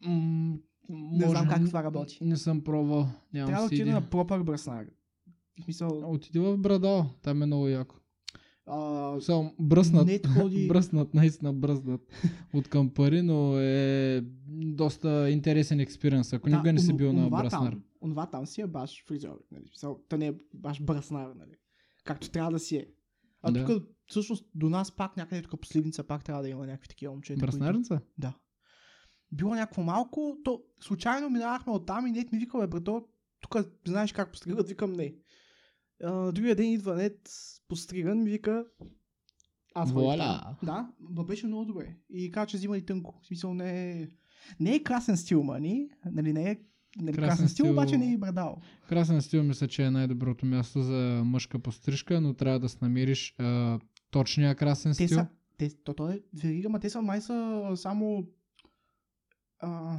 М- 0.01 0.57
Не 0.89 1.29
знам 1.29 1.47
как 1.47 1.65
това 1.65 1.83
работи. 1.83 2.17
Не 2.21 2.37
съм 2.37 2.61
пробвал. 2.61 3.07
Нямам 3.33 3.47
Трябва 3.47 3.61
да 3.61 3.65
отида 3.67 3.91
на 3.91 4.01
пропър 4.01 4.43
бръснар. 4.43 4.85
В 5.53 5.63
смисъл, 5.63 6.03
Отиди 6.05 6.39
в 6.39 6.57
Брадал, 6.57 7.05
там 7.21 7.43
е 7.43 7.45
много 7.45 7.67
яко. 7.67 7.95
а, 8.65 9.21
Само 9.21 9.53
бръснат, 9.59 10.05
Нет 10.05 10.27
ходи- 10.27 10.67
бръснат, 10.69 11.13
наистина 11.13 11.53
бръснат 11.53 12.01
от 12.53 12.67
към 12.67 12.89
пари, 12.89 13.21
но 13.21 13.59
е 13.59 14.21
доста 14.49 15.29
интересен 15.29 15.79
експириенс, 15.79 16.33
ако 16.33 16.49
никога 16.49 16.73
не 16.73 16.79
си 16.79 16.93
бил 16.93 17.13
на 17.13 17.19
онова 17.19 17.41
Браснар. 17.41 17.71
Там, 17.71 17.83
онова 18.05 18.29
там 18.29 18.45
си 18.45 18.61
е 18.61 18.67
баш 18.67 19.03
фризьор. 19.07 19.43
Нали? 19.51 19.65
То 20.09 20.17
не 20.17 20.27
е 20.27 20.33
баш 20.53 20.81
бръснар, 20.81 21.31
нали? 21.35 21.55
Както 22.03 22.29
трябва 22.29 22.51
да 22.51 22.59
си 22.59 22.77
е. 22.77 22.87
А 23.41 23.51
Да. 23.51 23.65
тук, 23.65 23.83
всъщност, 24.07 24.45
до 24.55 24.69
нас 24.69 24.95
пак 24.95 25.17
някъде 25.17 25.41
тук 25.41 25.61
по 25.61 25.67
Сливница 25.67 26.03
пак 26.03 26.23
трябва 26.23 26.43
да 26.43 26.49
има 26.49 26.67
някакви 26.67 26.87
такива 26.87 27.13
момчета. 27.13 27.39
които- 27.39 27.51
Браснарница? 27.57 28.01
Да. 28.17 28.37
Било 29.31 29.55
някакво 29.55 29.81
малко, 29.83 30.37
то 30.43 30.63
случайно 30.79 31.29
минавахме 31.29 31.73
оттам 31.73 32.07
и 32.07 32.11
нет 32.11 32.31
ми 32.31 32.39
вика, 32.39 32.57
бе, 32.59 32.67
брато, 32.67 33.07
тук 33.39 33.55
знаеш 33.87 34.13
как 34.13 34.31
постригат, 34.31 34.69
викам 34.69 34.93
не. 34.93 35.15
А, 36.03 36.31
другия 36.31 36.55
ден 36.55 36.71
идва 36.71 36.95
нет, 36.95 37.29
постриган, 37.67 38.23
ми 38.23 38.29
вика, 38.29 38.65
аз 39.73 39.93
там. 40.17 40.55
Да, 40.63 40.93
но 40.99 41.23
беше 41.23 41.47
много 41.47 41.65
добре. 41.65 41.97
И 42.09 42.31
каза, 42.31 42.47
че 42.47 42.57
взима 42.57 42.77
и 42.77 42.85
тънко. 42.85 43.19
В 43.23 43.27
смисъл 43.27 43.53
не 43.53 43.91
е... 44.01 44.09
Не 44.59 44.75
е 44.75 44.83
красен 44.83 45.17
стил, 45.17 45.43
мани. 45.43 45.89
Нали, 46.05 46.33
не 46.33 46.51
е 46.51 46.59
нали, 46.95 47.15
красен, 47.15 47.29
Красен 47.29 47.49
стил, 47.49 47.65
стил- 47.65 47.71
обаче 47.71 47.97
не 47.97 48.05
е 48.05 48.13
и 48.13 48.17
брадал. 48.17 48.61
Красен 48.89 49.21
стил 49.21 49.43
мисля, 49.43 49.67
че 49.67 49.83
е 49.83 49.91
най-доброто 49.91 50.45
място 50.45 50.81
за 50.81 51.21
мъжка 51.25 51.59
пострижка, 51.59 52.21
но 52.21 52.33
трябва 52.33 52.59
да 52.59 52.67
намериш 52.81 53.35
а, 53.39 53.79
точния 54.11 54.55
красен 54.55 54.91
Те 54.91 55.07
стил. 55.07 55.17
са... 55.17 55.27
Те, 55.57 55.69
то, 55.83 55.93
то 55.93 56.09
е 56.09 56.21
верига, 56.33 56.69
ма 56.69 56.79
те 56.79 56.89
са 56.89 57.01
май 57.01 57.21
са 57.21 57.71
само... 57.75 58.27
А, 59.59 59.97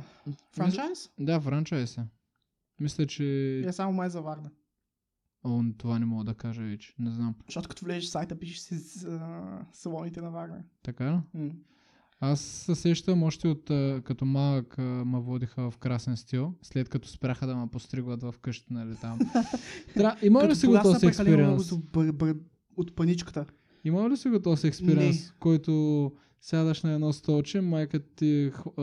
франчайз? 0.52 1.10
Да, 1.20 1.40
франчайз 1.40 1.98
е. 1.98 2.04
Мисля, 2.80 3.06
че... 3.06 3.58
Е 3.58 3.72
само 3.72 3.92
май 3.92 4.10
за 4.10 4.22
Варна. 4.22 4.50
О, 5.44 5.62
това 5.78 5.98
не 5.98 6.06
мога 6.06 6.24
да 6.24 6.34
кажа 6.34 6.62
вече. 6.62 6.94
Не 6.98 7.10
знам. 7.10 7.34
Защото 7.46 7.68
като 7.68 7.84
влезеш 7.84 8.04
в 8.04 8.10
сайта, 8.10 8.38
пишеш 8.38 8.58
си 8.58 8.78
с 8.78 9.04
а, 9.04 9.66
салоните 9.72 10.20
на 10.20 10.30
Варна. 10.30 10.64
Така? 10.82 11.22
М. 11.34 11.50
Аз 12.20 12.40
се 12.40 12.74
сещам 12.74 13.22
още 13.22 13.48
от 13.48 13.64
като 14.04 14.24
малък 14.24 14.78
а, 14.78 14.82
ме 14.82 15.20
водиха 15.20 15.70
в 15.70 15.78
красен 15.78 16.16
стил, 16.16 16.54
след 16.62 16.88
като 16.88 17.08
спряха 17.08 17.46
да 17.46 17.56
ме 17.56 17.66
постригват 17.72 18.22
в 18.22 18.34
къща, 18.42 18.66
нали 18.70 18.96
там. 19.00 19.18
Тра... 19.94 20.16
Има 20.22 20.48
ли 20.48 20.54
си 20.54 20.66
го 20.66 20.78
този 20.82 21.06
експириенс? 21.06 21.72
от 22.76 22.96
паничката. 22.96 23.46
Има 23.84 24.10
ли 24.10 24.16
си 24.16 24.28
го 24.28 24.42
този 24.42 24.66
експириенс, 24.66 25.32
който 25.40 26.12
сядаш 26.40 26.82
на 26.82 26.92
едно 26.92 27.12
столче, 27.12 27.60
майка 27.60 28.00
ти 28.16 28.50
а, 28.78 28.82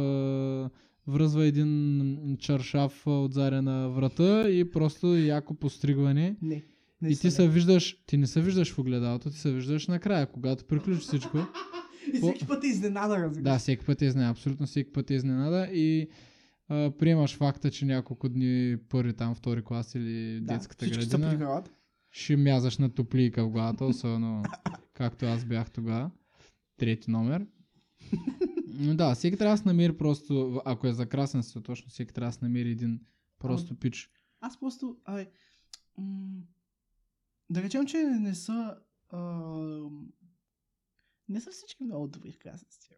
връзва 1.08 1.46
един 1.46 2.38
чаршаф 2.39 3.08
а, 3.08 3.12
отзаре 3.12 3.62
на 3.62 3.89
врата 3.89 4.50
и 4.50 4.72
просто 4.72 5.17
яко 5.17 5.54
постригване. 5.54 6.36
Не. 6.41 6.63
не 7.02 7.10
И 7.10 7.15
ти 7.15 7.28
не. 7.28 7.32
се 7.32 7.48
виждаш, 7.48 7.98
ти 8.06 8.17
не 8.17 8.28
се 8.28 8.41
виждаш 8.41 8.74
в 8.74 8.80
огледалото, 8.80 9.30
ти 9.30 9.38
се 9.38 9.52
виждаш 9.52 9.88
накрая, 9.88 10.28
когато 10.28 10.65
приключи 10.65 11.00
всичко. 11.00 11.38
И 12.13 12.18
всеки 12.18 12.48
път 12.48 12.63
е 12.63 12.68
изненада, 12.68 13.18
разбира 13.18 13.44
Да, 13.44 13.54
се. 13.54 13.60
всеки 13.60 13.86
път 13.86 14.02
е 14.02 14.06
изненада, 14.06 14.32
абсолютно 14.32 14.66
всеки 14.66 14.92
път 14.92 15.12
е 15.12 15.13
изненада 15.13 15.68
и 15.68 16.10
а, 16.68 16.92
приемаш 16.92 17.36
факта, 17.36 17.72
че 17.72 17.86
няколко 17.86 18.30
дни 18.30 18.78
първи 18.89 19.13
там 19.13 19.36
втори 19.36 19.63
клас 19.63 19.96
или 19.96 20.39
Да, 20.42 20.54
детската 20.54 20.88
градина 20.88 21.63
ще 22.12 22.38
мязаш 22.38 22.78
на 22.78 22.89
топлийка 22.89 23.46
в 23.46 23.50
главата, 23.50 23.86
особено 23.86 24.44
както 24.94 25.26
аз 25.26 25.46
бях 25.46 25.72
тогава. 25.72 26.12
Трети 26.78 27.12
номер. 27.12 27.46
Но 28.68 28.96
да, 28.96 29.16
всеки 29.16 29.38
трябва 29.38 29.54
да 29.54 29.58
се 29.58 29.68
намери 29.68 29.98
просто, 29.98 30.62
ако 30.66 30.88
е 30.88 30.94
за 30.94 31.06
красен 31.06 31.44
стил, 31.44 31.62
точно 31.62 31.89
всеки 31.89 32.13
трябва 32.13 32.30
да 32.30 32.34
се 32.34 32.46
намери 32.46 32.70
един 32.70 33.00
просто 33.39 33.76
пич. 33.76 34.10
Аз 34.42 34.60
просто, 34.60 34.98
абе, 35.06 35.30
м- 35.98 36.42
да 37.50 37.63
речем, 37.63 37.86
че 37.86 37.98
не 37.98 38.36
са, 38.36 38.76
а, 39.10 39.20
не 41.29 41.41
са 41.41 41.51
всички 41.51 41.83
много 41.83 42.07
добри 42.07 42.31
в 42.31 42.38
красен 42.38 42.67
стил. 42.69 42.97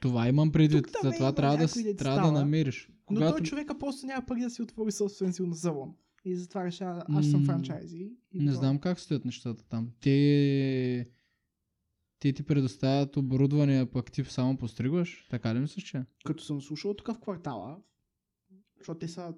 Това 0.00 0.28
имам 0.28 0.52
предвид, 0.52 0.84
Тук 0.84 1.02
затова 1.02 1.26
има 1.26 1.34
трябва 1.34 1.56
да, 1.56 1.96
трябва 1.96 2.20
да 2.20 2.32
намериш. 2.32 2.88
Но 3.10 3.16
Когато... 3.16 3.36
той 3.36 3.46
човека 3.46 3.78
просто 3.78 4.06
няма 4.06 4.26
пари 4.26 4.40
да 4.40 4.50
си 4.50 4.62
отвори 4.62 4.92
собствен 4.92 5.32
силно 5.32 5.54
салон. 5.54 5.94
И 6.24 6.36
затова 6.36 6.64
решава, 6.64 7.04
аз 7.08 7.30
съм 7.30 7.44
франчайзи. 7.44 8.12
И 8.32 8.44
Не 8.44 8.52
знам 8.52 8.78
как 8.78 9.00
стоят 9.00 9.24
нещата 9.24 9.64
там. 9.64 9.90
Те, 10.00 11.08
те 12.18 12.32
ти 12.32 12.42
предоставят 12.42 13.16
оборудване, 13.16 13.80
а 13.80 13.86
пък 13.86 14.12
ти 14.12 14.24
само 14.24 14.58
постригваш. 14.58 15.26
Така 15.30 15.54
ли 15.54 15.58
мислиш, 15.58 15.84
че? 15.84 16.04
Като 16.24 16.44
съм 16.44 16.60
слушал 16.60 16.94
тук 16.94 17.06
в 17.06 17.20
квартала, 17.20 17.78
защото 18.78 18.98
те 18.98 19.08
са 19.08 19.34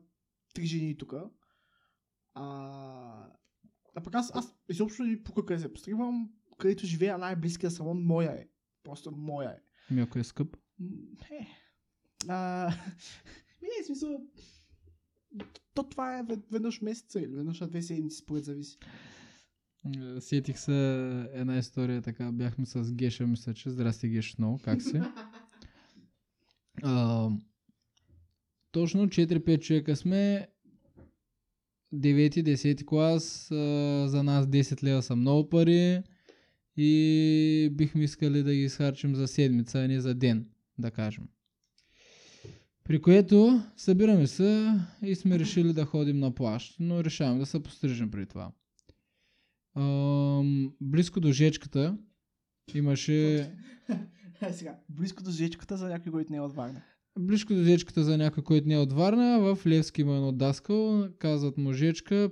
три 0.54 0.66
жени 0.66 0.96
тук, 0.96 1.14
а, 2.34 2.44
а 3.94 4.02
пък 4.04 4.14
аз, 4.14 4.30
аз 4.34 4.56
изобщо 4.68 5.02
не 5.02 5.22
по 5.22 5.34
къде 5.34 5.58
се 5.58 5.72
постригвам, 5.72 6.30
където 6.62 6.86
живея 6.86 7.18
най-близкия 7.18 7.70
салон, 7.70 8.02
моя 8.04 8.32
е. 8.32 8.46
Просто 8.84 9.10
моя 9.10 9.50
е. 9.50 9.94
Ми 9.94 10.00
ако 10.00 10.18
е 10.18 10.24
скъп. 10.24 10.56
Е. 11.30 11.46
А, 12.28 12.70
ми 13.62 13.68
в 13.82 13.86
смисъл, 13.86 14.20
то 15.74 15.82
това 15.82 16.18
е 16.18 16.22
вед- 16.22 16.46
веднъж 16.52 16.80
месеца 16.80 17.20
или 17.20 17.34
веднъж 17.34 17.60
на 17.60 17.68
две 17.68 17.82
седмици, 17.82 18.16
според 18.16 18.44
зависи. 18.44 18.78
Е, 20.16 20.20
Сетих 20.20 20.58
се 20.58 21.08
една 21.32 21.58
история, 21.58 22.02
така 22.02 22.32
бяхме 22.32 22.66
с 22.66 22.94
Геша, 22.94 23.26
мисля, 23.26 23.54
че 23.54 23.70
здрасти 23.70 24.08
Геш 24.08 24.38
много, 24.38 24.60
как 24.64 24.82
си? 24.82 25.00
а, 26.82 27.28
точно 28.72 29.06
4-5 29.06 29.60
човека 29.60 29.96
сме, 29.96 30.48
9-10 31.94 32.84
клас, 32.84 33.50
а, 33.50 34.08
за 34.08 34.22
нас 34.22 34.46
10 34.46 34.82
лева 34.82 35.02
са 35.02 35.16
много 35.16 35.48
пари 35.48 36.02
и 36.76 37.70
бихме 37.72 38.04
искали 38.04 38.42
да 38.42 38.54
ги 38.54 38.62
изхарчим 38.62 39.14
за 39.14 39.28
седмица, 39.28 39.78
а 39.78 39.88
не 39.88 40.00
за 40.00 40.14
ден, 40.14 40.46
да 40.78 40.90
кажем. 40.90 41.24
При 42.84 43.02
което 43.02 43.62
събираме 43.76 44.26
се 44.26 44.80
и 45.02 45.14
сме 45.14 45.38
решили 45.38 45.72
да 45.72 45.84
ходим 45.84 46.18
на 46.18 46.34
плащ, 46.34 46.76
но 46.80 47.04
решаваме 47.04 47.38
да 47.38 47.46
се 47.46 47.62
пострижем 47.62 48.10
при 48.10 48.26
това. 48.26 48.52
Ам, 49.76 50.72
близко 50.80 51.20
до 51.20 51.32
жечката 51.32 51.98
имаше... 52.74 53.50
Е, 54.48 54.52
сега, 54.52 54.78
близко 54.88 55.22
до 55.22 55.30
жечката 55.30 55.76
за 55.76 55.88
някой, 55.88 56.12
който 56.12 56.32
не 56.32 56.38
е 56.38 56.40
от 56.40 56.54
Варна. 56.54 56.82
Близко 57.18 57.54
до 57.54 57.62
жечката 57.64 58.04
за 58.04 58.18
някой, 58.18 58.42
който 58.42 58.68
не 58.68 58.74
е 58.74 58.78
от 58.78 58.92
Варна, 58.92 59.40
в 59.40 59.66
Левски 59.66 60.00
има 60.00 60.16
едно 60.16 60.32
даскал, 60.32 61.08
казват 61.18 61.58
му 61.58 61.72
жечка, 61.72 62.30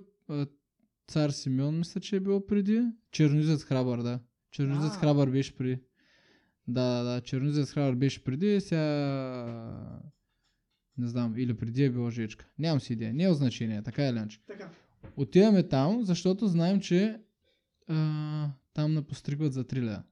цар 1.09 1.31
Симеон 1.31 1.79
мисля, 1.79 2.01
че 2.01 2.17
е 2.17 2.21
бил 2.21 2.47
преди. 2.47 2.83
Чернизец 3.13 3.65
Храбър, 3.65 4.03
да. 4.03 4.21
Чернизец 4.51 4.93
А. 4.93 4.99
Храбър 4.99 5.31
беше 5.31 5.57
преди. 5.57 5.79
Да, 6.69 6.83
да, 6.83 7.03
да, 7.05 7.21
Чернизец 7.21 7.73
Храбър 7.73 7.95
беше 7.95 8.25
преди, 8.25 8.61
сега... 8.61 10.01
Не 10.99 11.07
знам, 11.07 11.35
или 11.39 11.57
преди 11.57 11.85
е 11.85 11.91
била 11.91 12.11
жечка. 12.11 12.49
Нямам 12.59 12.81
си 12.81 12.93
идея, 12.93 13.15
не 13.15 13.23
е 13.25 13.29
от 13.29 13.37
значение, 13.37 13.83
така 13.83 14.03
или 14.09 14.17
иначе. 14.17 14.41
Така. 14.47 14.71
Отиваме 15.17 15.69
там, 15.69 16.05
защото 16.05 16.47
знаем, 16.47 16.81
че 16.81 17.21
а, 17.89 18.51
там 18.75 18.95
напостригват 18.95 19.53
за 19.53 19.65
3 19.65 19.83
лева. 19.83 20.03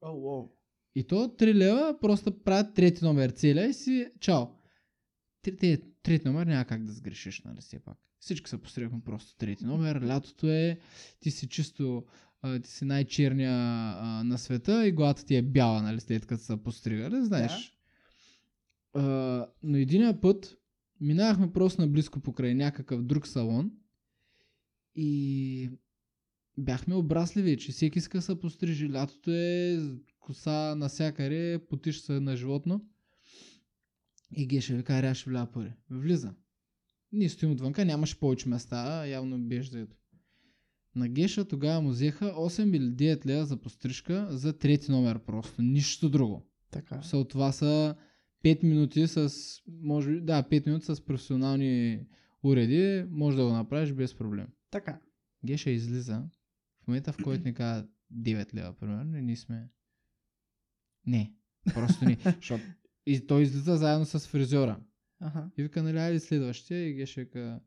О, 0.00 0.08
о. 0.10 0.48
И 0.94 1.04
то 1.06 1.28
3 1.28 1.54
лева 1.54 1.98
просто 2.00 2.38
правят 2.38 2.74
трети 2.74 3.04
номер 3.04 3.30
целия 3.30 3.66
и 3.66 3.74
си 3.74 4.08
чао. 4.20 4.46
Те- 5.42 5.80
Трети 6.02 6.28
номер 6.28 6.46
няма 6.46 6.64
как 6.64 6.84
да 6.84 6.92
сгрешиш, 6.92 7.42
нали 7.42 7.60
все 7.60 7.78
пак. 7.78 7.98
Всички 8.20 8.50
се 8.50 8.62
постригахме 8.62 9.00
просто 9.04 9.36
трети 9.36 9.64
номер. 9.64 10.02
Лятото 10.06 10.46
е, 10.50 10.78
ти 11.20 11.30
си 11.30 11.48
чисто, 11.48 12.04
а, 12.44 12.60
ти 12.60 12.70
си 12.70 12.84
най-черния 12.84 13.52
а, 13.52 14.22
на 14.24 14.38
света 14.38 14.88
и 14.88 14.92
главата 14.92 15.24
ти 15.24 15.36
е 15.36 15.42
бяла, 15.42 15.82
нали, 15.82 16.00
след 16.00 16.26
като 16.26 16.42
са 16.42 16.56
постригали, 16.56 17.24
знаеш. 17.24 17.78
А, 18.94 19.46
но 19.62 19.76
единия 19.76 20.20
път 20.20 20.56
минавахме 21.00 21.52
просто 21.52 21.80
наблизко 21.80 22.20
покрай 22.20 22.54
някакъв 22.54 23.02
друг 23.02 23.26
салон 23.26 23.72
и 24.94 25.70
бяхме 26.58 26.94
обрасли 26.94 27.42
вече. 27.42 27.72
Всеки 27.72 27.98
иска 27.98 28.18
да 28.18 28.22
се 28.22 28.40
пострижи. 28.40 28.92
Лятото 28.92 29.30
е 29.30 29.80
коса 30.20 30.74
насякъде, 30.74 31.60
потиш 31.68 32.00
се 32.00 32.20
на 32.20 32.36
животно. 32.36 32.84
И 34.36 34.46
Геша 34.46 34.74
вика, 34.74 35.14
ще 35.14 35.30
вля 35.30 35.46
пари. 35.52 35.72
Влиза. 35.90 36.34
Ние 37.12 37.28
стоим 37.28 37.52
отвънка, 37.52 37.84
нямаше 37.84 38.20
повече 38.20 38.48
места, 38.48 39.06
явно 39.06 39.38
беше 39.38 39.70
заето. 39.70 39.96
На 40.96 41.08
Геша 41.08 41.44
тогава 41.44 41.80
му 41.80 41.88
взеха 41.88 42.24
8 42.24 42.76
или 42.76 43.16
9 43.16 43.26
лева 43.26 43.44
за 43.44 43.56
пострижка 43.56 44.26
за 44.30 44.58
трети 44.58 44.90
номер 44.90 45.18
просто. 45.18 45.62
Нищо 45.62 46.10
друго. 46.10 46.46
Така. 46.70 47.02
Са 47.02 47.18
от 47.18 47.28
това 47.28 47.52
са 47.52 47.96
5 48.44 48.64
минути 48.64 49.06
с, 49.06 49.32
може 49.68 50.10
би, 50.10 50.20
да, 50.20 50.42
5 50.42 50.66
минути 50.66 50.84
с 50.84 51.04
професионални 51.04 52.06
уреди, 52.42 53.04
може 53.10 53.36
да 53.36 53.44
го 53.44 53.52
направиш 53.52 53.92
без 53.92 54.14
проблем. 54.14 54.46
Така. 54.70 55.00
Геша 55.44 55.70
излиза. 55.70 56.22
В 56.84 56.88
момента, 56.88 57.12
в 57.12 57.16
който 57.24 57.44
ни 57.44 57.54
казва 57.54 57.88
9 58.14 58.54
лева, 58.54 58.72
примерно, 58.72 59.18
и 59.18 59.22
ние 59.22 59.36
сме... 59.36 59.68
Не, 61.06 61.32
просто 61.74 62.04
не. 62.04 62.18
Защото 62.24 62.64
и 63.06 63.26
той 63.26 63.42
излиза 63.42 63.76
заедно 63.76 64.06
с 64.06 64.20
фризьора. 64.20 64.80
Ага. 65.20 65.50
И 65.58 65.62
вика, 65.62 65.82
нали, 65.82 65.98
айде 65.98 66.20
следващия 66.20 66.88
и 66.88 66.94
Геша 66.94 67.20
вика 67.20 67.60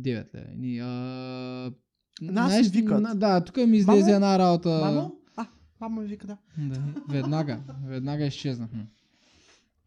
9 0.00 0.34
лева. 0.34 0.52
И 0.52 0.56
ние, 0.56 0.82
а... 0.82 1.72
Нас 2.20 2.50
знаеш, 2.50 2.70
викат. 2.70 3.02
на- 3.02 3.14
Да, 3.14 3.44
тук 3.44 3.56
ми 3.56 3.76
излезе 3.76 4.02
Мамо? 4.02 4.14
една 4.14 4.38
работа. 4.38 4.68
Мамо? 4.68 5.16
А, 5.36 5.46
мама 5.80 6.02
ми 6.02 6.08
вика 6.08 6.26
да. 6.26 6.36
Да, 6.58 6.82
веднага, 7.08 7.60
веднага 7.86 8.26
изчезнахме. 8.26 8.86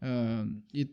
А, 0.00 0.44
и 0.74 0.90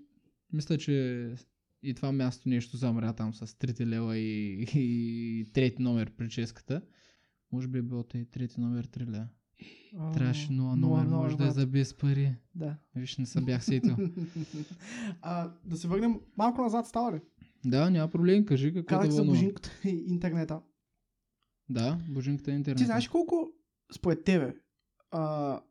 мисля, 0.53 0.77
че 0.77 1.35
и 1.83 1.93
това 1.93 2.11
място 2.11 2.49
нещо 2.49 2.77
замря 2.77 3.13
там 3.13 3.33
с 3.33 3.57
трите 3.57 3.87
лева 3.87 4.17
и, 4.17 4.61
и 4.73 5.45
трети 5.53 5.81
номер 5.81 6.11
прическата. 6.11 6.81
Може 7.51 7.67
би 7.67 7.77
е 7.77 7.81
било 7.81 8.03
и 8.13 8.25
трети 8.25 8.61
номер 8.61 8.87
3 8.87 9.07
лева. 9.07 9.27
Трябваше 10.13 10.47
0 10.47 10.51
нула 10.51 10.75
номер, 10.75 11.05
може 11.05 11.37
да 11.37 11.47
е 11.47 11.51
за 11.51 11.67
без 11.67 11.93
пари. 11.93 12.35
Да. 12.55 12.75
Виж, 12.95 13.17
не 13.17 13.25
се 13.25 13.41
бях 13.41 13.63
сетил. 13.63 13.95
а, 15.21 15.51
да 15.65 15.77
се 15.77 15.87
върнем 15.87 16.19
малко 16.37 16.61
назад 16.61 16.87
става 16.87 17.13
ли? 17.15 17.21
да, 17.65 17.89
няма 17.89 18.09
проблем, 18.11 18.45
кажи 18.45 18.73
какво 18.73 18.95
Казах 18.95 19.09
да 19.09 19.15
за 19.15 19.23
божинката 19.23 19.69
и 19.85 20.03
интернета. 20.07 20.59
Да, 21.73 21.99
божинката 22.09 22.51
е 22.51 22.55
интернет. 22.55 22.77
Ти 22.77 22.85
знаеш 22.85 23.07
колко, 23.07 23.51
според 23.95 24.23
тебе, 24.23 24.55
а, 25.11 25.61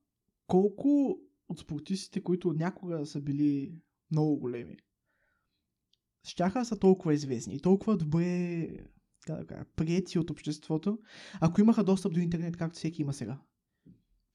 колко 0.47 1.19
от 1.49 1.59
спортистите, 1.59 2.23
които 2.23 2.53
някога 2.53 3.07
са 3.07 3.21
били 3.21 3.75
много 4.11 4.37
големи, 4.37 4.77
щяха 6.25 6.65
са 6.65 6.79
толкова 6.79 7.15
известни 7.15 7.55
и 7.55 7.61
толкова 7.61 7.97
добре 7.97 8.69
как 9.27 9.39
да 9.39 9.47
кажа, 9.47 9.65
приети 9.77 10.19
от 10.19 10.31
обществото, 10.31 10.99
ако 11.41 11.61
имаха 11.61 11.85
достъп 11.85 12.15
до 12.15 12.21
интернет, 12.21 12.57
както 12.57 12.77
всеки 12.77 13.03
има 13.03 13.13
сега. 13.13 13.39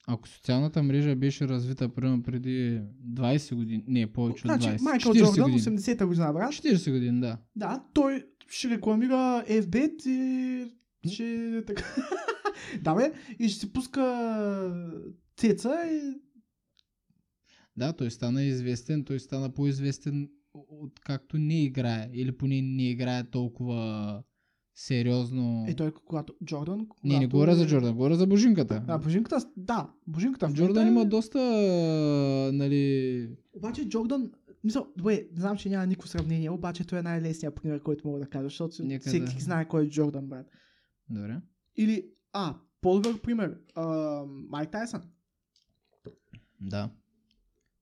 Ако 0.07 0.28
социалната 0.28 0.84
мрежа 0.84 1.15
беше 1.15 1.47
развита 1.47 1.89
примерно 1.89 2.24
преди 2.24 2.82
20 3.13 3.55
години, 3.55 3.84
не, 3.88 4.13
повече 4.13 4.47
от 4.47 4.53
20, 4.53 4.59
Значи, 4.59 4.84
Майкъл 4.84 5.13
40 5.13 5.18
Джордан, 5.18 5.51
години. 5.51 5.78
80-та 5.78 6.05
година, 6.05 6.34
брат, 6.34 6.53
40 6.53 6.91
години, 6.91 7.22
да. 7.22 7.38
да, 7.55 7.84
той 7.93 8.26
ще 8.49 8.70
рекламира 8.70 9.43
FBET 9.49 10.07
и 10.07 10.72
ще 11.08 11.64
така... 11.68 11.84
да, 12.84 12.95
бе, 12.95 13.14
и 13.39 13.49
ще 13.49 13.60
си 13.60 13.74
пуска 13.74 14.03
цеца 15.38 15.76
и 15.91 16.22
Да, 17.78 17.93
той 17.93 18.12
стана 18.12 18.43
известен, 18.43 19.03
той 19.03 19.20
стана 19.20 19.53
по-известен 19.53 20.30
от 20.53 20.99
както 20.99 21.38
не 21.38 21.64
играе, 21.64 22.10
или 22.14 22.32
поне 22.32 22.62
не 22.62 22.89
играе 22.89 23.24
толкова 23.24 24.24
сериозно. 24.76 25.66
Е, 25.68 25.76
той 25.76 25.91
когато 25.91 26.34
Джордан... 26.45 26.88
Когато... 26.88 27.08
Не, 27.08 27.20
не 27.20 27.28
говоря 27.28 27.55
за 27.55 27.68
Джордан, 27.68 27.93
говоря 27.93 28.16
за 28.16 28.28
Божинката. 28.28 28.84
А, 28.88 28.97
Божинката, 28.97 29.45
да, 29.58 29.89
Божинката 30.08 30.47
в 30.47 30.53
Джордан 30.53 30.86
момента 30.86 30.91
има 30.91 31.01
е- 31.01 31.05
доста, 31.05 31.39
нали... 32.53 33.30
Обаче 33.53 33.89
Джордан, 33.89 34.32
мисъл, 34.64 34.88
добре, 34.97 35.28
знам, 35.36 35.58
че 35.58 35.70
няма 35.70 35.88
никакво 35.88 36.08
сравнение, 36.08 36.49
обаче 36.49 36.84
той 36.84 36.99
е 36.99 37.01
най-лесният 37.01 37.55
пример, 37.55 37.82
който 37.82 38.08
мога 38.08 38.20
да 38.20 38.26
кажа, 38.26 38.43
защото 38.43 38.86
Нека 38.86 39.10
всеки 39.10 39.41
знае 39.41 39.68
кой 39.68 39.84
е 39.84 39.89
Джордан, 39.89 40.26
брат. 40.26 40.47
Добре. 41.10 41.41
Или, 41.78 42.05
а, 42.34 42.55
по-добър 42.82 43.22
пример, 43.22 43.58
а, 43.76 43.86
Майк 44.28 44.72
Тайсън. 44.72 45.01
Да. 46.62 46.89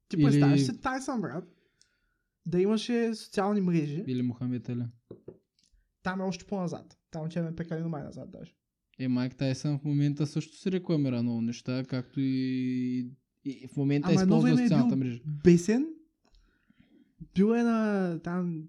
Ти 0.10 0.16
Или- 0.16 0.24
представяш 0.24 0.62
се 0.62 0.74
Тайсън, 0.74 1.22
брат, 1.22 1.44
да 2.46 2.62
имаше 2.62 3.16
социални 3.16 3.62
мрежи, 3.62 4.04
Или 4.08 4.22
Мохамед 4.22 4.70
Али. 4.70 4.84
там 6.04 6.22
е 6.22 6.24
още 6.24 6.46
по-назад. 6.46 6.98
Там 7.12 7.30
че 7.30 7.40
е 7.42 7.56
прекалено 7.56 7.90
май 7.90 8.04
назад 8.04 8.32
даже. 8.32 8.56
Е, 9.00 9.08
Майк 9.08 9.36
Тайсън 9.36 9.80
в 9.80 9.84
момента 9.84 10.28
също 10.28 10.58
се 10.58 10.72
рекламира 10.72 11.24
много 11.24 11.42
неща, 11.42 11.84
както 11.84 12.20
и, 12.20 13.10
и 13.46 13.68
в 13.68 13.78
момента 13.78 14.08
Ама 14.08 14.22
едно 14.22 14.36
използва 14.36 14.48
време 14.48 14.62
е 14.62 14.66
социалната 14.66 14.96
бил 14.96 15.00
мрежа. 15.00 15.22
бесен, 15.44 15.88
бил 17.36 17.46
е 17.48 17.64
на 17.64 18.20
там 18.20 18.64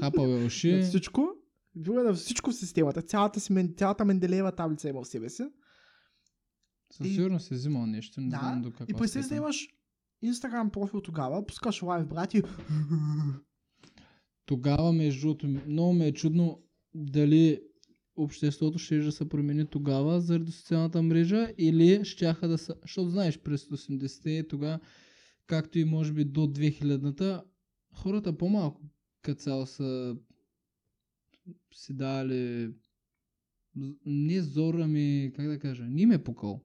Хапал 0.00 0.26
е 0.26 0.44
уши. 0.46 0.82
всичко, 0.82 1.28
бил 1.76 1.92
е 1.92 2.02
на 2.02 2.14
всичко 2.14 2.50
в 2.50 2.54
системата, 2.54 3.02
цялата, 3.02 3.40
си, 3.40 3.74
цялата 3.76 4.04
Менделеева 4.04 4.52
таблица 4.52 4.88
има 4.88 5.02
в 5.02 5.08
себе 5.08 5.30
си. 5.30 5.42
Със 6.92 7.06
И- 7.06 7.14
сигурност 7.14 7.50
е 7.50 7.54
взимал 7.54 7.86
нещо, 7.86 8.20
не 8.20 8.28
Да, 8.28 8.38
знам 8.38 8.62
до 8.62 8.70
каква 8.70 8.86
И 8.88 8.94
представи 8.94 9.22
си 9.22 9.28
да 9.28 9.36
имаш 9.36 9.68
Инстаграм 10.22 10.70
профил 10.70 11.00
тогава, 11.00 11.46
пускаш 11.46 11.82
лайв, 11.82 12.06
брат 12.08 12.34
и... 12.34 12.42
Тогава, 14.46 14.92
между 14.92 15.20
другото, 15.20 15.46
много 15.68 15.92
ме 15.92 16.06
е 16.06 16.12
чудно 16.12 16.62
дали 16.94 17.60
обществото 18.16 18.78
ще 18.78 18.98
да 18.98 19.12
се 19.12 19.28
промени 19.28 19.66
тогава 19.66 20.20
заради 20.20 20.52
социалната 20.52 21.02
мрежа 21.02 21.48
или 21.58 22.04
щяха 22.04 22.48
да 22.48 22.58
са... 22.58 22.74
Защото 22.82 23.10
знаеш, 23.10 23.38
през 23.38 23.64
80-те 23.64 24.48
тогава, 24.48 24.80
както 25.46 25.78
и 25.78 25.84
може 25.84 26.12
би 26.12 26.24
до 26.24 26.40
2000-та, 26.40 27.42
хората 27.94 28.36
по-малко 28.36 28.82
като 29.22 29.40
цяло 29.40 29.66
са 29.66 30.16
си 31.74 31.94
дали 31.94 32.74
не 34.06 34.42
зор, 34.42 34.74
ами 34.74 35.32
как 35.36 35.46
да 35.48 35.58
кажа, 35.58 35.84
ни 35.84 36.06
ме 36.06 36.24
пукал 36.24 36.64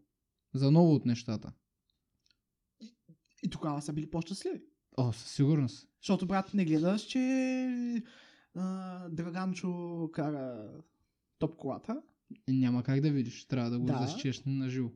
за 0.54 0.72
ново 0.72 0.94
от 0.96 1.06
нещата. 1.06 1.54
И 3.44 3.50
тогава 3.50 3.82
са 3.82 3.94
били 3.94 4.10
по-щастливи. 4.10 4.62
О, 4.98 5.14
със 5.14 5.32
сигурност. 5.32 5.90
Защото, 6.02 6.28
брат, 6.28 6.54
не 6.54 6.66
гледаш, 6.66 7.02
че 7.02 7.20
а, 8.56 9.10
Драганчо 9.10 10.10
кара 10.14 10.72
топ 11.40 11.56
колата. 11.58 12.02
И 12.48 12.52
няма 12.60 12.84
как 12.84 13.02
да 13.02 13.12
видиш, 13.12 13.46
трябва 13.46 13.70
да 13.70 13.80
го 13.80 13.86
Да. 13.86 13.98
засечеш 13.98 14.44
на 14.46 14.70
живо. 14.70 14.90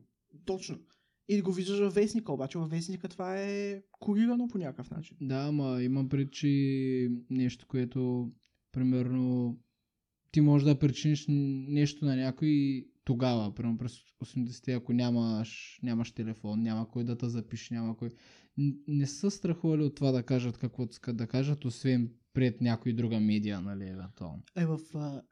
Точно. 0.44 0.78
И 1.28 1.42
го 1.42 1.52
виждаш 1.52 1.78
във 1.78 1.94
вестника, 1.94 2.32
обаче 2.32 2.58
във 2.58 2.70
вестника 2.70 3.08
това 3.08 3.40
е 3.40 3.82
корирано 3.92 4.48
по 4.48 4.58
някакъв 4.58 4.90
начин. 4.90 5.16
Да, 5.20 5.36
ама 5.48 5.82
имам 5.82 6.08
пред, 6.08 6.32
че 6.32 7.10
нещо, 7.30 7.66
което 7.66 8.32
примерно 8.72 9.58
ти 10.34 10.40
можеш 10.40 10.64
да 10.64 10.78
причиниш 10.78 11.26
нещо 11.28 12.04
на 12.04 12.16
някой 12.16 12.84
тогава, 13.04 13.54
примерно 13.54 13.78
през 13.78 13.98
80-те, 14.24 14.72
ако 14.72 14.92
нямаш, 14.92 15.80
нямаш 15.82 16.12
телефон, 16.12 16.62
няма 16.62 16.88
кой 16.88 17.04
да 17.04 17.18
те 17.18 17.28
запише, 17.28 17.74
няма 17.74 17.96
кой. 17.96 18.10
Не 18.88 19.06
са 19.06 19.30
страхували 19.30 19.82
от 19.82 19.94
това 19.94 20.12
да 20.12 20.22
кажат 20.22 20.58
каквото 20.58 20.92
искат 20.92 21.16
да 21.16 21.26
кажат, 21.26 21.64
освен 21.64 22.12
пред 22.32 22.60
някой 22.60 22.92
друга 22.92 23.20
медия, 23.20 23.60
нали, 23.60 23.88
евентуално. 23.88 24.42
Е, 24.56 24.66
в, 24.66 24.80
а, 24.94 25.22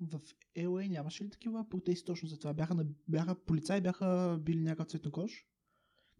в 0.00 0.20
LA 0.58 0.88
нямаше 0.88 1.24
ли 1.24 1.30
такива 1.30 1.68
протести 1.68 2.04
точно 2.04 2.28
за 2.28 2.38
това? 2.38 2.54
Бяха, 2.54 2.74
на, 2.74 2.86
бяха 3.08 3.44
полицаи, 3.44 3.80
бяха 3.80 4.38
били 4.42 4.60
някакъв 4.60 4.86
цветнокож? 4.86 5.46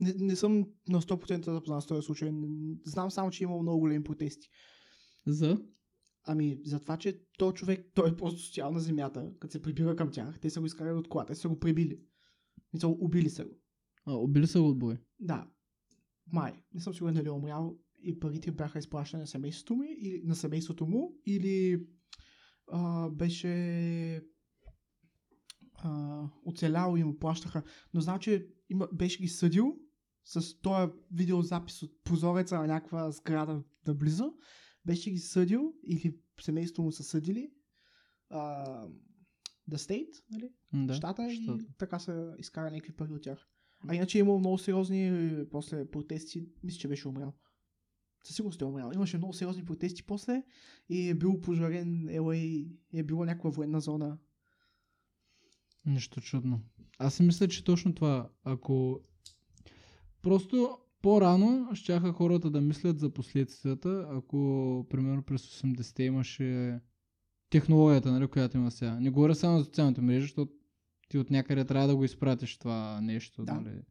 Не, 0.00 0.14
не 0.18 0.36
съм 0.36 0.66
на 0.88 1.02
100% 1.02 1.52
запознат 1.52 1.82
с 1.82 1.86
този 1.86 2.06
случай. 2.06 2.30
Знам 2.84 3.10
само, 3.10 3.30
че 3.30 3.44
е 3.44 3.46
имало 3.46 3.62
много 3.62 3.80
големи 3.80 4.04
протести. 4.04 4.48
За? 5.26 5.62
Ами, 6.24 6.60
за 6.64 6.80
това, 6.80 6.96
че 6.96 7.20
той 7.38 7.52
човек, 7.52 7.90
той 7.94 8.10
е 8.10 8.16
просто 8.16 8.40
стоял 8.40 8.70
на 8.70 8.80
земята, 8.80 9.32
като 9.40 9.52
се 9.52 9.62
прибира 9.62 9.96
към 9.96 10.10
тях, 10.10 10.40
те 10.40 10.50
са 10.50 10.60
го 10.60 10.66
изкарали 10.66 10.98
от 10.98 11.08
колата, 11.08 11.32
те 11.32 11.38
са 11.38 11.48
го 11.48 11.58
пребили. 11.58 12.00
Мисъл, 12.72 12.96
убили 13.00 13.30
са 13.30 13.44
го. 13.44 13.60
А, 14.04 14.12
убили 14.12 14.46
са 14.46 14.60
го 14.60 14.68
от 14.68 14.78
бой. 14.78 14.98
Да. 15.20 15.50
Май. 16.32 16.64
Не 16.74 16.80
съм 16.80 16.94
сигурен 16.94 17.14
дали 17.14 17.28
е 17.28 17.30
умрял 17.30 17.78
и 18.02 18.20
парите 18.20 18.50
бяха 18.50 18.78
изплащани 18.78 19.20
на 19.20 19.26
семейството 19.26 19.76
ми 19.76 19.88
или 19.98 20.22
на 20.24 20.34
семейството 20.34 20.86
му 20.86 21.20
или 21.26 21.86
а, 22.72 23.10
беше 23.10 24.22
а, 25.74 26.22
оцелял 26.44 26.96
и 26.96 27.04
му 27.04 27.18
плащаха. 27.18 27.62
Но 27.94 28.00
знам, 28.00 28.18
че 28.18 28.46
има, 28.70 28.88
беше 28.92 29.22
ги 29.22 29.28
съдил 29.28 29.76
с 30.24 30.60
този 30.60 30.92
видеозапис 31.12 31.82
от 31.82 32.04
прозореца 32.04 32.58
на 32.58 32.66
някаква 32.66 33.10
сграда 33.10 33.62
наблизо. 33.86 34.34
Беше 34.84 35.10
ги 35.10 35.18
съдил 35.18 35.74
или 35.86 36.16
семейството 36.40 36.82
му 36.82 36.92
са 36.92 37.02
съдили 37.02 37.52
а, 38.30 38.64
The 39.70 39.76
State, 39.76 40.22
нали? 40.30 40.50
Да, 40.72 40.94
щата 40.94 41.32
и 41.32 41.58
така 41.78 41.98
са 41.98 42.34
изкара 42.38 42.70
някакви 42.70 42.92
пари 42.92 43.12
от 43.12 43.22
тях. 43.22 43.48
А 43.88 43.94
иначе 43.94 44.18
е 44.18 44.20
имало 44.20 44.38
много 44.38 44.58
сериозни 44.58 45.30
после 45.50 45.90
протести, 45.90 46.46
мисля, 46.62 46.78
че 46.78 46.88
беше 46.88 47.08
умрял. 47.08 47.34
Със 48.24 48.36
сигурност 48.36 48.60
е 48.60 48.64
умрял. 48.64 48.90
Имаше 48.94 49.18
много 49.18 49.32
сериозни 49.32 49.64
протести 49.64 50.02
после 50.02 50.42
и 50.88 51.08
е 51.08 51.14
бил 51.14 51.40
пожарен 51.40 52.06
LA, 52.08 52.34
и 52.34 52.78
е 52.92 53.02
било 53.02 53.24
някаква 53.24 53.50
военна 53.50 53.80
зона. 53.80 54.18
Нищо 55.86 56.20
чудно. 56.20 56.60
Аз 56.98 57.14
си 57.14 57.22
мисля, 57.22 57.48
че 57.48 57.64
точно 57.64 57.94
това, 57.94 58.30
ако 58.44 59.00
просто 60.22 60.78
по-рано 61.02 61.74
щяха 61.74 62.12
хората 62.12 62.50
да 62.50 62.60
мислят 62.60 62.98
за 62.98 63.10
последствията, 63.10 64.06
ако 64.10 64.86
примерно 64.90 65.22
през 65.22 65.62
80-те 65.62 66.02
имаше 66.02 66.80
технологията, 67.50 68.12
нали, 68.12 68.26
която 68.26 68.56
има 68.56 68.70
сега. 68.70 69.00
Не 69.00 69.10
говоря 69.10 69.34
само 69.34 69.58
за 69.58 69.64
социалните 69.64 70.00
мрежи, 70.00 70.20
защото 70.20 70.52
ти 71.08 71.18
от 71.18 71.30
някъде 71.30 71.64
трябва 71.64 71.88
да 71.88 71.96
го 71.96 72.04
изпратиш 72.04 72.58
това 72.58 73.00
нещо. 73.00 73.44
Да. 73.44 73.54
Нали. 73.54 73.82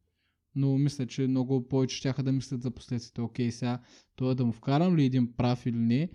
Но 0.56 0.78
мисля, 0.78 1.08
че 1.08 1.28
много 1.28 1.68
повече 1.68 1.96
щяха 1.96 2.24
да 2.24 2.32
мислят 2.32 2.62
за 2.62 2.72
последствията. 2.72 3.24
Окей, 3.24 3.52
сега 3.52 3.82
това 4.16 4.36
да 4.36 4.46
му 4.46 4.52
вкарам 4.52 4.96
ли 4.96 5.06
един 5.06 5.34
прав 5.34 5.66
или 5.66 5.78
не, 5.78 6.10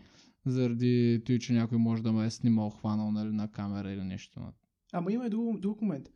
заради 0.47 1.23
той, 1.27 1.39
че 1.39 1.53
някой 1.53 1.79
може 1.79 2.03
да 2.03 2.13
ме 2.13 2.27
е 2.27 2.31
снимал, 2.31 2.71
хванал 2.71 3.13
нали, 3.13 3.33
на 3.33 3.51
камера 3.51 3.93
или 3.93 4.05
нещо. 4.05 4.41
Ама 4.93 5.13
има 5.13 5.27
и 5.27 5.31
друг, 5.31 5.61
друг 5.61 5.83
момент. 5.83 6.09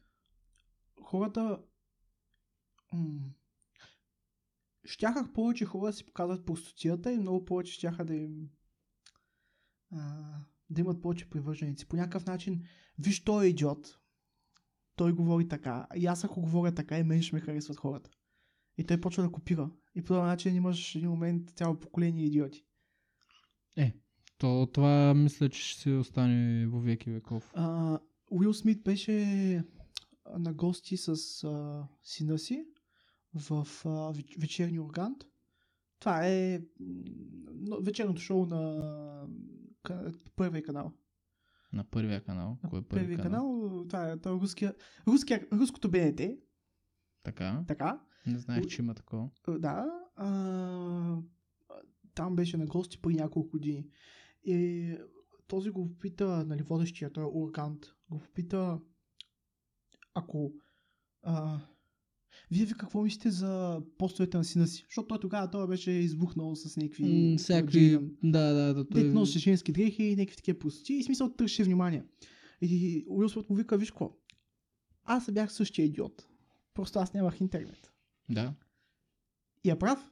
Хората... 1.03 1.59
М- 2.93 3.21
щяха 4.85 5.33
повече 5.33 5.65
хора 5.65 5.87
да 5.87 5.93
си 5.93 6.07
показват 6.07 6.47
простотията 6.47 7.13
и 7.13 7.19
много 7.19 7.45
повече 7.45 7.73
щяха 7.73 8.05
да 8.05 8.15
им... 8.15 8.51
А, 9.93 10.35
да 10.71 10.81
имат 10.81 11.03
повече 11.03 11.31
привърженици. 11.31 11.87
По 11.87 11.97
някакъв 11.97 12.27
начин, 12.27 12.65
виж, 12.99 13.25
той 13.25 13.45
е 13.45 13.49
идиот. 13.49 13.99
Той 14.97 15.13
говори 15.13 15.49
така. 15.49 15.87
И 15.97 16.07
аз 16.07 16.25
ако 16.25 16.41
говоря 16.41 16.75
така, 16.75 16.99
и 16.99 17.03
мен 17.03 17.23
ще 17.23 17.35
ме 17.35 17.41
харесват 17.41 17.79
хората. 17.79 18.11
И 18.79 18.85
той 18.85 19.01
почва 19.01 19.23
да 19.23 19.33
копира. 19.33 19.71
И 19.95 20.03
по 20.03 20.09
този 20.09 20.23
начин 20.23 20.55
имаш 20.55 20.95
един 20.95 21.11
момент 21.11 21.51
цяло 21.51 21.81
поколение 21.81 22.27
идиоти. 22.27 22.65
Е, 23.77 23.95
то 24.39 24.69
това 24.73 25.15
мисля, 25.15 25.49
че 25.49 25.63
ще 25.63 25.81
си 25.81 25.91
остане 25.91 26.67
во 26.67 26.81
веки 26.81 27.11
веков. 27.11 27.53
А, 27.55 27.99
Уил 28.31 28.55
Смит 28.55 28.83
беше 28.83 29.65
на 30.39 30.53
гости 30.53 30.97
с 30.97 31.09
а, 31.45 31.89
сина 32.03 32.39
си 32.39 32.67
в 33.35 33.67
а, 33.85 33.89
веч- 34.13 34.41
вечерни 34.41 34.81
органт. 34.81 35.25
Това 35.99 36.27
е 36.27 36.61
вечерното 37.83 38.21
шоу 38.21 38.47
на 38.47 39.27
първия 40.37 40.63
канал. 40.63 40.93
На 41.73 41.85
първия 41.85 42.25
канал. 42.25 42.59
На 42.63 42.71
Кой 42.71 42.79
е 42.79 42.83
първи 42.83 43.03
първия 43.03 43.19
канал? 43.19 43.61
канал, 43.61 43.85
това 43.89 44.11
е, 44.11 44.17
това 44.17 44.37
е 44.37 44.41
руския, 44.41 44.75
руския, 45.07 45.49
руското 45.53 45.91
БНТ, 45.91 46.21
Така. 47.23 47.65
така. 47.69 48.01
Не 48.27 48.39
знаех, 48.39 48.67
че 48.67 48.83
има 48.83 48.95
такова. 48.95 49.31
Да. 49.49 49.87
А, 50.17 51.17
там 52.15 52.37
беше 52.37 52.57
на 52.57 52.67
гости 52.67 53.01
преди 53.01 53.17
няколко 53.17 53.51
години. 53.51 53.87
И 54.45 54.97
този 55.49 55.71
го 55.71 55.89
попита, 55.89 56.45
нали, 56.47 56.63
водещия, 56.63 57.13
той 57.13 57.25
е 57.25 57.31
Ургант, 57.33 57.87
го 58.11 58.19
попита, 58.19 58.81
ако 60.15 60.53
а, 61.23 61.61
вие 62.51 62.65
ви 62.65 62.75
какво 62.75 63.03
мислите 63.03 63.31
за 63.31 63.83
постовете 63.99 64.37
на 64.37 64.45
сина 64.45 64.67
си? 64.67 64.85
Защото 64.89 65.09
той 65.09 65.21
тогава 65.21 65.51
той 65.51 65.67
беше 65.67 65.91
избухнал 65.91 66.57
с 66.57 66.77
някакви... 66.77 67.05
М, 67.05 67.39
Всякакви... 67.39 67.99
Да, 68.23 68.53
да, 68.53 68.75
да. 68.75 68.89
Той... 68.89 69.03
Той... 69.03 69.11
Носи 69.11 69.39
женски 69.39 69.73
дрехи 69.73 70.03
и 70.03 70.17
някакви 70.17 70.37
такива 70.37 70.59
простоти 70.59 70.95
и 70.95 71.03
смисъл 71.03 71.33
търсеше 71.33 71.65
внимание. 71.65 72.05
И 72.63 73.05
Уил 73.09 73.29
Смит 73.29 73.51
му 73.51 73.57
вика, 73.57 73.79
виж 73.79 73.91
какво, 73.91 74.13
аз 75.05 75.33
бях 75.33 75.53
същия 75.53 75.85
идиот. 75.85 76.27
Просто 76.75 76.99
аз 76.99 77.15
нямах 77.15 77.41
интернет. 77.41 77.93
Да. 78.29 78.55
И 79.65 79.71
е 79.71 79.79
прав. 79.79 80.11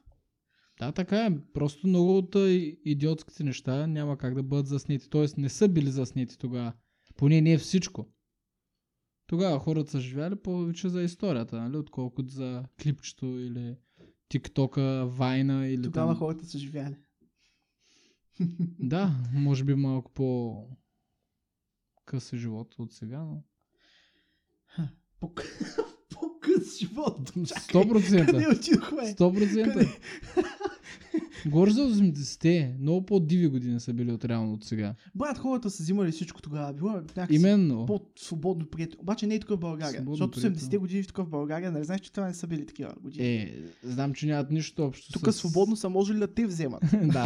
Да, 0.79 0.91
така 0.91 1.25
е. 1.25 1.37
Просто 1.53 1.87
много 1.87 2.17
от 2.17 2.35
идиотските 2.85 3.43
неща 3.43 3.87
няма 3.87 4.17
как 4.17 4.35
да 4.35 4.43
бъдат 4.43 4.67
заснети. 4.67 5.09
Тоест 5.09 5.37
не 5.37 5.49
са 5.49 5.67
били 5.67 5.91
заснети 5.91 6.37
тогава. 6.37 6.73
Поне 7.15 7.41
не 7.41 7.53
е 7.53 7.57
всичко. 7.57 8.07
Тогава 9.29 9.59
хората 9.59 9.91
са 9.91 9.99
живяли 9.99 10.35
повече 10.35 10.89
за 10.89 11.01
историята, 11.01 11.61
нали? 11.61 11.77
Отколкото 11.77 12.29
за 12.29 12.63
клипчето 12.81 13.25
или 13.25 13.75
тиктока, 14.29 15.05
вайна 15.07 15.67
или 15.67 15.83
Тогава 15.83 16.11
там... 16.11 16.17
хората 16.17 16.45
са 16.45 16.57
живяли. 16.57 16.95
Да, 18.79 19.15
може 19.33 19.63
би 19.63 19.75
малко 19.75 20.11
по 20.11 20.57
къс 22.05 22.33
е 22.33 22.37
живот 22.37 22.75
от 22.79 22.93
сега, 22.93 23.19
но... 23.19 23.43
По- 25.19 25.33
По-къс 26.09 26.77
живот. 26.79 27.27
Чакай, 27.47 27.83
100%. 27.83 28.25
Къде 28.25 28.47
отидохме? 28.47 29.01
100%. 29.01 29.73
Къде? 29.73 29.99
Горе 31.45 31.71
за 31.71 31.81
80-те, 31.81 32.75
много 32.79 33.05
по-диви 33.05 33.47
години 33.47 33.79
са 33.79 33.93
били 33.93 34.11
от 34.11 34.25
реално 34.25 34.53
от 34.53 34.63
сега. 34.63 34.95
Брат, 35.15 35.37
хората 35.37 35.69
са 35.69 35.83
взимали 35.83 36.11
всичко 36.11 36.41
тогава. 36.41 36.73
Било 36.73 36.89
е 36.89 36.93
някакси 36.93 37.35
Именно. 37.35 37.85
по-свободно 37.85 38.65
прието. 38.65 38.97
Обаче 38.99 39.27
не 39.27 39.35
е 39.35 39.39
тук 39.39 39.49
в 39.49 39.57
България. 39.57 39.93
Свободно 39.93 40.15
защото 40.15 40.41
прието. 40.41 40.59
80-те 40.59 40.77
години 40.77 41.03
тук 41.03 41.17
в 41.17 41.29
България, 41.29 41.71
нали 41.71 41.83
знаеш, 41.83 42.01
че 42.01 42.11
това 42.11 42.27
не 42.27 42.33
са 42.33 42.47
били 42.47 42.65
такива 42.65 42.93
години. 43.01 43.27
Е, 43.27 43.63
знам, 43.83 44.13
че 44.13 44.27
нямат 44.27 44.51
нищо 44.51 44.85
общо 44.85 45.11
тук 45.11 45.33
с... 45.33 45.37
свободно 45.37 45.75
са 45.75 45.89
можели 45.89 46.19
да 46.19 46.33
те 46.33 46.45
вземат. 46.45 46.83
да. 47.03 47.25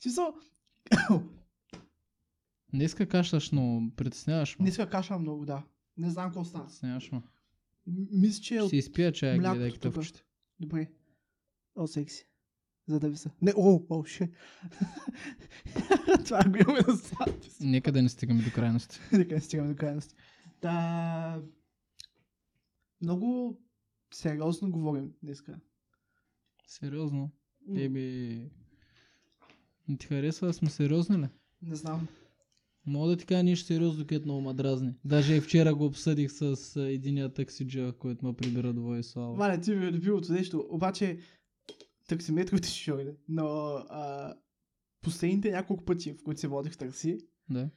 Смисъл, 0.00 0.34
Днеска 2.72 3.06
кашляш, 3.06 3.50
но 3.50 3.90
притесняваш 3.96 4.58
ме. 4.58 4.62
днеска 4.62 4.90
каша 4.90 5.18
много, 5.18 5.44
да. 5.44 5.62
Не 5.96 6.10
знам 6.10 6.24
какво 6.24 6.44
става. 6.44 6.64
Притесняваш 6.64 7.12
ме. 7.12 7.22
Мисля, 8.12 8.42
че 8.42 8.56
е 8.56 8.62
от... 8.62 8.68
Ще 8.68 8.76
изпия 8.76 9.12
чая, 9.12 9.38
гледайки 9.38 9.78
тук. 9.78 9.94
тъпчета. 9.94 10.22
Добре. 10.60 10.88
О, 11.76 11.86
секси. 11.86 12.26
За 12.88 13.00
да 13.00 13.08
ви 13.08 13.16
са. 13.16 13.30
Не, 13.42 13.52
о, 13.56 13.82
о, 13.90 14.04
ше. 14.04 14.30
това 16.24 16.44
го 16.44 16.56
имаме 16.56 16.80
на 16.88 16.94
запис. 16.94 17.60
Нека 17.60 17.92
да 17.92 18.02
не 18.02 18.08
стигаме 18.08 18.42
до 18.42 18.50
крайности. 18.50 19.00
Нека 19.12 19.34
не 19.34 19.40
стигаме 19.40 19.68
до 19.68 19.76
крайности. 19.76 20.14
Да. 20.62 21.42
Много 23.02 23.58
сериозно 24.14 24.70
говорим 24.70 25.12
днеска. 25.22 25.60
Сериозно. 26.66 27.30
М, 27.68 27.80
Еми... 27.80 28.50
Не 29.88 29.96
ти 29.96 30.06
харесва 30.06 30.52
сме 30.52 30.70
сериозни 30.70 31.18
ли? 31.18 31.28
Не 31.62 31.74
знам. 31.74 32.08
Мога 32.86 33.08
да 33.08 33.16
ти 33.16 33.26
кажа 33.26 33.42
нещо 33.42 33.66
сериозно, 33.66 34.06
което 34.06 34.24
много 34.24 34.40
ма 34.40 34.54
дразни. 34.54 34.94
Даже 35.04 35.34
и 35.34 35.40
вчера 35.40 35.74
го 35.74 35.84
обсъдих 35.84 36.32
с 36.32 36.76
единия 36.76 37.34
таксиджа, 37.34 37.92
който 37.98 38.26
ме 38.26 38.32
прибира 38.32 38.72
до 38.72 38.82
Войслава. 38.82 39.34
Валя, 39.34 39.60
ти 39.60 39.74
ми 39.74 39.86
е 39.86 39.92
любимото 39.92 40.32
нещо. 40.32 40.66
Обаче, 40.70 41.18
таксиметровите 42.06 42.68
шофьори, 42.68 43.16
но 43.28 43.46
а, 43.46 44.34
последните 45.02 45.50
няколко 45.50 45.84
пъти, 45.84 46.12
в 46.12 46.22
които 46.24 46.40
се 46.40 46.48
водих 46.48 46.76
такси, 46.76 47.18
Да. 47.50 47.70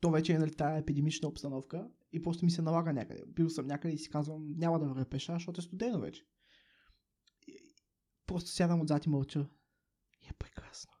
то 0.00 0.10
вече 0.10 0.32
е 0.32 0.38
нали, 0.38 0.54
тая 0.54 0.78
епидемична 0.78 1.28
обстановка 1.28 1.88
и 2.12 2.22
просто 2.22 2.44
ми 2.44 2.50
се 2.50 2.62
налага 2.62 2.92
някъде. 2.92 3.22
Бил 3.26 3.50
съм 3.50 3.66
някъде 3.66 3.94
и 3.94 3.98
си 3.98 4.10
казвам, 4.10 4.54
няма 4.56 4.78
да 4.78 4.86
вървя 4.86 5.04
пеша, 5.04 5.32
защото 5.32 5.60
е 5.60 5.64
студено 5.64 6.00
вече. 6.00 6.26
И, 7.48 7.58
просто 8.26 8.50
сядам 8.50 8.80
отзад 8.80 9.06
и 9.06 9.08
мълча. 9.08 9.48
И 10.22 10.28
е 10.28 10.32
прекрасно. 10.38 10.92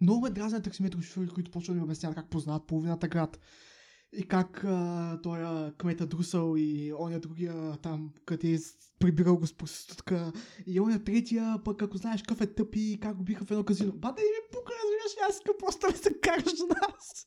Много 0.00 0.20
ме 0.20 0.30
дразнят 0.30 0.64
таксиметрови 0.64 1.04
шофьори, 1.04 1.28
които 1.28 1.50
почват 1.50 1.76
да 1.76 1.78
ми 1.78 1.84
обясняват 1.84 2.16
как 2.16 2.30
познават 2.30 2.66
половината 2.66 3.08
град. 3.08 3.40
И 4.12 4.22
как 4.22 4.64
а, 4.64 5.20
той 5.22 5.72
кмета 5.78 6.06
Друсъл 6.06 6.54
и 6.56 6.92
оня 6.98 7.20
другия 7.20 7.76
там, 7.76 8.12
къде 8.24 8.52
е 8.52 8.58
прибирал 8.98 9.36
го 9.36 9.46
с 9.46 9.54
проститутка. 9.54 10.32
И 10.66 10.80
оня 10.80 11.04
третия, 11.04 11.56
пък 11.64 11.82
ако 11.82 11.96
знаеш 11.96 12.22
какъв 12.22 12.40
е 12.40 12.54
тъп 12.54 12.76
и 12.76 12.98
как 13.02 13.16
го 13.16 13.24
биха 13.24 13.44
в 13.44 13.50
едно 13.50 13.64
казино. 13.64 13.92
Бата 13.92 14.22
и 14.22 14.24
ми 14.24 14.48
пука, 14.52 14.72
разбираш, 14.72 15.28
аз 15.28 15.36
искам 15.36 15.54
просто 15.58 15.86
да 15.90 15.98
се 15.98 16.20
караш 16.20 16.56
до 16.58 16.66
нас. 16.66 17.26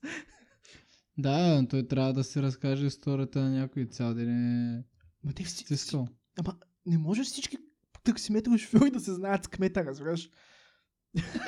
Да, 1.18 1.68
той 1.70 1.88
трябва 1.88 2.14
да 2.14 2.24
си 2.24 2.42
разкаже 2.42 2.86
историята 2.86 3.42
на 3.42 3.50
някой 3.50 3.86
цял 3.86 4.14
ден 4.14 4.30
е 4.30 4.84
Ма 5.24 5.34
те 5.34 5.44
всички... 5.44 5.76
Ама 6.40 6.56
не 6.86 6.98
може 6.98 7.24
всички 7.24 7.58
таксиметрови 8.04 8.58
шофьори 8.58 8.92
да 8.92 9.00
се 9.00 9.14
знаят 9.14 9.44
с 9.44 9.48
кмета, 9.48 9.86
разбираш? 9.86 10.30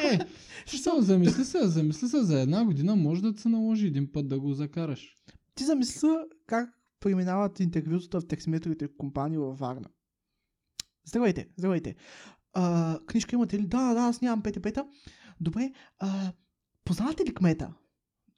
Е, 0.03 0.19
Що, 0.65 1.01
замисли 1.01 1.45
се, 1.45 1.67
замисли 1.67 2.07
се 2.07 2.23
за 2.23 2.41
една 2.41 2.65
година, 2.65 2.95
може 2.95 3.21
да 3.21 3.39
се 3.39 3.49
наложи 3.49 3.87
един 3.87 4.11
път 4.11 4.27
да 4.27 4.39
го 4.39 4.53
закараш. 4.53 5.17
Ти 5.55 5.63
замисля 5.63 6.25
как 6.45 6.69
преминават 6.99 7.59
интервютата 7.59 8.21
в 8.21 8.27
таксиметровите 8.27 8.87
компании 8.97 9.37
във 9.37 9.59
Варна. 9.59 9.89
Здравейте, 11.05 11.47
здравейте. 11.57 11.95
А, 12.53 12.99
книжка 13.05 13.35
имате 13.35 13.59
ли? 13.59 13.67
Да, 13.67 13.93
да, 13.93 13.99
аз 13.99 14.21
нямам 14.21 14.43
пета-пета. 14.43 14.87
Добре, 15.41 15.71
а, 15.99 16.33
познавате 16.85 17.25
ли 17.25 17.33
кмета? 17.33 17.73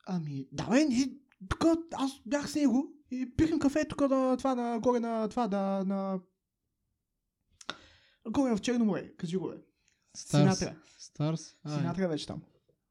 Ами, 0.08 0.48
да 0.52 0.70
бе, 0.70 0.86
ние, 0.86 1.10
тук 1.50 1.66
аз 1.94 2.12
бях 2.26 2.50
с 2.50 2.56
него 2.56 2.94
и 3.12 3.36
пихам 3.38 3.60
кафе 3.60 3.88
тук 3.88 4.02
на 4.02 4.38
това, 4.38 4.56
на 4.56 4.80
горе 4.80 5.00
на 5.00 5.28
това, 5.30 5.48
да, 5.48 5.84
на... 5.86 6.20
Горе 8.30 8.56
в 8.56 8.62
Черно 8.62 8.86
море, 8.86 9.14
кажи 9.18 9.38
го 9.38 9.50
бе. 9.50 9.65
Старс. 10.16 10.58
Синатра. 10.58 10.80
Старс? 10.98 11.56
А, 11.64 11.78
Синатра 11.78 12.08
вече 12.08 12.28
там. 12.28 12.42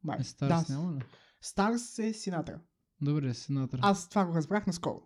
Май. 0.02 0.16
е, 0.20 0.24
Старс 0.24 0.66
да, 0.66 0.74
няма 0.74 0.92
ли? 0.92 1.02
Старс 1.40 1.98
е 1.98 2.12
Синатра. 2.12 2.60
Добре, 3.00 3.34
Синатра. 3.34 3.78
Аз 3.82 4.08
това 4.08 4.24
го 4.24 4.34
разбрах 4.34 4.66
наскоро. 4.66 5.02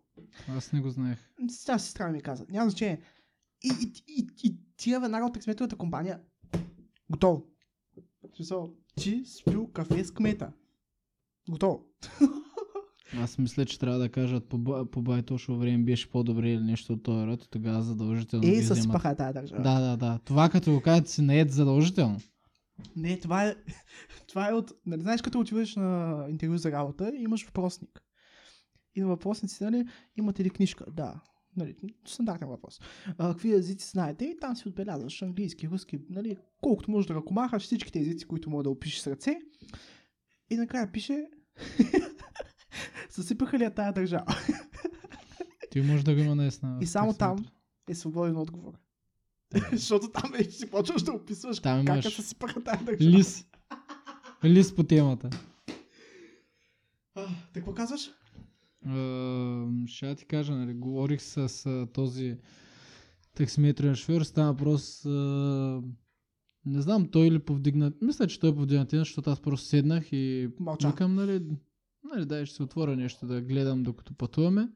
Аз 0.49 0.73
не 0.73 0.81
го 0.81 0.91
знаех. 0.91 1.19
Сега 1.49 1.79
сестра 1.79 2.09
ми 2.09 2.23
каза. 2.23 2.47
Няма 2.49 2.71
значение. 2.71 3.03
И, 3.63 3.69
и, 3.69 4.05
и, 4.07 4.29
и 4.45 4.59
тия 4.77 5.01
веднага 5.01 5.27
от 5.27 5.35
таксиметровата 5.35 5.77
компания 5.77 6.21
готово. 7.11 7.47
Смисъл, 8.37 8.75
ти 8.97 9.25
спил 9.25 9.73
кафе 9.73 10.05
с 10.05 10.15
кмета. 10.15 10.53
Готово. 11.51 11.85
Аз 13.17 13.39
мисля, 13.39 13.65
че 13.67 13.79
трябва 13.79 13.99
да 13.99 14.09
кажат 14.09 14.49
по, 14.49 14.87
по 14.91 15.03
байтошо 15.03 15.57
време 15.57 15.85
беше 15.85 16.11
по-добре 16.11 16.51
или 16.51 16.63
нещо 16.63 16.93
от 16.93 17.03
този 17.03 17.27
род 17.27 17.45
и 17.45 17.51
тогава 17.51 17.83
задължително 17.83 18.47
Е, 18.49 18.51
ги 18.51 18.63
с 18.63 18.71
вземат. 18.71 18.93
паха 18.93 19.17
тази 19.17 19.35
държава. 19.35 19.63
Да, 19.63 19.81
да, 19.81 19.97
да. 19.97 20.19
Това 20.25 20.49
като 20.49 20.73
го 20.73 20.81
кажат 20.81 21.09
си 21.09 21.23
наед 21.23 21.51
задължително. 21.53 22.21
Не, 22.97 23.19
това 23.19 23.45
е, 23.45 23.55
това 24.29 24.49
е 24.49 24.53
от... 24.53 24.73
Нали, 24.87 25.01
знаеш, 25.01 25.23
като 25.23 25.41
отиваш 25.41 25.77
на 25.77 26.27
интервю 26.31 26.57
за 26.57 26.73
работа, 26.73 27.13
имаш 27.17 27.45
въпросник. 27.47 28.03
И 28.95 29.01
на 29.01 29.07
въпросниците, 29.07 29.65
нали, 29.65 29.85
имате 30.17 30.45
ли 30.45 30.51
книжка? 30.51 30.85
Да. 30.93 31.21
Нали, 31.57 31.75
стандартен 32.07 32.49
въпрос. 32.49 32.81
А, 33.19 33.29
какви 33.33 33.53
езици 33.53 33.91
знаете? 33.91 34.25
И 34.25 34.37
там 34.41 34.57
си 34.57 34.69
отбелязваш 34.69 35.23
английски, 35.23 35.69
руски, 35.69 35.99
нали, 36.11 36.37
колкото 36.63 36.91
можеш 36.91 37.09
да 37.09 37.15
ръкомахаш, 37.15 37.63
всичките 37.63 37.99
езици, 38.01 38.27
които 38.27 38.51
мога 38.51 38.63
да 38.63 38.71
опишеш 38.71 38.99
с 39.01 39.07
ръце. 39.07 39.37
И 40.51 40.57
накрая 40.57 40.93
пише 40.93 41.27
Съсипаха 43.19 43.59
ли 43.59 43.65
я 43.65 43.75
тая 43.75 43.93
държава? 43.93 44.25
Ти 45.71 45.81
може 45.81 46.05
да 46.05 46.15
го 46.15 46.21
има 46.21 46.35
наесна. 46.35 46.79
И 46.81 46.87
само 46.87 47.15
там 47.15 47.47
е 47.89 47.95
свободен 47.95 48.37
отговор. 48.37 48.73
Защото 49.73 50.11
там 50.11 50.33
вече 50.33 50.51
си 50.51 50.71
почваш 50.71 51.03
да 51.03 51.13
описваш 51.13 51.61
Там 51.61 51.85
как 51.85 52.05
я 52.05 52.11
съсипаха 52.11 52.65
тая 52.65 52.85
държава. 52.85 53.11
Лис. 53.11 53.47
Лис 54.45 54.75
по 54.75 54.85
темата. 54.85 55.31
Какво 57.55 57.75
казваш? 57.75 58.11
Uh, 58.87 59.87
ще 59.87 60.15
ти 60.15 60.25
кажа, 60.25 60.53
нали, 60.53 60.75
говорих 60.75 61.23
с 61.23 61.49
uh, 61.49 61.93
този 61.93 62.39
таксиметрен 63.35 63.95
шофьор, 63.95 64.23
стана 64.23 64.53
въпрос, 64.53 65.03
uh, 65.03 65.85
не 66.67 66.83
знам, 66.83 67.09
той 67.09 67.31
ли 67.31 67.39
повдигна, 67.39 67.93
мисля, 68.03 68.27
че 68.27 68.41
той 68.41 68.55
повдигна 68.55 68.87
тема, 68.87 69.01
защото 69.01 69.31
аз 69.31 69.41
просто 69.41 69.67
седнах 69.67 70.13
и 70.13 70.49
Мълча. 70.61 70.89
викам, 70.89 71.15
нали, 71.15 71.43
нали, 72.05 72.27
дай 72.27 72.47
ще 72.47 72.57
се 72.57 72.63
отворя 72.63 72.97
нещо 72.97 73.27
да 73.27 73.41
гледам 73.41 73.83
докато 73.83 74.15
пътуваме. 74.15 74.69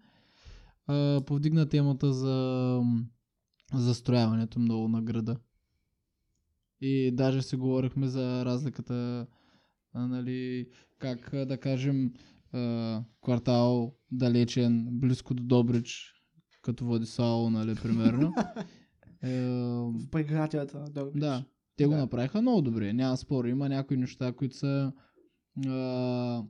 Uh, 0.89 1.25
повдигна 1.25 1.69
темата 1.69 2.13
за 2.13 2.81
застрояването 3.75 4.59
много 4.59 4.89
на 4.89 5.03
града. 5.03 5.37
И 6.81 7.11
даже 7.15 7.43
си 7.43 7.57
говорихме 7.57 8.09
за 8.09 8.45
разликата, 8.45 9.27
а, 9.93 10.07
нали, 10.07 10.69
как 10.99 11.33
а, 11.35 11.47
да 11.47 11.59
кажем, 11.59 12.13
а, 12.53 13.03
квартал 13.23 13.95
далечен, 14.13 14.89
близко 14.91 15.35
до 15.35 15.43
Добрич, 15.43 16.15
като 16.63 16.85
Владиславо, 16.85 17.51
нали, 17.51 17.75
примерно. 17.75 18.35
Е, 19.25 19.41
В 19.41 20.11
преградията. 20.11 20.85
Да, 20.91 21.11
да, 21.15 21.45
те 21.77 21.87
го 21.87 21.91
Да. 21.91 21.97
направиха 21.97 22.43
много 22.43 22.63
добре, 22.63 22.93
няма 22.93 23.17
спор. 23.17 23.45
Има 23.45 23.69
някои 23.69 23.97
неща, 23.97 24.33
които 24.33 24.57
са... 24.57 24.93
А, 25.67 26.43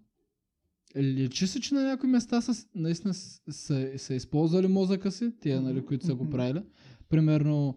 лечи 0.97 1.47
се, 1.47 1.61
че 1.61 1.75
на 1.75 1.83
някои 1.83 2.09
места 2.09 2.41
са, 2.41 2.67
наистина 2.75 3.15
са, 3.15 3.93
са, 3.97 4.15
използвали 4.15 4.67
мозъка 4.67 5.11
си, 5.11 5.33
тия, 5.41 5.63
нали, 5.63 5.85
които 5.85 6.07
са 6.07 6.15
го 6.15 6.31
правили. 6.31 6.63
Примерно, 7.09 7.77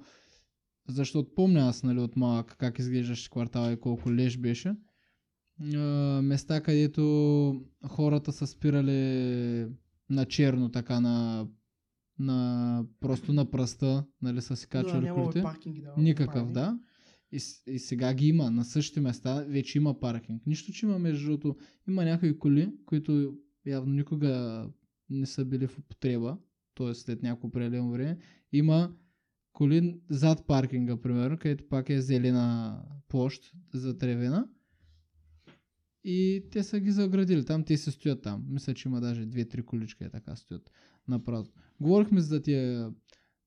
защото 0.87 1.35
помня 1.35 1.59
аз, 1.59 1.83
нали, 1.83 1.99
от 1.99 2.15
малък 2.15 2.55
как 2.57 2.79
изглеждаше 2.79 3.29
квартала 3.29 3.71
и 3.71 3.79
колко 3.79 4.11
леж 4.11 4.37
беше. 4.37 4.75
А, 5.75 6.21
места, 6.21 6.61
където 6.61 7.65
хората 7.87 8.31
са 8.31 8.47
спирали 8.47 9.67
на 10.09 10.25
черно, 10.25 10.71
така 10.71 10.99
на, 10.99 11.47
на 12.19 12.85
просто 12.99 13.33
на 13.33 13.51
пръста, 13.51 14.05
нали, 14.21 14.41
са 14.41 14.55
си 14.55 14.65
да, 14.65 14.69
качвали 14.69 15.05
нямаме 15.05 15.23
колите. 15.23 15.43
паркинги. 15.43 15.81
Да, 15.81 15.93
Никакъв, 15.97 16.45
направени. 16.45 16.53
да. 16.53 16.79
И, 17.31 17.39
и 17.67 17.79
сега 17.79 18.13
ги 18.13 18.27
има. 18.27 18.51
На 18.51 18.65
същите 18.65 19.01
места 19.01 19.45
вече 19.47 19.77
има 19.77 19.99
паркинг. 19.99 20.45
Нищо, 20.45 20.71
че 20.71 20.85
има 20.85 20.99
между 20.99 21.25
другото. 21.25 21.57
Има 21.87 22.05
някои 22.05 22.39
коли, 22.39 22.73
които 22.85 23.37
явно 23.65 23.93
никога 23.93 24.65
не 25.09 25.25
са 25.25 25.45
били 25.45 25.67
в 25.67 25.79
употреба, 25.79 26.37
т.е. 26.75 26.93
след 26.93 27.23
някакво 27.23 27.47
определено 27.47 27.91
време. 27.91 28.17
Има 28.51 28.95
коли 29.53 29.99
зад 30.09 30.47
паркинга, 30.47 31.01
примерно, 31.01 31.37
където 31.37 31.69
пак 31.69 31.89
е 31.89 32.01
зелена 32.01 32.81
площ 33.07 33.53
за 33.73 33.97
тревена. 33.97 34.47
И 36.03 36.43
те 36.51 36.63
са 36.63 36.79
ги 36.79 36.91
заградили. 36.91 37.45
Там 37.45 37.63
те 37.63 37.77
се 37.77 37.91
стоят 37.91 38.21
там. 38.21 38.45
Мисля, 38.49 38.73
че 38.73 38.87
има 38.87 39.01
даже 39.01 39.25
две-три 39.25 39.63
колички 39.63 40.03
е 40.03 40.09
така 40.09 40.35
стоят 40.35 40.71
направо. 41.07 41.47
Говорихме 41.79 42.21
за 42.21 42.41
тия 42.41 42.93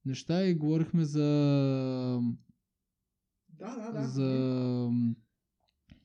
неща 0.05 0.45
и 0.45 0.55
говорихме 0.55 1.05
за 1.05 2.21
Да, 3.59 3.77
да, 3.77 3.93
да. 3.93 4.09
за... 4.09 4.91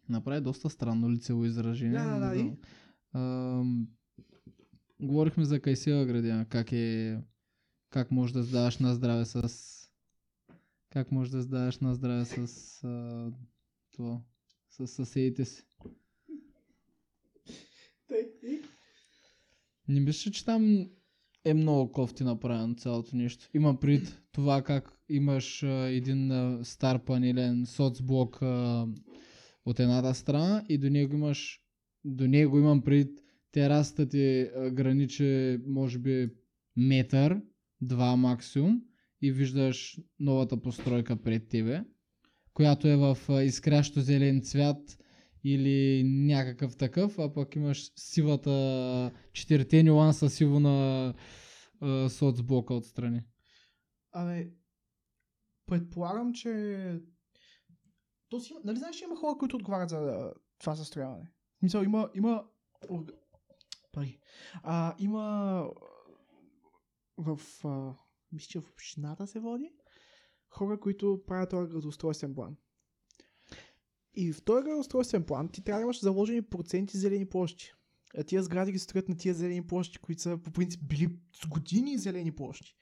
Направи 0.10 0.42
доста 0.42 0.70
странно 0.70 1.12
лицево 1.12 1.46
изражение. 1.46 1.98
Да, 1.98 2.20
да, 2.20 2.30
да, 2.30 2.36
и? 2.36 2.54
Ам, 3.14 3.88
Говорихме 5.04 5.46
за 5.46 5.60
Кайсела 5.60 6.06
градина, 6.06 6.46
как 6.46 6.72
е... 6.72 7.20
Как 7.90 8.12
можеш 8.12 8.34
да 8.34 8.44
сдаваш 8.44 8.78
на 8.78 8.96
здраве 8.96 9.26
с... 9.26 9.54
Как 10.90 11.12
можеш 11.12 11.32
да 11.32 11.42
сдаваш 11.42 11.80
на 11.80 11.96
здраве 11.96 12.26
с... 12.26 12.38
А, 12.84 13.32
това, 13.92 14.22
с 14.70 14.88
съседите 14.88 15.46
си. 15.46 15.64
Не 19.88 20.00
мисля, 20.00 20.32
че 20.32 20.46
там 20.46 20.90
е 21.46 21.54
много 21.54 21.92
кофти 21.92 22.24
направено 22.24 22.76
цялото 22.76 23.16
нещо. 23.16 23.50
Има 23.54 23.80
пред 23.80 24.22
това 24.32 24.62
как 24.62 24.93
имаш 25.10 25.64
а, 25.64 25.68
един 25.68 26.32
а, 26.32 26.60
стар 26.64 27.04
панелен 27.06 27.66
соцблок 27.66 28.42
а, 28.42 28.88
от 29.66 29.80
едната 29.80 30.14
страна 30.14 30.66
и 30.70 30.78
до 30.78 30.90
него 30.90 31.16
имаш 31.16 31.60
до 32.06 32.28
него 32.28 32.58
имам 32.58 32.82
пред 32.82 33.10
терасата 33.52 34.10
ти 34.10 34.42
а, 34.42 34.72
граничи 34.72 35.60
може 35.68 36.00
би 36.00 36.30
метър, 36.76 37.42
два 37.82 38.16
максимум 38.16 38.82
и 39.22 39.32
виждаш 39.32 40.00
новата 40.20 40.62
постройка 40.62 41.16
пред 41.16 41.50
тебе, 41.50 41.84
която 42.54 42.88
е 42.88 42.96
в 42.96 43.18
изкрящо 43.44 44.02
зелен 44.02 44.42
цвят 44.42 44.98
или 45.44 46.04
някакъв 46.04 46.78
такъв, 46.78 47.20
а 47.20 47.34
пък 47.34 47.56
имаш 47.56 47.92
сивата 47.96 49.12
четирите 49.34 49.84
нюанса 49.84 50.30
сиво 50.30 50.60
на 50.60 51.14
соцблока 52.10 52.74
отстрани. 52.74 53.22
Абе, 54.12 54.50
предполагам, 55.66 56.34
че... 56.34 57.02
То 58.30 58.40
си, 58.40 58.56
нали 58.64 58.78
знаеш, 58.78 58.96
че 58.96 59.04
има 59.04 59.16
хора, 59.16 59.38
които 59.38 59.56
отговарят 59.56 59.90
за 59.90 60.34
това? 60.60 60.76
В 60.76 60.86
Смисъл, 61.60 61.84
има... 61.84 62.10
има... 62.14 62.46
Пари. 63.92 64.20
А, 64.64 64.96
има... 65.00 65.68
В... 67.18 67.40
А, 67.64 67.94
мисля, 68.32 68.48
че 68.48 68.60
в 68.60 68.70
общината 68.70 69.28
се 69.28 69.40
води. 69.40 69.74
Хора, 70.50 70.80
които 70.80 71.24
правят 71.28 71.50
този 71.50 71.72
градоустройствен 71.72 72.36
план. 72.36 72.58
И 74.16 74.34
в 74.34 74.44
този 74.44 74.64
градоустройствен 74.64 75.24
план 75.24 75.50
ти 75.50 75.64
трябва 75.64 75.80
да 75.80 75.84
имаш 75.84 76.02
заложени 76.02 76.42
проценти 76.42 76.98
зелени 76.98 77.30
площи. 77.30 77.74
А 78.18 78.24
тия 78.24 78.44
сгради 78.44 78.72
ги 78.72 78.80
строят 78.80 79.10
на 79.10 79.18
тия 79.18 79.34
зелени 79.34 79.68
площи, 79.68 79.98
които 79.98 80.22
са 80.22 80.38
по 80.44 80.52
принцип 80.52 80.82
били 80.84 81.20
с 81.44 81.48
години 81.48 81.98
зелени 81.98 82.36
площи. 82.36 82.76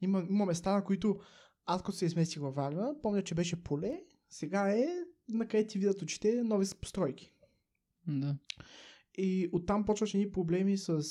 Има, 0.00 0.26
има 0.28 0.46
места, 0.46 0.72
на 0.72 0.84
които 0.84 1.20
аз 1.66 1.82
като 1.82 1.98
се 1.98 2.04
изместих 2.04 2.42
във 2.42 2.54
Варна, 2.54 2.94
помня, 3.02 3.22
че 3.22 3.34
беше 3.34 3.64
поле, 3.64 4.02
сега 4.28 4.76
е 4.76 4.86
на 5.28 5.48
където 5.48 5.72
ти 5.72 5.78
видят 5.78 6.02
очите 6.02 6.42
нови 6.42 6.66
постройки. 6.80 7.32
Да. 8.08 8.36
И 9.18 9.48
оттам 9.52 9.84
почваш 9.84 10.14
едни 10.14 10.32
проблеми 10.32 10.76
с 10.76 11.02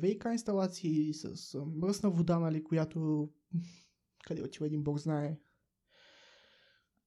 ВИК 0.00 0.24
инсталации, 0.32 1.14
с 1.14 1.58
мръсна 1.76 2.10
вода, 2.10 2.38
нали, 2.38 2.64
която 2.64 3.28
къде 4.24 4.42
отива 4.42 4.66
един 4.66 4.82
бог 4.82 4.98
знае. 4.98 5.38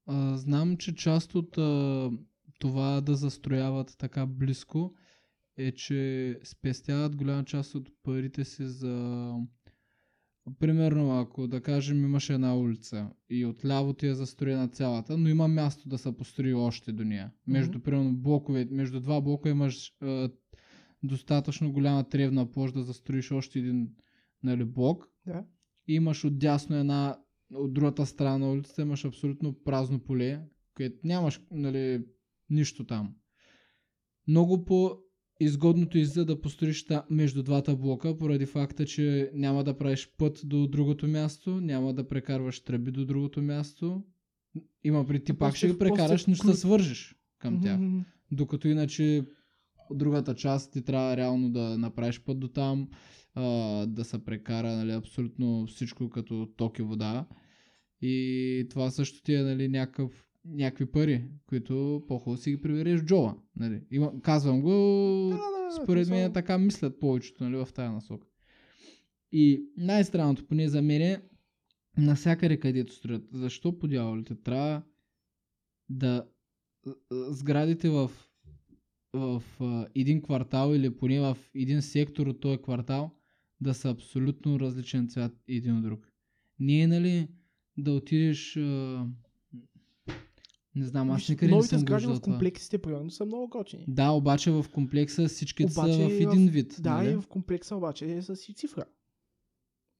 А, 0.06 0.38
знам, 0.38 0.78
че 0.78 0.96
част 0.96 1.36
от 1.36 1.58
а, 1.58 2.12
това 2.60 3.02
да 3.02 3.16
застрояват 3.16 3.96
така 3.98 4.26
близко 4.26 4.96
е, 5.58 5.72
че 5.72 6.40
спестяват 6.44 7.16
голяма 7.16 7.46
част 7.46 7.76
от 7.76 7.90
парите 8.04 8.46
си 8.46 8.66
за... 8.66 9.34
Примерно, 10.60 11.20
ако 11.20 11.48
да 11.48 11.62
кажем 11.62 12.06
имаш 12.06 12.30
една 12.30 12.58
улица 12.58 13.10
и 13.30 13.46
отляво 13.46 13.94
ти 13.94 14.08
е 14.08 14.16
застроена 14.16 14.68
цялата, 14.68 15.18
но 15.18 15.30
има 15.30 15.48
място 15.48 15.90
да 15.90 15.98
се 15.98 16.18
построи 16.18 16.54
още 16.54 16.92
до 16.92 17.04
нея. 17.04 17.32
Между, 17.48 17.80
примерно, 17.80 18.14
блокове, 18.14 18.68
между 18.72 19.00
два 19.00 19.22
блока 19.22 19.50
имаш 19.50 19.94
а, 20.02 20.30
достатъчно 21.04 21.72
голяма 21.72 22.10
тревна 22.10 22.52
площ 22.52 22.74
да 22.74 22.84
застроиш 22.84 23.32
още 23.32 23.60
един 23.60 23.90
нали, 24.44 24.66
блок. 24.66 25.10
Да. 25.26 25.46
И 25.88 25.94
имаш 25.94 26.26
отдясно 26.26 26.76
една, 26.76 27.20
от 27.54 27.74
другата 27.74 28.06
страна 28.06 28.38
на 28.38 28.52
улицата 28.52 28.82
имаш 28.82 29.06
абсолютно 29.06 29.64
празно 29.64 30.00
поле, 30.00 30.42
където 30.74 31.08
нямаш 31.08 31.42
нали, 31.52 32.06
нищо 32.50 32.86
там. 32.86 33.16
Много 34.28 34.66
по 34.66 34.98
изгодното 35.40 35.98
излиза 35.98 36.26
да 36.26 36.42
построиш 36.42 36.86
та, 36.86 37.06
между 37.10 37.44
двата 37.44 37.76
блока, 37.76 38.18
поради 38.18 38.46
факта, 38.46 38.86
че 38.86 39.32
няма 39.34 39.64
да 39.64 39.78
правиш 39.78 40.10
път 40.18 40.42
до 40.44 40.68
другото 40.68 41.08
място, 41.08 41.62
няма 41.62 41.94
да 41.94 42.08
прекарваш 42.08 42.60
тръби 42.60 42.92
до 42.92 43.06
другото 43.06 43.42
място. 43.42 44.04
Има 44.84 45.06
при 45.06 45.24
ти 45.24 45.34
пак 45.34 45.56
ще 45.56 45.68
ги 45.68 45.78
прекараш, 45.78 46.26
но 46.26 46.36
ще 46.36 46.48
се 46.48 46.54
свържиш 46.54 47.16
към 47.40 47.62
тях. 47.62 47.80
Докато 48.32 48.68
иначе 48.68 49.26
другата 49.92 50.36
част 50.36 50.74
ти 50.74 50.82
трябва 50.82 51.18
реално 51.18 51.50
да 51.50 51.78
направиш 51.78 52.22
път 52.22 52.40
до 52.40 52.48
там, 52.48 52.90
а, 53.34 53.44
да 53.86 54.04
се 54.06 54.26
прекара 54.26 54.72
нали, 54.72 54.92
абсолютно 54.92 55.68
всичко 55.68 56.10
като 56.10 56.50
ток 56.58 56.80
и 56.80 56.82
вода. 56.82 57.26
И 58.02 58.68
това 58.70 58.92
също 58.92 59.24
ти 59.24 59.34
е 59.34 59.44
нали, 59.44 59.68
някакъв, 59.68 60.26
някакви 60.46 60.86
пари, 60.86 61.26
които 61.48 62.04
по-хубаво 62.08 62.42
си 62.42 62.52
ги 62.52 62.62
прибереш 62.62 63.02
в 63.02 63.06
джоба. 63.06 63.36
Нали. 63.56 63.82
Има, 63.92 64.22
казвам 64.22 64.62
го, 64.62 64.70
Да, 65.30 65.38
да, 65.38 65.84
според 65.84 66.10
мен 66.10 66.34
така 66.34 66.58
мислят 66.58 67.00
повечето 67.00 67.44
нали, 67.44 67.56
в 67.56 67.74
тази 67.74 67.90
насока. 67.90 68.28
И 69.32 69.66
най-странното, 69.78 70.48
поне 70.48 70.70
за 70.70 70.82
мен, 70.82 71.02
е 71.02 71.22
насякъде 71.98 72.60
където 72.60 72.94
строят. 72.94 73.24
Защо 73.32 73.80
по 73.80 73.88
дяволите 73.88 74.36
трябва 74.36 74.82
да 75.90 76.26
сградите 77.12 77.90
в, 77.90 78.12
в 79.14 79.44
а, 79.60 79.88
един 79.96 80.22
квартал 80.22 80.74
или 80.76 80.98
поне 80.98 81.20
в 81.20 81.38
един 81.56 81.82
сектор 81.82 82.28
от 82.28 82.40
този 82.40 82.58
квартал 82.58 83.12
да 83.62 83.74
са 83.74 83.90
абсолютно 83.90 84.60
различен 84.60 85.10
цвят 85.10 85.32
един 85.48 85.78
от 85.78 85.84
друг. 85.84 86.12
Не 86.60 86.82
е, 86.82 86.88
нали, 86.88 87.28
да 87.78 87.92
отидеш... 87.92 88.58
А, 88.58 89.08
не 90.76 90.86
знам, 90.86 91.12
аз 91.12 91.30
никъде 91.30 91.56
не 91.56 91.64
съм 91.64 91.80
виждал 91.80 92.16
в 92.16 92.22
комплексите, 92.22 92.78
примерно, 92.78 93.12
са 93.12 93.26
много 93.26 93.48
готини. 93.50 93.86
Да, 93.88 94.10
обаче 94.10 94.52
в 94.52 94.66
комплекса 94.74 95.28
всички 95.28 95.64
са 95.64 95.82
Обаче 95.82 95.98
в 96.00 96.12
и 96.12 96.26
в- 96.26 96.32
един 96.32 96.48
вид. 96.48 96.76
Да, 96.80 96.94
нали? 96.94 97.12
и 97.12 97.16
в 97.16 97.28
комплекса 97.28 97.76
обаче 97.76 98.06
е 98.08 98.22
с 98.22 98.50
и 98.50 98.54
цифра. 98.54 98.86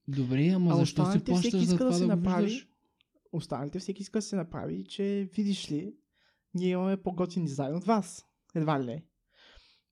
Добре, 0.08 0.48
ама 0.48 0.72
А 0.72 0.76
защо 0.76 1.12
си 1.12 1.20
плащаш 1.20 1.62
за 1.62 1.72
да 1.72 1.78
това 1.78 1.90
да, 1.90 2.00
го 2.00 2.06
направи- 2.06 2.44
виждаш? 2.44 2.68
Останалите 3.32 3.78
всеки 3.78 4.02
иска 4.02 4.18
да 4.18 4.22
се 4.22 4.36
направи, 4.36 4.84
че 4.84 5.28
видиш 5.34 5.70
ли, 5.70 5.94
ние 6.54 6.68
имаме 6.68 6.96
по-готин 6.96 7.44
дизайн 7.44 7.76
от 7.76 7.84
вас. 7.84 8.24
Едва 8.54 8.80
ли 8.80 8.86
не. 8.86 9.04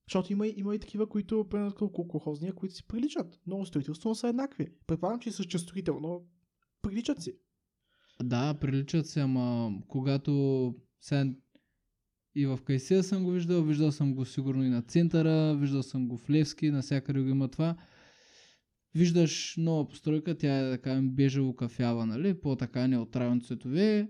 Защото 0.09 0.33
има, 0.33 0.47
и- 0.47 0.55
има 0.57 0.75
и 0.75 0.79
такива, 0.79 1.09
които, 1.09 1.47
примерно, 1.51 1.71
като 1.71 1.89
колхозния, 1.89 2.53
които 2.53 2.75
си 2.75 2.87
приличат. 2.87 3.41
Много 3.47 3.67
строителство 3.67 4.09
но 4.09 4.15
са 4.15 4.29
еднакви. 4.29 4.69
Предполагам, 4.87 5.21
че 5.21 5.33
същия 5.33 5.61
строител, 5.61 6.01
но 6.01 6.21
приличат 6.83 7.23
си. 7.23 7.33
Да, 8.23 8.55
приличат 8.55 9.07
се, 9.07 9.21
ама 9.21 9.73
когато 9.89 10.75
сега 11.01 11.27
и 12.37 12.47
в 12.47 12.59
Кайсия 12.65 13.03
съм 13.03 13.25
го 13.25 13.31
виждал, 13.31 13.63
виждал 13.63 13.93
съм 13.93 14.15
го 14.15 14.25
сигурно 14.25 14.65
и 14.65 14.69
на 14.69 14.83
центъра, 14.83 15.57
виждал 15.57 15.83
съм 15.83 16.09
го 16.09 16.17
в 16.17 16.31
Левски, 16.31 16.71
навсякъде 16.71 17.21
го 17.21 17.29
има 17.29 17.49
това. 17.49 17.77
Виждаш 18.95 19.55
нова 19.59 19.89
постройка, 19.89 20.35
тя 20.35 20.59
е 20.59 20.71
така 20.71 21.01
бежево 21.03 21.57
кафява, 21.57 22.07
нали, 22.07 22.35
по-така 22.35 22.89
неутрални 22.89 23.41
цветове. 23.41 24.09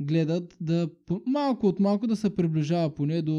Гледат 0.00 0.56
да 0.60 0.90
малко 1.26 1.66
от 1.66 1.80
малко 1.80 2.06
да 2.06 2.16
се 2.16 2.36
приближава 2.36 2.94
поне 2.94 3.22
до 3.22 3.32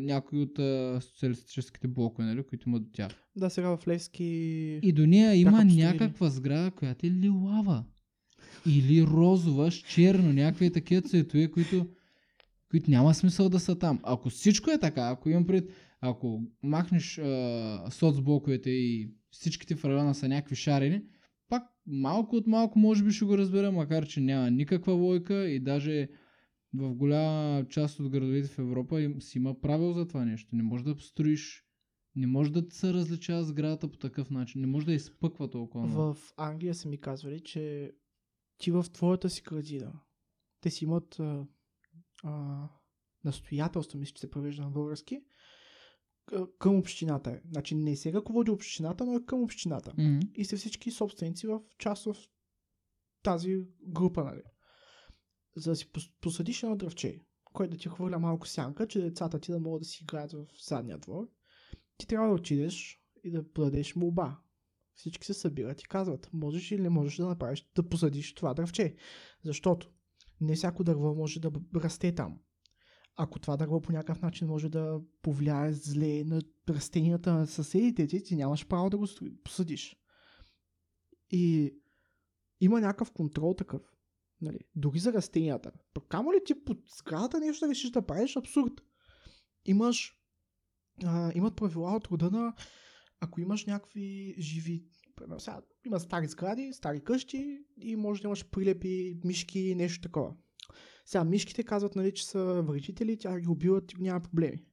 някои 0.00 0.42
от 0.42 0.58
а, 0.58 0.98
социалистическите 1.00 1.88
блокове, 1.88 2.26
нали, 2.28 2.42
които 2.42 2.68
има 2.68 2.80
до 2.80 2.90
тях. 2.92 3.12
Да, 3.36 3.50
сега 3.50 3.76
в 3.76 3.88
Левски... 3.88 4.24
И 4.82 4.92
до 4.92 5.06
нея 5.06 5.34
има 5.34 5.64
някаква 5.64 6.28
сграда, 6.28 6.70
която 6.70 7.06
е 7.06 7.10
лилава. 7.10 7.84
Или 8.66 9.02
розова, 9.02 9.70
с 9.70 9.74
черно, 9.74 10.32
някакви 10.32 10.72
такива 10.72 11.02
цветове, 11.02 11.50
които, 11.50 11.86
които 12.70 12.90
няма 12.90 13.14
смисъл 13.14 13.48
да 13.48 13.60
са 13.60 13.78
там. 13.78 14.00
Ако 14.02 14.30
всичко 14.30 14.70
е 14.70 14.78
така, 14.78 15.08
ако 15.08 15.28
имам 15.28 15.46
пред, 15.46 15.70
ако 16.00 16.42
махнеш 16.62 17.18
а, 17.18 17.90
соцблоковете 17.90 18.70
и 18.70 19.10
всичките 19.30 19.74
в 19.74 19.84
района 19.84 20.14
са 20.14 20.28
някакви 20.28 20.56
шарени, 20.56 21.02
пак 21.48 21.62
малко 21.86 22.36
от 22.36 22.46
малко 22.46 22.78
може 22.78 23.04
би 23.04 23.12
ще 23.12 23.24
го 23.24 23.38
разбера, 23.38 23.72
макар 23.72 24.06
че 24.06 24.20
няма 24.20 24.50
никаква 24.50 24.92
лойка 24.92 25.48
и 25.48 25.60
даже 25.60 26.08
в 26.74 26.94
голяма 26.94 27.64
част 27.68 28.00
от 28.00 28.10
градовете 28.10 28.48
в 28.48 28.58
Европа 28.58 29.02
им, 29.02 29.22
си 29.22 29.38
има 29.38 29.60
правил 29.60 29.92
за 29.92 30.08
това 30.08 30.24
нещо. 30.24 30.56
Не 30.56 30.62
може 30.62 30.84
да 30.84 30.94
строиш 30.98 31.66
не 32.16 32.26
може 32.26 32.52
да 32.52 32.64
се 32.70 32.92
различава 32.92 33.44
сградата 33.44 33.88
по 33.88 33.98
такъв 33.98 34.30
начин. 34.30 34.60
Не 34.60 34.66
може 34.66 34.86
да 34.86 34.92
изпъква 34.92 35.50
толкова. 35.50 36.14
В 36.14 36.32
Англия 36.36 36.74
са 36.74 36.88
ми 36.88 37.00
казвали, 37.00 37.40
че 37.40 37.92
ти 38.58 38.70
в 38.70 38.86
твоята 38.92 39.30
си 39.30 39.42
градина, 39.42 39.92
те 40.60 40.70
си 40.70 40.84
имат 40.84 41.20
а, 41.20 41.46
а, 42.24 42.68
настоятелство, 43.24 43.98
мисля, 43.98 44.14
че 44.14 44.20
се 44.20 44.30
превежда 44.30 44.62
на 44.62 44.70
български, 44.70 45.20
към 46.58 46.76
общината. 46.76 47.30
е. 47.30 47.40
Значи 47.50 47.74
не 47.74 47.96
се 47.96 48.12
ръководи 48.12 48.50
общината, 48.50 49.04
но 49.04 49.14
е 49.14 49.24
към 49.24 49.42
общината. 49.42 49.94
Мгм. 49.98 50.18
И 50.34 50.44
сте 50.44 50.56
всички 50.56 50.90
собственици 50.90 51.46
в 51.46 51.60
част 51.78 52.04
в 52.04 52.16
тази 53.22 53.56
група, 53.82 54.24
нали? 54.24 54.42
За 55.56 55.70
да 55.70 55.76
си 55.76 55.92
пос- 55.92 56.12
посадиш 56.20 56.62
едно 56.62 56.76
дръвче, 56.76 57.24
което 57.44 57.70
да 57.70 57.78
ти 57.78 57.88
хвърля 57.88 58.18
малко 58.18 58.48
сянка, 58.48 58.88
че 58.88 59.00
децата 59.00 59.40
ти 59.40 59.52
да 59.52 59.60
могат 59.60 59.80
да 59.80 59.84
си 59.84 59.98
играят 60.02 60.32
в 60.32 60.46
задния 60.68 60.98
двор, 60.98 61.28
ти 61.96 62.06
трябва 62.06 62.28
да 62.28 62.34
отидеш 62.34 63.02
и 63.24 63.30
да 63.30 63.52
подадеш 63.52 63.96
молба. 63.96 64.40
Всички 64.96 65.26
се 65.26 65.34
събират 65.34 65.82
и 65.82 65.84
казват, 65.84 66.30
можеш 66.32 66.70
или 66.70 66.88
можеш 66.88 67.16
да 67.16 67.26
направиш, 67.26 67.66
да 67.76 67.88
посадиш 67.88 68.34
това 68.34 68.54
дръвче. 68.54 68.96
Защото 69.44 69.90
не 70.40 70.56
всяко 70.56 70.84
дърво 70.84 71.14
може 71.14 71.40
да 71.40 71.50
расте 71.74 72.14
там. 72.14 72.38
Ако 73.16 73.38
това 73.38 73.56
дърво 73.56 73.80
по 73.80 73.92
някакъв 73.92 74.22
начин 74.22 74.48
може 74.48 74.68
да 74.68 75.00
повлияе 75.22 75.72
зле 75.72 76.24
на 76.24 76.40
растенията 76.68 77.34
на 77.34 77.46
съседите 77.46 78.06
ти, 78.06 78.22
ти 78.22 78.36
нямаш 78.36 78.66
право 78.66 78.90
да 78.90 78.98
го 78.98 79.06
посадиш. 79.44 79.96
И 81.30 81.74
има 82.60 82.80
някакъв 82.80 83.12
контрол 83.12 83.54
такъв. 83.54 83.82
Нали? 84.40 84.58
Дори 84.74 84.98
за 84.98 85.12
растенията. 85.12 85.72
Камо 86.08 86.32
ли 86.32 86.44
ти 86.44 86.64
под 86.64 86.78
сградата 86.98 87.40
нещо 87.40 87.66
да 87.66 87.70
решиш 87.70 87.90
да 87.90 88.06
правиш 88.06 88.36
абсурд? 88.36 88.72
Имаш 89.64 90.20
а, 91.04 91.32
имат 91.34 91.56
правила 91.56 91.96
от 91.96 92.06
рода 92.06 92.30
на 92.30 92.54
ако 93.20 93.40
имаш 93.40 93.66
някакви 93.66 94.34
живи 94.38 94.84
примерно, 95.16 95.40
сега, 95.40 95.60
има 95.86 96.00
стари 96.00 96.26
сгради, 96.26 96.72
стари 96.72 97.00
къщи 97.00 97.64
и 97.76 97.96
може 97.96 98.22
да 98.22 98.28
имаш 98.28 98.48
прилепи, 98.50 99.20
мишки, 99.24 99.74
нещо 99.74 100.00
такова. 100.00 100.34
Сега, 101.04 101.24
мишките 101.24 101.64
казват, 101.64 101.96
нали, 101.96 102.14
че 102.14 102.26
са 102.26 102.62
вредители, 102.62 103.18
тя 103.18 103.40
ги 103.40 103.48
убиват 103.48 103.92
и 103.92 103.96
няма 103.98 104.20
проблеми. 104.20 104.64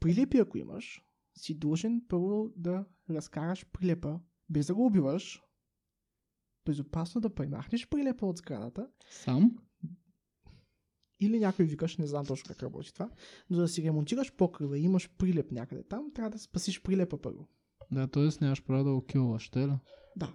Прилепи, 0.00 0.38
ако 0.38 0.58
имаш, 0.58 1.02
си 1.38 1.58
длъжен 1.58 2.02
първо 2.08 2.52
да 2.56 2.84
разкараш 3.10 3.66
прилепа, 3.72 4.20
без 4.48 4.66
да 4.66 4.74
го 4.74 4.86
убиваш, 4.86 5.42
безопасно 6.66 7.20
да 7.20 7.34
премахнеш 7.34 7.88
прилепа 7.88 8.26
от 8.26 8.36
сградата 8.36 8.88
Сам? 9.10 9.58
или 11.20 11.38
някой 11.38 11.64
викаш, 11.64 11.96
не 11.96 12.06
знам 12.06 12.26
точно 12.26 12.48
как 12.48 12.62
работи 12.62 12.92
това, 12.92 13.10
но 13.50 13.56
да 13.56 13.68
си 13.68 13.82
ремонтираш 13.82 14.32
покрива 14.32 14.78
и 14.78 14.82
имаш 14.82 15.10
прилеп 15.18 15.52
някъде 15.52 15.82
там, 15.82 16.12
трябва 16.14 16.30
да 16.30 16.38
спасиш 16.38 16.82
прилепа 16.82 17.20
първо. 17.20 17.48
Да, 17.92 18.06
т.е. 18.06 18.28
нямаш 18.40 18.64
право 18.64 18.84
да 18.84 18.92
го 18.92 19.02
килваш, 19.02 19.42
ще 19.42 19.58
ли? 19.58 19.72
Да. 20.16 20.32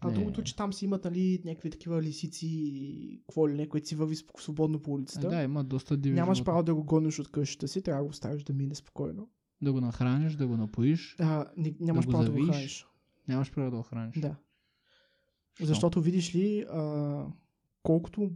А 0.00 0.08
Не. 0.08 0.14
другото, 0.14 0.42
че 0.42 0.56
там 0.56 0.72
си 0.72 0.84
имат 0.84 1.04
нали, 1.04 1.42
някакви 1.44 1.70
такива 1.70 2.02
лисици, 2.02 3.20
какво 3.20 3.48
ли 3.48 3.54
не, 3.54 3.68
които 3.68 3.88
си 3.88 3.94
върви 3.94 4.16
свободно 4.38 4.80
по 4.80 4.90
Е, 4.90 4.94
улицата. 4.94 5.28
да, 5.28 5.42
има 5.42 5.64
доста 5.64 5.96
диви 5.96 6.14
Нямаш 6.14 6.36
животни. 6.38 6.44
право 6.44 6.62
да 6.62 6.74
го 6.74 6.84
гониш 6.84 7.18
от 7.18 7.30
къщата 7.30 7.68
си, 7.68 7.82
трябва 7.82 7.98
да 7.98 8.04
го 8.04 8.10
оставиш 8.10 8.42
да 8.42 8.52
мине 8.52 8.74
спокойно. 8.74 9.28
Да 9.62 9.72
го 9.72 9.80
нахраниш, 9.80 10.34
да 10.34 10.46
го 10.46 10.56
напоиш. 10.56 11.16
А, 11.18 11.46
не, 11.56 11.74
нямаш 11.80 12.06
го 12.06 12.12
право 12.12 12.24
да 12.24 12.30
го 12.30 12.46
храниш. 12.46 12.86
Нямаш 13.28 13.52
право 13.52 13.70
да 13.70 13.76
го 13.76 13.82
храниш. 13.82 14.18
Да. 14.18 14.36
Защо? 15.60 15.64
Защото 15.64 16.00
видиш 16.00 16.34
ли, 16.34 16.64
а, 16.70 17.26
колкото 17.82 18.30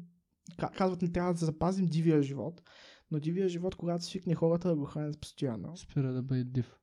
ка- 0.56 0.70
казват 0.70 1.02
ни 1.02 1.12
трябва 1.12 1.32
да 1.32 1.38
запазим 1.38 1.86
дивия 1.86 2.22
живот, 2.22 2.62
но 3.10 3.20
дивия 3.20 3.48
живот, 3.48 3.74
когато 3.74 4.04
свикне 4.04 4.34
хората 4.34 4.68
да 4.68 4.76
го 4.76 4.84
хранят 4.84 5.20
постоянно, 5.20 5.76
Спира 5.76 6.12
да 6.12 6.22
бъде 6.22 6.44
див. 6.44 6.74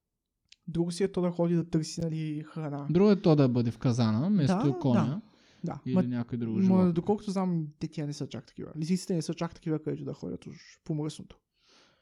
Друго 0.67 0.91
си 0.91 1.03
е 1.03 1.11
то 1.11 1.21
да 1.21 1.31
ходи 1.31 1.55
да 1.55 1.69
търси 1.69 2.01
нали, 2.01 2.43
храна. 2.47 2.87
Друго 2.89 3.11
е 3.11 3.21
то 3.21 3.35
да 3.35 3.49
бъде 3.49 3.71
в 3.71 3.77
казана, 3.77 4.27
вместо 4.27 4.63
Да, 4.63 4.79
коня. 4.79 5.21
Да. 5.63 5.79
Или 5.85 5.95
Ма, 5.95 6.03
някой 6.03 6.37
друго 6.37 6.57
ма, 6.57 6.63
животно. 6.63 6.93
доколкото 6.93 7.31
знам, 7.31 7.67
те 7.79 7.87
тия 7.87 8.07
не 8.07 8.13
са 8.13 8.27
чак 8.27 8.45
такива. 8.45 8.71
Лисиците 8.77 9.15
не 9.15 9.21
са 9.21 9.33
чак 9.33 9.55
такива, 9.55 9.79
където 9.79 10.05
да 10.05 10.13
ходят 10.13 10.45
уж 10.47 10.57
по 10.85 10.93
мръсното. 10.93 11.37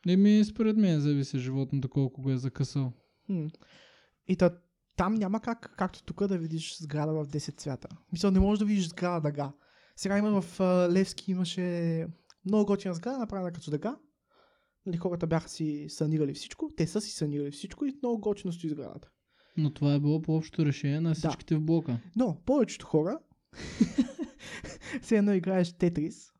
Еми, 0.07 0.45
според 0.45 0.77
мен 0.77 0.99
зависи 0.99 1.39
животното 1.39 1.89
колко 1.89 2.21
го 2.21 2.31
е 2.31 2.37
закъсал. 2.37 2.91
Хм. 3.25 3.45
И 4.27 4.35
та, 4.35 4.49
там 4.95 5.13
няма 5.13 5.39
как, 5.39 5.73
както 5.77 6.03
тук, 6.03 6.27
да 6.27 6.37
видиш 6.37 6.77
сграда 6.77 7.13
в 7.13 7.27
10 7.27 7.57
цвята. 7.57 7.87
Мисля, 8.11 8.31
не 8.31 8.39
можеш 8.39 8.59
да 8.59 8.65
видиш 8.65 8.87
сграда 8.87 9.21
дъга. 9.21 9.51
Сега 9.95 10.17
има 10.17 10.41
в 10.41 10.59
Левски 10.91 11.31
имаше 11.31 12.07
много 12.45 12.65
готина 12.65 12.93
сграда, 12.93 13.17
направена 13.17 13.51
като 13.51 13.71
дъга. 13.71 13.95
Нали, 14.85 14.97
хората 14.97 15.27
бяха 15.27 15.49
си 15.49 15.85
санирали 15.89 16.33
всичко, 16.33 16.69
те 16.77 16.87
са 16.87 17.01
си 17.01 17.11
санирали 17.11 17.51
всичко 17.51 17.85
и 17.85 17.97
много 18.03 18.19
готино 18.19 18.53
стои 18.53 18.69
сградата. 18.69 19.09
Но 19.57 19.73
това 19.73 19.93
е 19.93 19.99
било 19.99 20.21
по 20.21 20.35
общото 20.35 20.65
решение 20.65 21.01
на 21.01 21.13
всичките 21.13 21.55
в 21.55 21.61
блока. 21.61 21.99
Но 22.15 22.41
повечето 22.45 22.85
хора, 22.85 23.19
все 25.01 25.17
едно 25.17 25.33
играеш 25.33 25.73
Тетрис. 25.73 26.33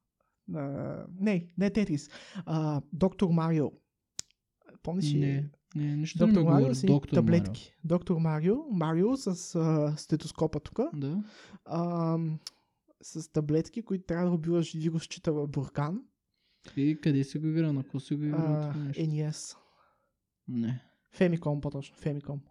А, 0.56 1.06
не, 1.20 1.48
не 1.58 1.70
Тетрис. 1.70 2.10
А, 2.46 2.82
Доктор 2.94 3.30
Марио. 3.30 3.72
Помниш 4.84 5.14
ли? 5.14 5.20
Не, 5.20 5.50
не, 5.76 5.96
нищо 5.96 6.26
не 6.26 6.34
Доктор 6.34 6.44
ми 6.44 6.50
Марио 6.50 6.76
са 6.76 6.86
Доктор 6.86 7.16
таблетки. 7.16 7.76
Доктор 7.84 8.18
Марио. 8.18 8.56
Марио 8.72 9.18
с 9.18 9.56
а, 9.56 9.94
стетоскопа 9.98 10.60
тук. 10.60 10.78
Марио. 10.78 11.00
Да. 11.00 11.24
А, 11.66 12.18
с 13.02 13.32
таблетки, 13.32 13.82
които 13.82 14.06
трябва 14.06 14.26
да 14.26 14.36
убиваш 14.36 14.74
вирусчета 14.74 15.34
в 15.34 15.48
буркан. 15.48 16.02
И 16.78 16.98
къде 17.02 17.24
си 17.24 17.40
го 17.40 17.48
игра? 17.48 17.72
На 17.74 17.84
какво 17.84 18.00
си 18.00 18.16
го 18.16 18.24
игра? 18.24 18.38
А, 18.40 18.72
това 18.72 18.84
нещо? 18.84 19.02
NES. 19.04 19.58
Не. 20.48 20.82
Фемиком 21.12 21.62
по-точно. 21.62 21.96
Фемиком. 21.98 22.42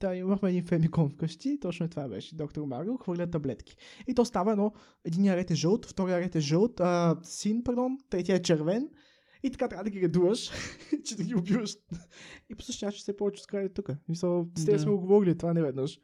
Да, 0.00 0.16
имахме 0.16 0.50
един 0.50 0.64
Фемиком 0.64 1.10
вкъщи, 1.10 1.58
точно 1.60 1.88
това 1.88 2.08
беше. 2.08 2.36
Доктор 2.36 2.64
Марио 2.64 2.96
хвърля 2.96 3.30
таблетки. 3.30 3.76
И 4.08 4.14
то 4.14 4.24
става 4.24 4.52
едно, 4.52 4.72
единия 5.04 5.36
ред 5.36 5.50
е 5.50 5.54
жълт, 5.54 5.86
втория 5.86 6.20
ред 6.20 6.36
е 6.36 6.40
жълт, 6.40 6.80
а, 6.80 7.16
син, 7.22 7.64
пардон, 7.64 7.98
третия 8.10 8.36
е 8.36 8.42
червен. 8.42 8.88
И 9.42 9.50
така 9.50 9.68
трябва 9.68 9.84
да 9.84 9.90
ги 9.90 10.00
редуваш, 10.00 10.50
че 11.04 11.16
да 11.16 11.24
ги 11.24 11.34
убиваш. 11.34 11.76
И 12.50 12.54
по 12.54 12.62
същия 12.62 12.86
начин 12.86 13.00
се 13.02 13.16
повече 13.16 13.42
скради 13.42 13.74
тук. 13.74 13.90
Мисъл, 14.08 14.46
с 14.56 14.64
Да. 14.64 14.78
сме 14.78 14.90
го 14.90 15.00
говорили 15.00 15.38
това 15.38 15.54
не 15.54 15.62
веднъж. 15.62 16.00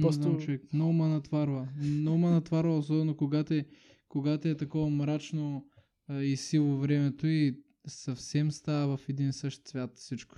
Просто- 0.00 0.22
знам, 0.22 0.38
човек. 0.38 0.62
Много 0.72 0.92
ме 0.92 1.08
натварва. 1.08 1.68
Много 1.76 2.18
ме 2.18 2.30
натварва, 2.30 2.78
особено 2.78 3.16
когато 3.16 3.54
е, 3.54 3.64
когато 4.08 4.48
е 4.48 4.56
такова 4.56 4.90
мрачно 4.90 5.66
а, 6.08 6.22
и 6.22 6.36
сило 6.36 6.76
времето 6.76 7.26
и 7.26 7.62
съвсем 7.86 8.52
става 8.52 8.96
в 8.96 9.08
един 9.08 9.32
същ 9.32 9.64
цвят 9.64 9.98
всичко. 9.98 10.36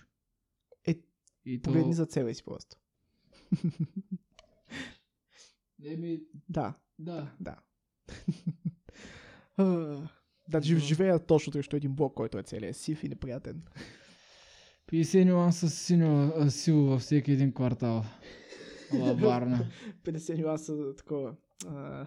Е, 0.87 0.97
и 1.45 1.63
Погледни 1.63 1.95
за 1.95 2.07
себе 2.11 2.35
си 2.35 2.45
просто. 2.45 2.77
Еми, 5.85 6.21
Да, 6.49 6.75
да. 6.99 7.33
да. 7.41 7.57
Да, 10.49 10.61
жив, 10.63 10.79
Добро. 10.79 10.87
живея 10.87 11.27
точно 11.27 11.53
срещу 11.53 11.77
един 11.77 11.93
блок, 11.95 12.15
който 12.15 12.39
е 12.39 12.43
целият 12.43 12.77
сив 12.77 13.05
и 13.05 13.09
неприятен. 13.09 13.63
50 14.93 15.25
нюанса 15.25 15.71
синьо, 15.71 16.33
сило 16.51 16.83
във 16.83 17.01
всеки 17.01 17.33
един 17.33 17.53
квартал. 17.53 18.05
Ала 18.93 19.15
Варна. 19.15 19.71
50 20.05 20.43
нюанса 20.43 20.95
такова. 20.97 21.37
А, 21.67 22.07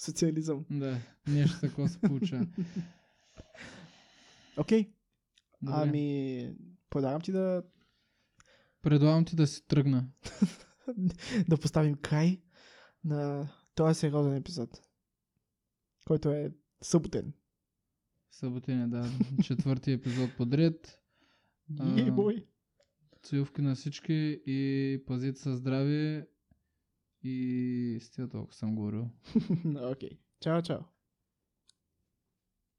социализъм. 0.00 0.64
да, 0.70 0.98
нещо 1.26 1.60
такова 1.60 1.88
се 1.88 2.00
получава. 2.00 2.46
Окей, 4.56 4.92
Добре. 5.62 5.74
ами 5.76 6.54
предлагам 6.90 7.20
ти 7.20 7.32
да, 7.32 7.62
Предлагам 8.82 9.24
ти 9.24 9.36
да 9.36 9.46
си 9.46 9.66
тръгна. 9.66 10.08
да 11.48 11.56
поставим 11.56 11.94
край 11.94 12.42
на 13.04 13.48
този 13.74 14.00
сериозен 14.00 14.34
епизод, 14.34 14.80
който 16.06 16.30
е 16.30 16.52
съботен. 16.82 17.32
Съботене, 18.30 18.88
да. 18.88 19.10
Четвърти 19.44 19.92
епизод 19.92 20.36
подред. 20.36 21.00
Ей, 21.96 22.10
бой! 22.10 22.46
Целувки 23.22 23.62
на 23.62 23.74
всички 23.74 24.42
и 24.46 25.02
пазите 25.06 25.40
се 25.40 25.52
здраве 25.52 26.28
и 27.22 27.98
с 28.00 28.10
тия 28.10 28.28
толкова 28.28 28.54
съм 28.54 28.76
говорил. 28.76 29.08
Окей. 29.92 30.18
Чао, 30.40 30.62
чао. 30.62 30.78